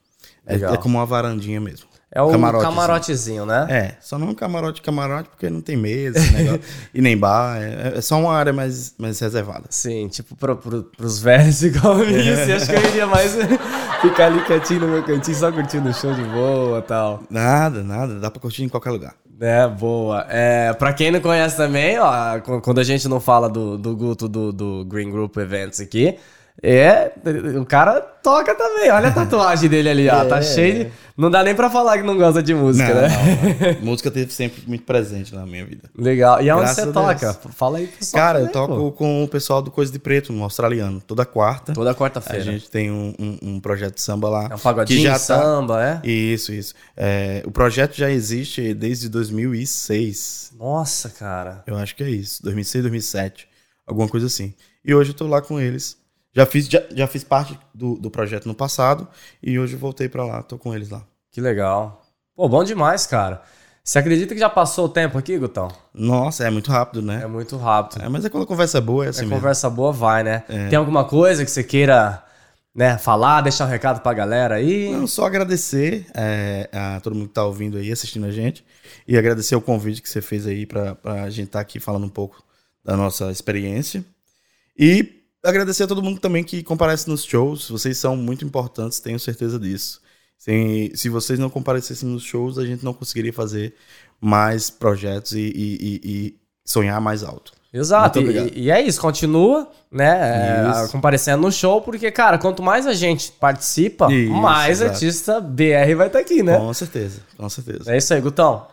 É, 0.45 0.55
é 0.55 0.77
como 0.77 0.97
uma 0.97 1.05
varandinha 1.05 1.59
mesmo. 1.59 1.88
É 2.11 2.21
o 2.21 2.31
Camarotezinho. 2.31 2.71
camarotezinho, 2.75 3.45
né? 3.45 3.67
É, 3.69 3.95
só 4.01 4.17
não 4.17 4.29
um 4.29 4.33
camarote, 4.33 4.81
camarote, 4.81 5.29
porque 5.29 5.47
não 5.49 5.61
tem 5.61 5.77
mesa 5.77 6.19
negócio, 6.31 6.61
e 6.91 7.01
nem 7.01 7.15
bar. 7.15 7.57
É, 7.61 7.97
é 7.97 8.01
só 8.01 8.19
uma 8.19 8.33
área 8.33 8.51
mais, 8.51 8.95
mais 8.97 9.19
reservada. 9.19 9.65
Sim, 9.69 10.07
tipo 10.07 10.35
pro, 10.35 10.55
pro, 10.57 10.83
pros 10.85 11.19
velhos 11.19 11.61
igual 11.63 11.93
a 11.93 12.05
mim, 12.05 12.29
assim, 12.29 12.51
acho 12.53 12.65
que 12.67 12.75
eu 12.75 12.89
iria 12.89 13.05
mais 13.05 13.35
ficar 14.01 14.25
ali 14.25 14.43
quietinho 14.45 14.79
no 14.81 14.87
meu 14.87 15.03
cantinho, 15.03 15.37
só 15.37 15.51
curtindo 15.51 15.89
o 15.89 15.93
show 15.93 16.11
de 16.13 16.23
boa 16.23 16.79
e 16.79 16.81
tal. 16.81 17.21
Nada, 17.29 17.83
nada, 17.83 18.19
dá 18.19 18.31
pra 18.31 18.41
curtir 18.41 18.63
em 18.63 18.69
qualquer 18.69 18.89
lugar. 18.89 19.13
É, 19.39 19.67
boa. 19.67 20.25
É, 20.29 20.73
pra 20.73 20.91
quem 20.91 21.11
não 21.11 21.21
conhece 21.21 21.55
também, 21.55 21.97
ó, 21.99 22.39
qu- 22.41 22.59
quando 22.59 22.79
a 22.79 22.83
gente 22.83 23.07
não 23.07 23.19
fala 23.21 23.47
do, 23.47 23.77
do 23.77 23.95
Guto 23.95 24.27
do, 24.27 24.51
do 24.51 24.83
Green 24.85 25.09
Group 25.11 25.37
Events 25.37 25.79
aqui, 25.79 26.17
é, 26.61 27.11
o 27.59 27.65
cara 27.65 28.01
toca 28.01 28.53
também. 28.55 28.91
Olha 28.91 29.07
a 29.09 29.11
tatuagem 29.11 29.69
dele 29.69 29.89
ali, 29.89 30.09
ó, 30.09 30.25
tá 30.25 30.41
cheio 30.41 30.85
de... 30.85 30.91
Não 31.17 31.29
dá 31.29 31.43
nem 31.43 31.53
pra 31.53 31.69
falar 31.69 31.97
que 31.97 32.03
não 32.03 32.17
gosta 32.17 32.41
de 32.41 32.53
música, 32.53 32.87
Não, 32.93 33.01
né? 33.01 33.09
não, 33.09 33.73
não. 33.73 33.81
Música 33.91 34.09
teve 34.09 34.31
sempre 34.31 34.63
muito 34.65 34.85
presente 34.85 35.35
na 35.35 35.45
minha 35.45 35.65
vida. 35.65 35.89
Legal. 35.97 36.41
E 36.41 36.49
aonde 36.49 36.63
Graças 36.63 36.83
você 36.85 36.89
a 36.89 36.93
toca? 36.93 37.33
Deus. 37.33 37.55
Fala 37.55 37.77
aí, 37.79 37.87
pessoal. 37.87 38.23
Cara, 38.23 38.39
eu 38.39 38.47
também, 38.47 38.53
toco 38.67 38.75
pô. 38.75 38.91
com 38.93 39.23
o 39.25 39.27
pessoal 39.27 39.61
do 39.61 39.69
Coisa 39.69 39.91
de 39.91 39.99
Preto, 39.99 40.31
no 40.31 40.41
australiano, 40.43 41.01
toda 41.05 41.25
quarta. 41.25 41.73
Toda 41.73 41.91
A 41.91 41.95
quarta-feira. 41.95 42.41
gente 42.41 42.69
tem 42.71 42.89
um, 42.89 43.13
um- 43.19 43.37
um 43.55 43.59
projeto 43.59 43.95
de 43.95 44.01
samba 44.01 44.29
lá. 44.29 44.47
É 44.49 44.55
um 44.55 44.59
pagodinho, 44.59 44.97
que 44.99 45.03
já 45.05 45.11
tá- 45.13 45.19
samba, 45.19 46.01
é? 46.03 46.07
Isso, 46.09 46.53
isso. 46.53 46.73
É, 46.95 47.43
o 47.45 47.51
projeto 47.51 47.95
já 47.97 48.09
existe 48.09 48.73
desde 48.73 49.09
2006. 49.09 50.51
Nossa, 50.57 51.09
cara. 51.09 51.63
Eu 51.67 51.75
acho 51.77 51.95
que 51.97 52.03
é 52.03 52.09
isso. 52.09 52.41
2006, 52.43 52.83
2007. 52.83 53.47
Alguma 53.85 54.07
coisa 54.07 54.27
assim. 54.27 54.53
E 54.85 54.93
hoje 54.93 55.11
eu 55.11 55.15
tô 55.15 55.27
lá 55.27 55.41
com 55.41 55.59
eles. 55.59 55.97
Já 56.33 56.45
fiz, 56.45 56.67
já, 56.67 56.81
já 56.91 57.07
fiz 57.07 57.23
parte 57.23 57.57
do, 57.73 57.95
do 57.95 58.09
projeto 58.11 58.45
no 58.47 58.53
passado 58.53 59.07
e 59.41 59.57
hoje 59.59 59.75
voltei 59.75 60.07
pra 60.07 60.25
lá, 60.25 60.43
tô 60.43 60.57
com 60.57 60.75
eles 60.75 60.89
lá. 60.89 61.03
Que 61.31 61.41
legal. 61.41 62.01
Pô, 62.35 62.47
bom 62.47 62.63
demais, 62.63 63.05
cara. 63.07 63.41
Você 63.83 63.97
acredita 63.97 64.33
que 64.35 64.39
já 64.39 64.49
passou 64.49 64.85
o 64.85 64.89
tempo 64.89 65.17
aqui, 65.17 65.37
Gutão? 65.39 65.69
Nossa, 65.93 66.45
é 66.45 66.49
muito 66.51 66.69
rápido, 66.71 66.99
É 67.11 67.17
né? 67.19 67.27
muito 67.27 67.57
rápido. 67.57 68.03
É, 68.03 68.07
mas 68.09 68.23
é 68.23 68.29
quando 68.29 68.43
a 68.43 68.47
conversa 68.47 68.77
é 68.77 68.81
boa, 68.81 69.05
é 69.05 69.09
assim 69.09 69.21
É 69.21 69.23
mesmo. 69.23 69.37
conversa 69.37 69.69
boa, 69.69 69.91
vai, 69.91 70.23
né? 70.23 70.43
Tem 70.69 70.75
alguma 70.77 71.03
coisa 71.05 71.43
que 71.43 71.49
você 71.49 71.63
queira 71.63 72.23
né, 72.75 72.99
falar, 72.99 73.41
deixar 73.41 73.65
um 73.65 73.69
recado 73.69 74.01
pra 74.01 74.13
galera 74.13 74.55
aí? 74.55 74.91
Não, 74.91 75.07
só 75.07 75.25
agradecer 75.25 76.05
é, 76.13 76.69
a 76.71 76.99
todo 77.01 77.15
mundo 77.15 77.29
que 77.29 77.33
tá 77.33 77.43
ouvindo 77.43 77.77
aí, 77.79 77.91
assistindo 77.91 78.27
a 78.27 78.31
gente. 78.31 78.63
E 79.07 79.17
agradecer 79.17 79.55
o 79.55 79.61
convite 79.61 80.01
que 80.03 80.09
você 80.09 80.21
fez 80.21 80.45
aí 80.45 80.67
pra, 80.67 80.93
pra 80.93 81.27
gente 81.31 81.47
estar 81.47 81.59
aqui 81.59 81.79
falando 81.79 82.05
um 82.05 82.09
pouco 82.09 82.43
da 82.85 82.95
nossa 82.95 83.31
experiência. 83.31 84.05
E 84.77 85.18
agradecer 85.43 85.83
a 85.83 85.87
todo 85.87 86.01
mundo 86.03 86.19
também 86.19 86.43
que 86.43 86.63
comparece 86.63 87.09
nos 87.09 87.23
shows. 87.23 87.69
Vocês 87.69 87.97
são 87.97 88.15
muito 88.15 88.43
importantes, 88.45 88.99
tenho 88.99 89.19
certeza 89.19 89.59
disso. 89.59 90.01
Sem, 90.37 90.95
se 90.95 91.09
vocês 91.09 91.37
não 91.37 91.49
comparecessem 91.49 92.07
nos 92.07 92.23
shows, 92.23 92.57
a 92.57 92.65
gente 92.65 92.83
não 92.83 92.93
conseguiria 92.93 93.33
fazer 93.33 93.73
mais 94.21 94.69
projetos 94.69 95.33
e, 95.33 95.39
e- 95.39 95.51
e- 95.81 96.01
e 96.03 96.35
sonhar 96.65 96.99
mais 97.01 97.23
alto. 97.23 97.51
Exato. 97.71 98.19
E, 98.19 98.63
e 98.63 98.71
é 98.71 98.81
isso, 98.81 98.99
continua, 98.99 99.69
né? 99.91 100.63
é, 100.85 100.87
comparecendo 100.91 101.43
no 101.43 101.51
show, 101.51 101.81
porque, 101.81 102.09
cara, 102.11 102.37
quanto 102.39 102.63
mais 102.63 102.87
a 102.87 102.93
gente 102.93 103.31
participa, 103.33 104.11
Isso, 104.11 104.33
mais 104.33 104.81
exato. 104.81 104.93
artista 104.93 105.39
BR 105.41 105.93
vai 105.95 106.07
estar 106.07 106.19
aqui, 106.19 106.41
né? 106.41 106.57
Com 106.57 106.73
certeza, 106.73 107.21
com 107.37 107.47
certeza. 107.47 107.93
É 107.93 107.97
isso 107.97 108.11
aí, 108.13 108.21
Gutão. 108.21 108.65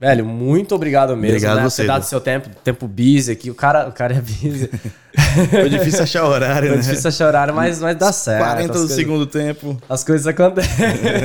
Velho, 0.00 0.24
muito 0.24 0.76
obrigado 0.76 1.16
mesmo, 1.16 1.36
Obrigado 1.38 1.56
né? 1.56 1.62
você, 1.64 1.82
Ter 1.82 1.88
dado 1.88 2.04
seu 2.04 2.20
tempo, 2.20 2.48
tempo 2.62 2.86
busy 2.86 3.32
aqui. 3.32 3.50
O 3.50 3.54
cara, 3.54 3.88
o 3.88 3.92
cara 3.92 4.14
é 4.14 4.20
busy. 4.20 4.70
Foi 5.50 5.68
difícil 5.68 6.04
achar 6.04 6.24
horário, 6.24 6.68
Foi 6.68 6.76
né? 6.76 6.82
difícil 6.82 7.08
achar 7.08 7.26
horário, 7.26 7.52
mas, 7.52 7.80
mas 7.80 7.96
dá 7.96 8.12
certo. 8.12 8.44
40 8.44 8.60
as 8.62 8.68
do 8.68 8.72
coisas- 8.74 8.96
segundo 8.96 9.26
tempo. 9.26 9.82
As 9.88 10.04
coisas 10.04 10.24
acontecem. 10.26 10.70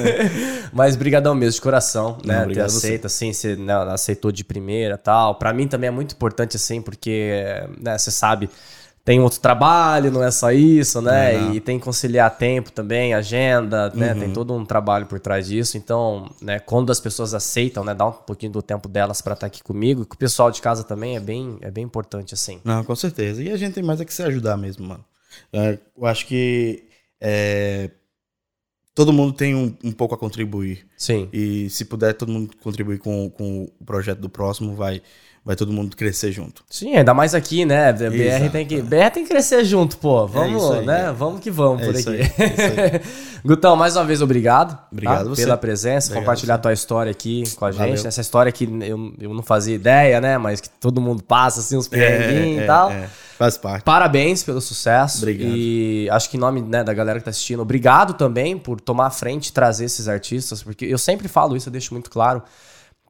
Mas 0.74 0.96
brigadão 0.96 1.36
mesmo, 1.36 1.54
de 1.54 1.62
coração, 1.62 2.18
né? 2.26 2.34
Não, 2.34 2.40
Ter 2.40 2.42
obrigado 2.46 2.66
a 2.66 2.70
você. 2.70 2.88
aceito, 2.88 3.06
assim, 3.06 3.32
você 3.32 3.56
né, 3.56 3.74
aceitou 3.92 4.32
de 4.32 4.44
primeira 4.44 4.98
tal. 4.98 5.36
Pra 5.36 5.54
mim 5.54 5.68
também 5.68 5.88
é 5.90 5.92
muito 5.92 6.16
importante, 6.16 6.56
assim, 6.58 6.82
porque, 6.82 7.64
né, 7.80 7.96
você 7.96 8.10
sabe, 8.10 8.50
tem 9.06 9.20
outro 9.20 9.40
trabalho, 9.42 10.10
não 10.10 10.24
é 10.24 10.32
só 10.32 10.52
isso, 10.52 11.02
né? 11.02 11.38
Não. 11.38 11.54
E 11.54 11.60
tem 11.60 11.78
que 11.78 11.84
conciliar 11.84 12.38
tempo 12.38 12.72
também, 12.72 13.14
agenda, 13.14 13.92
né? 13.94 14.14
Uhum. 14.14 14.20
Tem 14.20 14.34
todo 14.34 14.54
um 14.54 14.66
trabalho 14.66 15.06
por 15.06 15.20
trás 15.20 15.48
disso. 15.48 15.78
Então, 15.78 16.30
né, 16.42 16.60
quando 16.60 16.90
as 16.90 17.02
pessoas 17.02 17.34
aceitam, 17.34 17.84
né, 17.84 17.94
dá 17.94 18.06
um 18.06 18.12
pouquinho 18.14 18.54
do 18.54 18.62
tempo 18.62 18.88
delas 18.88 19.22
pra 19.22 19.34
estar 19.34 19.48
aqui 19.48 19.62
comigo, 19.62 20.04
e 20.04 20.06
com 20.06 20.16
o 20.16 20.18
pessoal 20.18 20.50
de 20.50 20.62
casa 20.62 20.86
também 20.86 21.18
é 21.18 21.20
bem, 21.20 21.58
é 21.60 21.70
bem 21.70 21.84
importante, 21.84 22.34
assim. 22.34 22.62
Não, 22.64 22.82
com 22.84 22.96
certeza. 22.96 23.44
E 23.44 23.52
a 23.52 23.58
gente 23.58 23.74
tem 23.74 23.84
mais 23.84 24.00
é 24.00 24.06
que 24.06 24.14
se 24.14 24.24
ajudar 24.24 24.56
mesmo, 24.56 24.88
mano. 24.88 25.04
É, 25.52 25.78
eu 25.98 26.06
acho 26.06 26.26
que 26.26 26.86
é, 27.20 27.90
todo 28.96 29.12
mundo 29.14 29.34
tem 29.34 29.56
um, 29.56 29.74
um 29.84 29.92
pouco 29.92 30.14
a 30.16 30.18
contribuir. 30.18 30.86
Sim. 30.98 31.28
E 31.34 31.70
se 31.70 31.86
puder 31.86 32.14
todo 32.14 32.32
mundo 32.32 32.52
contribuir 32.62 33.00
com, 33.00 33.30
com 33.30 33.64
o 33.80 33.86
projeto 33.86 34.20
do 34.20 34.30
próximo, 34.30 34.76
vai, 34.76 35.02
vai 35.44 35.56
todo 35.56 35.74
mundo 35.74 35.98
crescer 35.98 36.32
junto. 36.32 36.64
Sim, 36.70 36.96
ainda 36.96 37.14
mais 37.14 37.34
aqui, 37.36 37.66
né? 37.66 37.92
BR 37.92 38.14
Exato, 38.16 38.50
tem 38.52 38.66
que, 38.66 38.76
é. 38.76 38.82
BR 38.82 39.10
tem 39.14 39.24
que 39.24 39.30
crescer 39.30 39.64
junto, 39.66 39.98
pô. 39.98 40.28
Vamos, 40.28 40.64
isso 40.64 40.74
aí, 40.74 40.86
né? 40.86 41.08
é. 41.10 41.12
Vamos 41.12 41.40
que 41.42 41.50
vamos 41.52 41.82
É 41.82 41.86
por 41.86 41.96
aqui. 41.98 42.10
aí, 42.10 42.22
é 42.38 43.02
isso 43.02 43.42
Gutão, 43.44 43.76
mais 43.76 43.96
uma 43.96 44.06
vez 44.06 44.22
obrigado. 44.22 44.78
Obrigado 44.92 45.24
tá? 45.24 45.30
você. 45.30 45.44
pela 45.44 45.58
presença, 45.58 46.08
Obrigado 46.08 46.24
compartilhar 46.24 46.56
você. 46.56 46.62
tua 46.62 46.74
história 46.74 47.12
aqui 47.12 47.44
com 47.56 47.66
a 47.66 47.72
gente. 47.72 47.80
Valeu. 47.80 48.08
Essa 48.08 48.22
história 48.22 48.52
que 48.52 48.64
eu, 48.64 49.14
eu 49.20 49.34
não 49.34 49.44
fazia 49.44 49.76
ideia, 49.76 50.22
né? 50.22 50.38
Mas 50.38 50.62
que 50.62 50.70
todo 50.70 51.02
mundo 51.02 51.22
passa, 51.24 51.60
assim, 51.60 51.76
uns 51.76 51.88
perrenguinhos 51.88 52.60
É, 52.62 52.64
e 52.64 52.68
tal. 52.68 52.92
é, 52.92 52.94
é. 52.96 53.10
Faz 53.38 53.58
parte. 53.58 53.84
Parabéns 53.84 54.44
pelo 54.44 54.62
sucesso. 54.62 55.20
Obrigado. 55.20 55.56
E 55.56 56.10
acho 56.12 56.30
que 56.30 56.38
em 56.38 56.40
nome 56.40 56.62
né, 56.62 56.84
da 56.84 56.94
galera 56.94 57.20
que 57.20 57.26
tá 57.26 57.32
assistindo, 57.32 57.62
obrigado 57.62 58.14
também 58.14 58.58
por 58.58 58.80
tomar 58.80 59.08
a 59.08 59.12
frente 59.12 59.48
e 59.48 59.54
trazer 59.54 59.86
esses 59.86 60.08
artistas, 60.08 60.62
porque 60.64 60.86
eu 60.86 60.98
sempre 60.98 61.28
falo 61.28 61.56
isso, 61.56 61.70
eu 61.70 61.72
deixo 61.72 61.94
muito 61.94 62.10
claro 62.10 62.44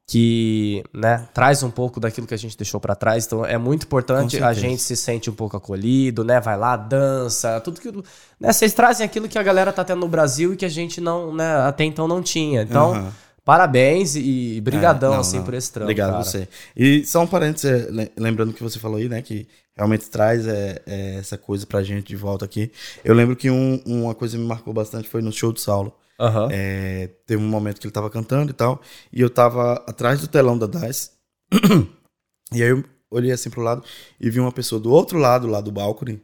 que 0.06 0.84
né, 0.92 1.26
traz 1.32 1.62
um 1.62 1.70
pouco 1.70 1.98
daquilo 1.98 2.26
que 2.26 2.34
a 2.34 2.38
gente 2.38 2.56
deixou 2.56 2.78
pra 2.78 2.94
trás. 2.94 3.24
Então 3.24 3.44
é 3.44 3.56
muito 3.56 3.84
importante 3.84 4.42
a 4.42 4.52
gente 4.52 4.82
se 4.82 4.96
sente 4.96 5.30
um 5.30 5.34
pouco 5.34 5.56
acolhido, 5.56 6.22
né? 6.22 6.40
Vai 6.40 6.58
lá, 6.58 6.76
dança, 6.76 7.60
tudo 7.60 7.80
que 7.80 7.90
né, 8.38 8.52
vocês 8.52 8.72
trazem 8.74 9.04
aquilo 9.04 9.28
que 9.28 9.38
a 9.38 9.42
galera 9.42 9.72
tá 9.72 9.82
tendo 9.82 10.00
no 10.00 10.08
Brasil 10.08 10.52
e 10.52 10.56
que 10.56 10.64
a 10.64 10.68
gente 10.68 11.00
não, 11.00 11.34
né, 11.34 11.56
até 11.66 11.84
então 11.84 12.06
não 12.06 12.22
tinha. 12.22 12.62
Então, 12.62 12.92
Aham. 12.92 13.12
Parabéns 13.44 14.16
e 14.16 14.60
brigadão 14.60 15.10
É, 15.12 15.14
não, 15.14 15.20
assim 15.20 15.38
não. 15.38 15.44
por 15.44 15.54
esse 15.54 15.70
trampo. 15.72 15.84
Obrigado 15.86 16.10
cara. 16.12 16.20
a 16.22 16.24
você. 16.24 16.48
E 16.76 17.04
só 17.04 17.22
um 17.22 17.26
parênteses, 17.26 17.70
é, 17.70 17.90
le- 17.90 18.12
lembrando 18.16 18.52
que 18.52 18.62
você 18.62 18.78
falou 18.78 18.96
aí, 18.98 19.08
né, 19.08 19.20
que 19.22 19.46
realmente 19.76 20.08
traz 20.08 20.46
é, 20.46 20.82
é, 20.86 21.14
essa 21.16 21.36
coisa 21.36 21.66
pra 21.66 21.82
gente 21.82 22.06
de 22.08 22.16
volta 22.16 22.44
aqui. 22.44 22.70
Eu 23.04 23.14
lembro 23.14 23.36
que 23.36 23.50
um- 23.50 23.82
uma 23.84 24.14
coisa 24.14 24.36
que 24.36 24.42
me 24.42 24.48
marcou 24.48 24.72
bastante 24.72 25.08
foi 25.08 25.20
no 25.20 25.32
show 25.32 25.52
do 25.52 25.60
Saulo. 25.60 25.92
Aham. 26.18 26.48
É, 26.50 27.10
teve 27.26 27.42
um 27.42 27.48
momento 27.48 27.80
que 27.80 27.86
ele 27.86 27.92
tava 27.92 28.08
cantando 28.08 28.50
e 28.50 28.54
tal, 28.54 28.80
e 29.12 29.20
eu 29.20 29.28
tava 29.28 29.74
atrás 29.86 30.20
do 30.20 30.28
telão 30.28 30.56
da 30.56 30.66
DICE, 30.68 31.10
e 32.52 32.62
aí 32.62 32.68
eu 32.70 32.84
olhei 33.10 33.32
assim 33.32 33.50
pro 33.50 33.60
lado 33.62 33.82
e 34.20 34.30
vi 34.30 34.40
uma 34.40 34.52
pessoa 34.52 34.80
do 34.80 34.90
outro 34.92 35.18
lado, 35.18 35.46
lá 35.48 35.60
do 35.60 35.72
balcone, 35.72 36.22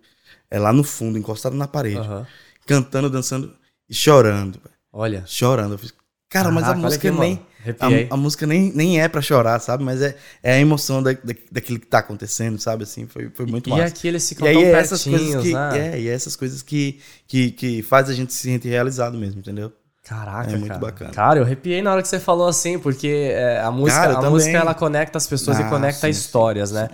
é, 0.50 0.58
lá 0.58 0.72
no 0.72 0.84
fundo, 0.84 1.18
encostada 1.18 1.56
na 1.56 1.66
parede, 1.66 1.98
Aham. 1.98 2.26
cantando, 2.66 3.10
dançando 3.10 3.52
e 3.88 3.94
chorando. 3.94 4.60
Olha. 4.92 5.24
chorando. 5.26 5.72
Eu 5.74 5.78
falei, 5.78 5.92
cara, 6.30 6.50
mas 6.50 6.64
a 6.64 6.68
Caraca, 6.68 6.78
olha 6.78 6.86
música 6.86 7.10
nem... 7.12 7.50
A, 7.78 8.14
a 8.14 8.16
música 8.16 8.46
nem, 8.46 8.72
nem 8.74 9.02
é 9.02 9.06
pra 9.06 9.20
chorar, 9.20 9.60
sabe? 9.60 9.84
Mas 9.84 10.00
é, 10.00 10.16
é 10.42 10.54
a 10.54 10.58
emoção 10.58 11.02
da, 11.02 11.12
da, 11.12 11.34
daquilo 11.52 11.78
que 11.78 11.86
tá 11.86 11.98
acontecendo, 11.98 12.58
sabe? 12.58 12.84
Assim, 12.84 13.06
foi, 13.06 13.28
foi 13.34 13.44
muito 13.44 13.68
e 13.68 13.70
massa. 13.70 13.84
aqui 13.84 14.08
eles 14.08 14.26
ficam 14.26 14.46
E 14.46 14.50
aí 14.50 14.64
é 14.64 14.70
essas 14.72 15.04
coisas 15.04 15.42
que, 15.42 15.52
né? 15.52 15.88
é, 15.94 16.00
e 16.00 16.08
é 16.08 16.12
essas 16.14 16.36
coisas 16.36 16.62
que, 16.62 16.98
que, 17.28 17.50
que 17.50 17.82
faz 17.82 18.08
a 18.08 18.14
gente 18.14 18.32
se 18.32 18.44
sentir 18.44 18.68
realizado 18.70 19.18
mesmo, 19.18 19.40
entendeu? 19.40 19.70
Caraca, 20.02 20.50
É 20.50 20.56
muito 20.56 20.68
cara. 20.68 20.80
bacana. 20.80 21.10
Cara, 21.10 21.38
eu 21.40 21.44
arrepiei 21.44 21.82
na 21.82 21.92
hora 21.92 22.00
que 22.00 22.08
você 22.08 22.18
falou 22.18 22.48
assim, 22.48 22.78
porque 22.78 23.30
é, 23.34 23.60
a 23.60 23.70
música, 23.70 24.00
Cara, 24.00 24.12
a 24.12 24.16
também. 24.16 24.30
música 24.30 24.56
ela 24.56 24.72
conecta 24.74 25.18
as 25.18 25.26
pessoas 25.26 25.58
e 25.58 25.62
Ah, 25.62 25.68
conecta 25.68 26.00
sim, 26.06 26.08
histórias, 26.08 26.70
né? 26.70 26.88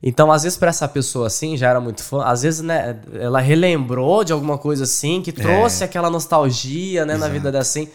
Então, 0.00 0.30
às 0.30 0.44
vezes, 0.44 0.56
pra 0.56 0.68
essa 0.68 0.86
pessoa 0.86 1.26
assim, 1.26 1.56
já 1.56 1.70
era 1.70 1.80
muito 1.80 2.02
fã, 2.04 2.22
às 2.24 2.42
vezes, 2.42 2.60
né, 2.60 3.00
ela 3.14 3.40
relembrou 3.40 4.22
de 4.22 4.32
alguma 4.32 4.58
coisa 4.58 4.84
assim, 4.84 5.20
que 5.22 5.32
trouxe 5.32 5.82
aquela 5.82 6.08
nostalgia, 6.10 7.04
né, 7.04 7.16
na 7.16 7.26
vida 7.28 7.50
dela 7.50 7.62
assim, 7.62 7.88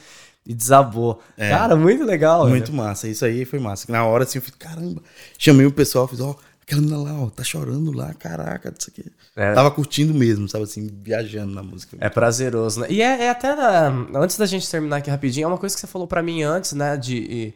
e 0.45 0.53
desabou. 0.53 1.21
Cara, 1.37 1.75
muito 1.75 2.03
legal, 2.03 2.47
Muito 2.47 2.73
massa, 2.73 3.07
isso 3.07 3.23
aí 3.25 3.45
foi 3.45 3.59
massa. 3.59 3.91
Na 3.91 4.05
hora, 4.05 4.23
assim, 4.23 4.39
eu 4.39 4.41
falei, 4.41 4.57
caramba. 4.57 5.03
Chamei 5.37 5.65
o 5.65 5.71
pessoal, 5.71 6.07
fiz, 6.07 6.19
ó, 6.19 6.35
aquela 6.61 6.81
menina 6.81 6.99
lá, 6.99 7.13
ó, 7.23 7.29
tá 7.29 7.43
chorando 7.43 7.91
lá, 7.91 8.13
caraca, 8.13 8.73
isso 8.77 8.89
aqui. 8.89 9.05
É. 9.35 9.53
Tava 9.53 9.71
curtindo 9.71 10.13
mesmo, 10.13 10.47
sabe 10.49 10.63
assim, 10.65 10.89
viajando 11.01 11.53
na 11.53 11.63
música. 11.63 11.97
É 11.99 12.09
prazeroso, 12.09 12.81
né? 12.81 12.87
E 12.89 13.01
é, 13.01 13.25
é 13.25 13.29
até. 13.29 13.49
ah, 13.49 13.91
Antes 14.15 14.37
da 14.37 14.45
gente 14.45 14.69
terminar 14.69 14.97
aqui 14.97 15.09
rapidinho, 15.09 15.45
é 15.45 15.47
uma 15.47 15.57
coisa 15.57 15.75
que 15.75 15.81
você 15.81 15.87
falou 15.87 16.07
pra 16.07 16.21
mim 16.23 16.43
antes, 16.43 16.73
né? 16.73 16.97
De. 16.97 17.53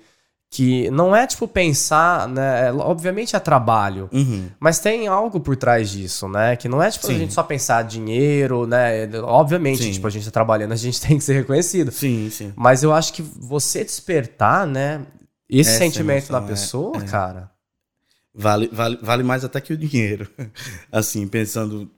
Que 0.53 0.87
não 0.91 1.15
é 1.15 1.25
tipo 1.25 1.47
pensar, 1.47 2.27
né? 2.27 2.67
é, 2.67 2.71
Obviamente 2.71 3.35
é 3.35 3.39
trabalho. 3.39 4.07
Uhum. 4.13 4.49
Mas 4.59 4.77
tem 4.77 5.07
algo 5.07 5.39
por 5.39 5.55
trás 5.57 5.89
disso, 5.89 6.27
né? 6.27 6.55
Que 6.55 6.69
não 6.69 6.81
é 6.81 6.91
tipo 6.91 7.07
a 7.07 7.09
Sim. 7.09 7.17
gente 7.17 7.33
só 7.33 7.41
pensar 7.41 7.81
dinheiro, 7.81 8.67
né? 8.67 9.09
Obviamente, 9.23 9.81
Sim. 9.81 9.91
tipo, 9.93 10.05
a 10.05 10.11
gente 10.11 10.25
tá 10.25 10.29
trabalhando, 10.29 10.71
a 10.71 10.75
gente 10.75 11.01
tem 11.01 11.17
que 11.17 11.23
ser 11.23 11.33
reconhecido. 11.33 11.91
Sim, 11.91 12.29
sim. 12.29 12.53
Mas 12.55 12.83
eu 12.83 12.93
acho 12.93 13.13
que 13.13 13.23
você 13.23 13.83
despertar, 13.83 14.67
né? 14.67 15.01
Esse 15.49 15.71
Essa 15.71 15.79
sentimento 15.79 16.29
emoção, 16.29 16.39
na 16.39 16.45
é, 16.45 16.49
pessoa, 16.49 16.97
é. 16.97 17.01
cara. 17.07 17.51
Vale, 18.31 18.69
vale, 18.71 18.99
vale 19.01 19.23
mais 19.23 19.43
até 19.43 19.59
que 19.59 19.73
o 19.73 19.77
dinheiro. 19.77 20.29
Assim, 20.91 21.27
pensando 21.27 21.89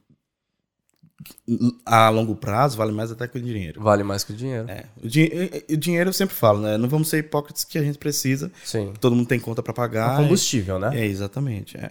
a 1.84 2.08
longo 2.10 2.34
prazo, 2.36 2.76
vale 2.76 2.92
mais 2.92 3.10
até 3.10 3.26
que 3.26 3.38
o 3.38 3.42
dinheiro. 3.42 3.80
Vale 3.82 4.02
mais 4.02 4.22
que 4.24 4.32
o 4.32 4.36
dinheiro. 4.36 4.68
É, 4.70 4.84
o, 5.02 5.08
din- 5.08 5.28
o 5.70 5.76
dinheiro 5.76 6.10
eu 6.10 6.12
sempre 6.14 6.34
falo, 6.34 6.60
né? 6.60 6.76
Não 6.76 6.88
vamos 6.88 7.08
ser 7.08 7.18
hipócritas 7.18 7.64
que 7.64 7.78
a 7.78 7.82
gente 7.82 7.98
precisa. 7.98 8.50
Sim. 8.64 8.92
Todo 9.00 9.16
mundo 9.16 9.26
tem 9.26 9.40
conta 9.40 9.62
pra 9.62 9.72
É 9.72 9.76
pagar. 9.76 10.14
um 10.20 10.24
combustível, 10.24 10.78
né? 10.78 10.90
É, 10.98 11.04
exatamente. 11.06 11.76
É. 11.76 11.90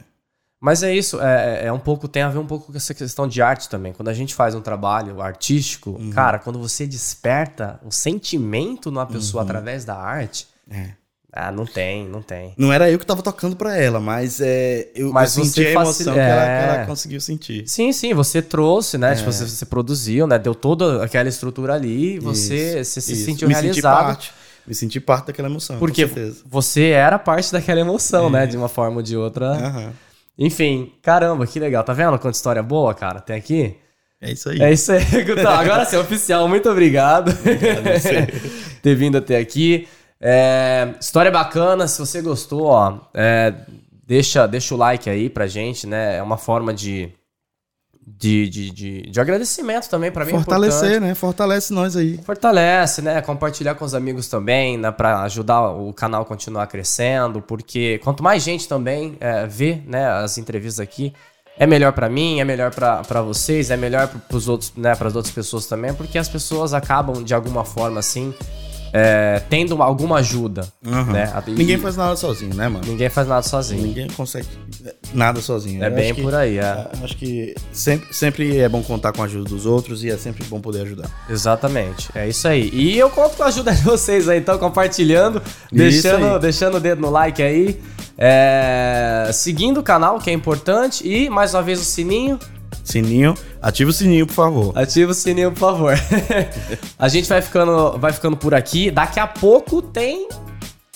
Mas 0.61 0.81
é 0.83 0.95
isso, 0.95 1.19
é, 1.21 1.65
é 1.65 1.71
um 1.71 1.79
pouco, 1.79 2.07
tem 2.07 2.23
a 2.23 2.29
ver 2.29 2.39
um 2.39 2.45
pouco 2.47 2.71
com 2.71 2.77
essa 2.77 2.93
questão 2.93 3.27
de 3.27 3.41
arte 3.41 3.69
também. 3.69 3.93
Quando 3.93 4.07
a 4.07 4.13
gente 4.13 4.33
faz 4.33 4.55
um 4.55 4.61
trabalho 4.61 5.21
artístico, 5.21 5.91
Uhum. 5.91 6.09
cara, 6.11 6.39
quando 6.39 6.57
você 6.57 6.87
desperta 6.87 7.79
um 7.85 7.91
sentimento 7.91 8.89
numa 8.89 9.05
pessoa 9.05 9.43
através 9.43 9.85
da 9.85 9.95
arte, 9.95 10.47
Uhum. 10.67 10.75
É. 10.77 10.95
ah, 11.35 11.51
não 11.51 11.65
tem, 11.65 12.07
não 12.07 12.21
tem. 12.21 12.53
Não 12.57 12.71
era 12.71 12.89
eu 12.89 12.97
que 12.97 13.05
tava 13.05 13.21
tocando 13.21 13.55
pra 13.57 13.75
ela, 13.77 13.99
mas 13.99 14.39
é, 14.39 14.87
eu, 14.95 15.11
Mas 15.11 15.35
eu 15.37 15.43
senti 15.43 15.65
a 15.67 15.71
emoção 15.71 15.91
facil- 15.93 16.13
que, 16.13 16.19
ela, 16.19 16.43
é. 16.49 16.59
que 16.67 16.73
ela 16.77 16.85
conseguiu 16.85 17.19
sentir. 17.19 17.63
Sim, 17.67 17.91
sim, 17.91 18.13
você 18.13 18.41
trouxe, 18.41 18.97
né? 18.97 19.11
É. 19.11 19.15
Tipo, 19.15 19.31
você, 19.31 19.45
você 19.45 19.65
produziu, 19.65 20.25
né? 20.27 20.39
Deu 20.39 20.55
toda 20.55 21.03
aquela 21.03 21.27
estrutura 21.27 21.73
ali 21.73 22.15
e 22.15 22.19
você, 22.19 22.79
Isso, 22.81 22.91
você 22.93 23.01
se 23.01 23.13
isso. 23.13 23.25
sentiu 23.25 23.47
me 23.49 23.53
Senti 23.53 23.65
realizado. 23.65 24.05
parte, 24.05 24.31
me 24.65 24.73
senti 24.73 24.99
parte 25.01 25.27
daquela 25.27 25.49
emoção, 25.49 25.77
Porque 25.77 26.07
com 26.07 26.13
certeza. 26.13 26.41
você 26.45 26.89
era 26.91 27.19
parte 27.19 27.51
daquela 27.51 27.81
emoção, 27.81 28.29
né? 28.29 28.45
De 28.47 28.55
uma 28.55 28.69
forma 28.69 28.97
ou 28.97 29.03
de 29.03 29.17
outra. 29.17 29.47
Aham. 29.51 29.93
Enfim, 30.37 30.91
caramba, 31.01 31.45
que 31.47 31.59
legal. 31.59 31.83
Tá 31.83 31.93
vendo 31.93 32.17
quanta 32.19 32.35
história 32.35 32.63
boa, 32.63 32.93
cara? 32.93 33.19
Tem 33.19 33.35
aqui? 33.35 33.75
É 34.21 34.31
isso 34.31 34.49
aí. 34.49 34.61
É 34.61 34.71
isso 34.71 34.91
aí, 34.91 35.03
Gustavo. 35.23 35.49
Agora 35.61 35.85
sim, 35.85 35.97
oficial, 35.97 36.47
muito 36.47 36.69
obrigado 36.69 37.31
ter 38.81 38.95
vindo 38.95 39.17
até 39.17 39.37
aqui. 39.37 39.87
É, 40.19 40.95
história 40.99 41.29
bacana, 41.31 41.87
se 41.87 41.99
você 41.99 42.21
gostou, 42.21 42.65
ó, 42.67 42.99
é, 43.13 43.53
deixa, 44.05 44.47
deixa 44.47 44.73
o 44.73 44.77
like 44.77 45.09
aí 45.09 45.29
pra 45.29 45.47
gente, 45.47 45.85
né? 45.85 46.17
É 46.17 46.23
uma 46.23 46.37
forma 46.37 46.73
de, 46.73 47.11
de, 48.07 48.49
de, 48.49 48.71
de, 48.71 49.01
de 49.09 49.19
agradecimento 49.19 49.89
também 49.89 50.11
pra 50.11 50.23
mim. 50.25 50.31
é 50.31 50.35
Fortalecer, 50.35 50.83
importante. 50.85 51.07
né? 51.07 51.15
Fortalece 51.15 51.73
nós 51.73 51.95
aí. 51.97 52.17
Fortalece, 52.23 53.01
né? 53.01 53.21
Compartilhar 53.21 53.75
com 53.75 53.83
os 53.83 53.93
amigos 53.93 54.27
também, 54.27 54.77
né? 54.77 54.91
Pra 54.91 55.21
ajudar 55.23 55.69
o 55.71 55.93
canal 55.93 56.21
a 56.21 56.25
continuar 56.25 56.65
crescendo, 56.67 57.41
porque 57.41 57.99
quanto 58.03 58.23
mais 58.23 58.41
gente 58.41 58.67
também 58.67 59.17
é, 59.19 59.45
vê, 59.45 59.81
né, 59.85 60.07
as 60.07 60.37
entrevistas 60.37 60.79
aqui, 60.79 61.13
é 61.57 61.65
melhor 61.65 61.93
pra 61.93 62.09
mim, 62.09 62.39
é 62.39 62.43
melhor 62.45 62.71
pra 62.73 63.21
vocês, 63.21 63.69
é 63.71 63.77
melhor 63.77 64.07
pros 64.27 64.47
outros, 64.49 64.73
né, 64.75 64.93
pras 64.95 65.15
outras 65.15 65.33
pessoas 65.33 65.65
também, 65.65 65.93
porque 65.93 66.17
as 66.17 66.27
pessoas 66.27 66.73
acabam 66.73 67.23
de 67.23 67.33
alguma 67.33 67.63
forma 67.63 67.99
assim 67.99 68.33
é, 68.97 69.41
tendo 69.49 69.83
alguma 69.83 70.19
ajuda, 70.19 70.65
Aham. 70.87 71.11
né? 71.11 71.33
E- 71.47 71.51
Ninguém 71.51 71.77
faz 71.77 71.97
nada 71.97 72.15
sozinho, 72.15 72.55
né, 72.55 72.69
mano? 72.69 72.85
ninguém 72.87 73.09
faz 73.09 73.27
nada 73.27 73.41
sozinho. 73.41 73.81
Ninguém 73.81 74.07
consegue 74.07 74.47
nada 75.13 75.41
sozinho. 75.41 75.83
É 75.83 75.87
Eu 75.87 75.91
bem 75.91 76.05
acho 76.05 76.13
que- 76.15 76.21
por 76.21 76.33
aí, 76.33 76.57
é. 76.59 76.87
Acho 77.03 77.17
que 77.17 77.53
sempre, 77.73 78.13
sempre 78.13 78.57
é 78.57 78.69
bom 78.69 78.81
contar 78.81 79.11
com 79.11 79.21
a 79.21 79.25
ajuda 79.25 79.49
dos 79.49 79.65
outros 79.65 80.01
e 80.01 80.09
é 80.09 80.15
sempre 80.17 80.45
bom 80.45 80.61
poder 80.61 80.83
ajudar. 80.83 81.09
Exatamente, 81.29 82.07
é 82.15 82.25
isso 82.29 82.47
aí. 82.47 82.69
E 82.71 82.97
eu 82.97 83.09
conto 83.09 83.35
com 83.35 83.43
a 83.43 83.47
ajuda 83.47 83.71
de 83.75 83.81
vocês 83.83 84.29
aí, 84.29 84.39
então, 84.39 84.57
compartilhando, 84.57 85.41
deixando, 85.69 86.39
deixando 86.39 86.77
o 86.77 86.79
dedo 86.79 87.01
no 87.01 87.09
like 87.09 87.43
aí, 87.43 87.81
é, 88.17 89.29
seguindo 89.33 89.79
o 89.79 89.83
canal, 89.83 90.19
que 90.19 90.29
é 90.29 90.33
importante, 90.33 91.05
e 91.05 91.29
mais 91.29 91.53
uma 91.53 91.61
vez 91.61 91.81
o 91.81 91.83
sininho. 91.83 92.39
Sininho, 92.83 93.35
ativa 93.61 93.89
o 93.89 93.93
sininho, 93.93 94.27
por 94.27 94.33
favor. 94.33 94.77
Ativa 94.77 95.11
o 95.11 95.13
sininho, 95.13 95.51
por 95.51 95.59
favor. 95.59 95.93
a 96.97 97.07
gente 97.07 97.27
vai 97.27 97.41
ficando, 97.41 97.97
vai 97.97 98.13
ficando 98.13 98.37
por 98.37 98.53
aqui. 98.53 98.91
Daqui 98.91 99.19
a 99.19 99.27
pouco 99.27 99.81
tem 99.81 100.27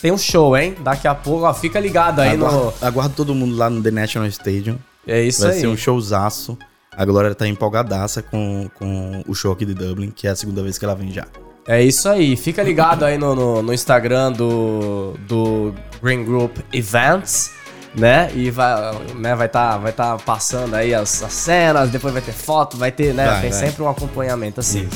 tem 0.02 0.12
um 0.12 0.18
show, 0.18 0.56
hein? 0.56 0.76
Daqui 0.82 1.08
a 1.08 1.16
pouco, 1.16 1.46
ó, 1.46 1.54
fica 1.54 1.80
ligado 1.80 2.20
aí 2.22 2.32
aguardo, 2.32 2.58
no. 2.58 2.74
aguardo 2.82 3.16
todo 3.16 3.36
mundo 3.36 3.58
lá 3.58 3.70
no 3.70 3.82
The 3.82 3.92
National 3.92 4.28
Stadium. 4.30 4.78
É 5.06 5.22
isso 5.22 5.42
Vai 5.42 5.54
aí. 5.54 5.60
ser 5.60 5.68
um 5.68 5.76
showzaço. 5.76 6.58
A 6.96 7.06
Glória 7.06 7.34
tá 7.34 7.48
empolgadaça 7.48 8.22
com, 8.22 8.70
com 8.76 9.24
o 9.28 9.34
show 9.34 9.52
aqui 9.52 9.66
de 9.66 9.74
Dublin, 9.74 10.12
que 10.12 10.28
é 10.28 10.32
a 10.32 10.36
segunda 10.36 10.62
vez 10.64 10.78
que 10.78 10.86
ela 10.86 10.96
vem 10.96 11.12
já. 11.12 11.26
É 11.68 11.84
isso 11.84 12.10
aí. 12.10 12.36
Fica 12.36 12.64
ligado 12.64 13.04
aí 13.04 13.18
no, 13.18 13.36
no, 13.36 13.62
no 13.62 13.74
Instagram 13.74 14.32
do, 14.32 15.14
do 15.28 15.74
Green 16.02 16.24
Group 16.24 16.58
Events, 16.74 17.52
né? 17.96 18.30
E 18.34 18.50
vai 18.52 18.94
né, 19.16 19.36
vai 19.36 19.50
tá, 19.50 19.78
vai 19.78 19.92
tá 19.92 20.18
passando 20.18 20.76
aí 20.76 20.94
as, 20.94 21.24
as 21.24 21.34
cenas, 21.34 21.90
depois 21.90 22.14
vai 22.14 22.22
ter 22.22 22.32
foto, 22.32 22.78
vai 22.78 22.92
ter, 22.92 23.14
né? 23.14 23.26
Vai, 23.26 23.42
Tem 23.42 23.52
vai. 23.52 23.60
sempre 23.60 23.84
um 23.84 23.90
acompanhamento 23.90 24.60
assim. 24.60 24.88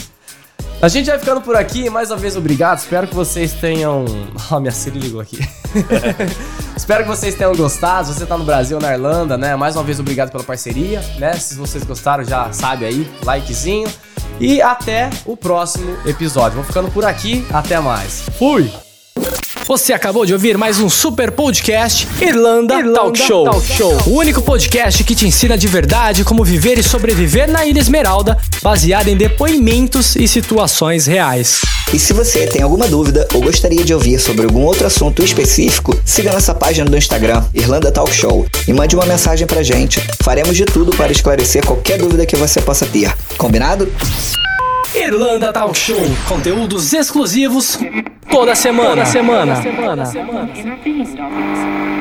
A 0.82 0.89
gente 0.89 1.10
vai 1.10 1.18
ficando 1.18 1.39
por 1.39 1.56
aqui, 1.56 1.89
mais 1.89 2.12
uma 2.12 2.18
vez 2.18 2.36
obrigado. 2.36 2.78
Espero 2.78 3.08
que 3.08 3.16
vocês 3.16 3.54
tenham. 3.54 4.04
Ó, 4.52 4.60
minha 4.60 4.72
Siri 4.72 5.00
ligou 5.00 5.22
aqui. 5.22 5.39
Espero 6.76 7.04
que 7.04 7.10
vocês 7.10 7.36
tenham 7.36 7.56
gostado. 7.56 8.08
Se 8.08 8.16
você 8.16 8.26
tá 8.26 8.38
no 8.38 8.44
Brasil, 8.44 8.80
na 8.82 8.91
Irlanda, 8.91 9.38
né? 9.38 9.56
Mais 9.56 9.78
uma 9.78 9.84
vez 9.84 10.00
obrigado 10.00 10.30
pela 10.30 10.44
parceria, 10.44 11.02
né? 11.18 11.34
Se 11.36 11.56
vocês 11.56 11.86
gostaram, 11.86 12.26
já 12.26 12.52
sabe 12.52 12.84
aí, 12.84 13.10
likezinho. 13.24 13.89
E 14.41 14.62
até 14.62 15.10
o 15.26 15.38
próximo 15.38 15.96
episódio. 16.06 16.56
Vou 16.56 16.66
ficando 16.66 16.91
por 16.91 17.06
aqui, 17.06 17.46
até 17.54 17.80
mais. 17.80 18.26
Fui! 18.38 18.93
Você 19.66 19.93
acabou 19.93 20.26
de 20.26 20.34
ouvir 20.34 20.57
mais 20.57 20.80
um 20.80 20.89
super 20.89 21.32
podcast 21.32 22.05
Irlanda, 22.22 22.84
Talk, 22.93 23.18
Show. 23.18 23.47
O 24.07 24.18
único 24.18 24.41
podcast 24.41 25.01
que 25.05 25.16
te 25.16 25.26
ensina 25.26 25.57
de 25.57 25.68
verdade 25.68 26.26
como 26.26 26.43
viver 26.43 26.78
e 26.78 26.84
sobreviver 26.84 27.49
na 27.49 27.66
Ilha 27.66 27.80
Esmeralda, 27.80 28.38
baseado 28.61 29.07
em 29.07 29.16
depoimentos 29.16 30.18
e 30.18 30.28
situações 30.28 31.05
reais. 31.05 31.61
E 31.93 31.99
se 31.99 32.11
você 32.11 32.45
tem 32.45 32.61
alguma 32.61 32.88
dúvida 32.88 33.26
ou 33.34 33.41
gostaria 33.41 33.86
de 33.86 33.93
ouvir 33.93 34.20
sobre 34.20 34.43
algum 34.43 34.64
outro 34.64 34.86
assunto 34.86 35.24
específico, 35.24 35.97
siga 36.03 36.34
nossa 36.34 36.53
página 36.53 36.89
do 36.89 36.97
Instagram, 36.97 37.43
Irlanda 37.53 37.89
Talk 37.89 38.14
Show, 38.14 38.45
e 38.68 38.74
mande 38.74 38.95
uma 38.95 39.05
mensagem 39.05 39.47
pra 39.47 39.64
gente. 39.64 40.01
Faremos 40.22 40.57
de 40.57 40.66
tudo 40.66 40.91
para 40.95 41.11
esclarecer 41.11 41.66
qualquer 41.66 41.97
dúvida 41.97 42.26
que 42.26 42.36
você 42.36 42.61
possa 42.61 42.86
ter. 42.86 43.16
Combinado? 43.38 43.89
Irlanda 44.96 45.52
Talk 45.52 45.76
Show. 45.76 46.00
Conteúdos 46.28 46.94
exclusivos 46.94 47.80
toda 48.30 48.56
semana. 48.56 48.89
Toda 48.89 49.06
semana. 49.06 49.56
Toda 49.56 49.64
semana. 49.64 50.04
Toda 50.04 50.06
semana. 50.06 50.48
Toda 50.48 50.66
semana. 50.86 51.94